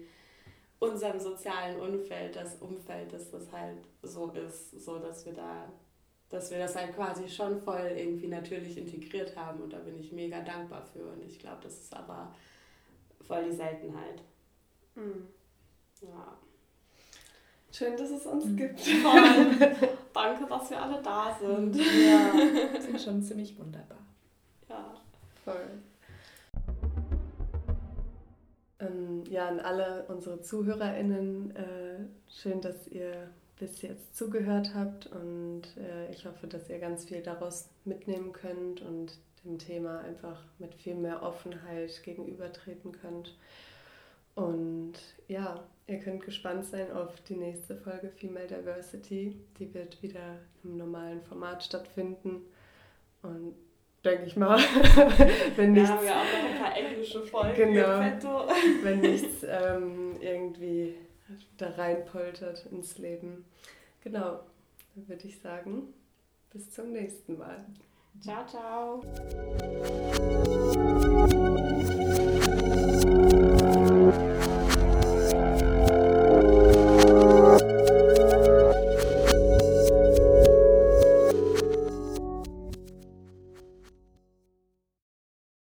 unserem 0.78 1.18
sozialen 1.18 1.80
Umfeld, 1.80 2.36
das 2.36 2.56
Umfeld, 2.56 3.12
dass 3.12 3.30
das 3.30 3.50
halt 3.50 3.78
so 4.02 4.30
ist, 4.32 4.80
so 4.84 4.98
dass 4.98 5.26
wir 5.26 5.32
da, 5.32 5.72
dass 6.28 6.50
wir 6.50 6.58
das 6.58 6.76
halt 6.76 6.94
quasi 6.94 7.28
schon 7.28 7.60
voll 7.60 7.92
irgendwie 7.96 8.28
natürlich 8.28 8.78
integriert 8.78 9.34
haben 9.36 9.60
und 9.60 9.72
da 9.72 9.78
bin 9.78 9.98
ich 9.98 10.12
mega 10.12 10.40
dankbar 10.40 10.84
für 10.92 11.04
und 11.04 11.24
ich 11.24 11.38
glaube, 11.38 11.58
das 11.62 11.80
ist 11.80 11.96
aber 11.96 12.34
voll 13.26 13.44
die 13.44 13.56
Seltenheit. 13.56 14.22
Mhm. 14.94 15.26
Ja. 16.02 16.38
Schön, 17.72 17.96
dass 17.96 18.10
es 18.10 18.24
uns 18.26 18.44
mhm. 18.44 18.56
gibt. 18.56 18.80
Voll. 18.80 19.78
Danke, 20.14 20.46
dass 20.48 20.70
wir 20.70 20.82
alle 20.82 21.02
da 21.02 21.36
sind. 21.38 21.76
Ja, 21.76 22.80
sind 22.80 23.00
schon 23.00 23.22
ziemlich 23.22 23.58
wunderbar. 23.58 23.98
Ähm, 28.81 29.24
ja, 29.29 29.49
an 29.49 29.61
alle 29.61 30.05
unsere 30.09 30.41
ZuhörerInnen, 30.41 31.57
äh, 31.57 31.99
schön, 32.29 32.61
dass 32.61 32.87
ihr 32.89 33.31
bis 33.59 33.83
jetzt 33.83 34.16
zugehört 34.16 34.72
habt 34.74 35.07
und 35.07 35.62
äh, 35.76 36.12
ich 36.12 36.26
hoffe, 36.26 36.47
dass 36.47 36.70
ihr 36.70 36.79
ganz 36.79 37.05
viel 37.05 37.22
daraus 37.22 37.68
mitnehmen 37.85 38.33
könnt 38.33 38.83
und 38.83 39.18
dem 39.45 39.59
Thema 39.59 40.01
einfach 40.01 40.41
mit 40.59 40.74
viel 40.74 40.95
mehr 40.95 41.22
Offenheit 41.22 42.03
gegenübertreten 42.05 42.93
könnt. 42.93 43.37
Und 44.35 44.95
ja, 45.26 45.64
ihr 45.89 45.99
könnt 45.99 46.24
gespannt 46.24 46.64
sein 46.64 46.93
auf 46.93 47.20
die 47.22 47.35
nächste 47.35 47.74
Folge 47.76 48.09
Female 48.11 48.47
Diversity. 48.47 49.37
Die 49.59 49.74
wird 49.74 50.01
wieder 50.03 50.39
im 50.62 50.76
normalen 50.76 51.22
Format 51.22 51.64
stattfinden. 51.64 52.43
Und 53.22 53.57
denke 54.09 54.24
ich 54.26 54.36
mal. 54.36 54.59
wenn 55.56 55.72
nichts, 55.72 55.90
haben 55.90 56.06
ja 56.06 56.12
auch 56.12 56.24
noch 56.24 56.50
ein 56.50 56.59
paar 56.59 56.76
englische 56.76 57.22
Folgen 57.22 57.74
genau, 57.74 57.98
wenn 58.82 59.00
nichts 59.12 59.44
ähm, 59.46 60.16
irgendwie 60.20 60.94
da 61.56 61.70
reinpoltert 61.70 62.66
ins 62.70 62.98
Leben. 62.98 63.44
Genau, 64.02 64.40
dann 64.94 65.09
würde 65.09 65.26
ich 65.26 65.38
sagen, 65.40 65.94
bis 66.52 66.70
zum 66.70 66.92
nächsten 66.92 67.36
Mal. 67.36 67.64
Ciao, 68.20 68.46
ciao. 68.46 69.02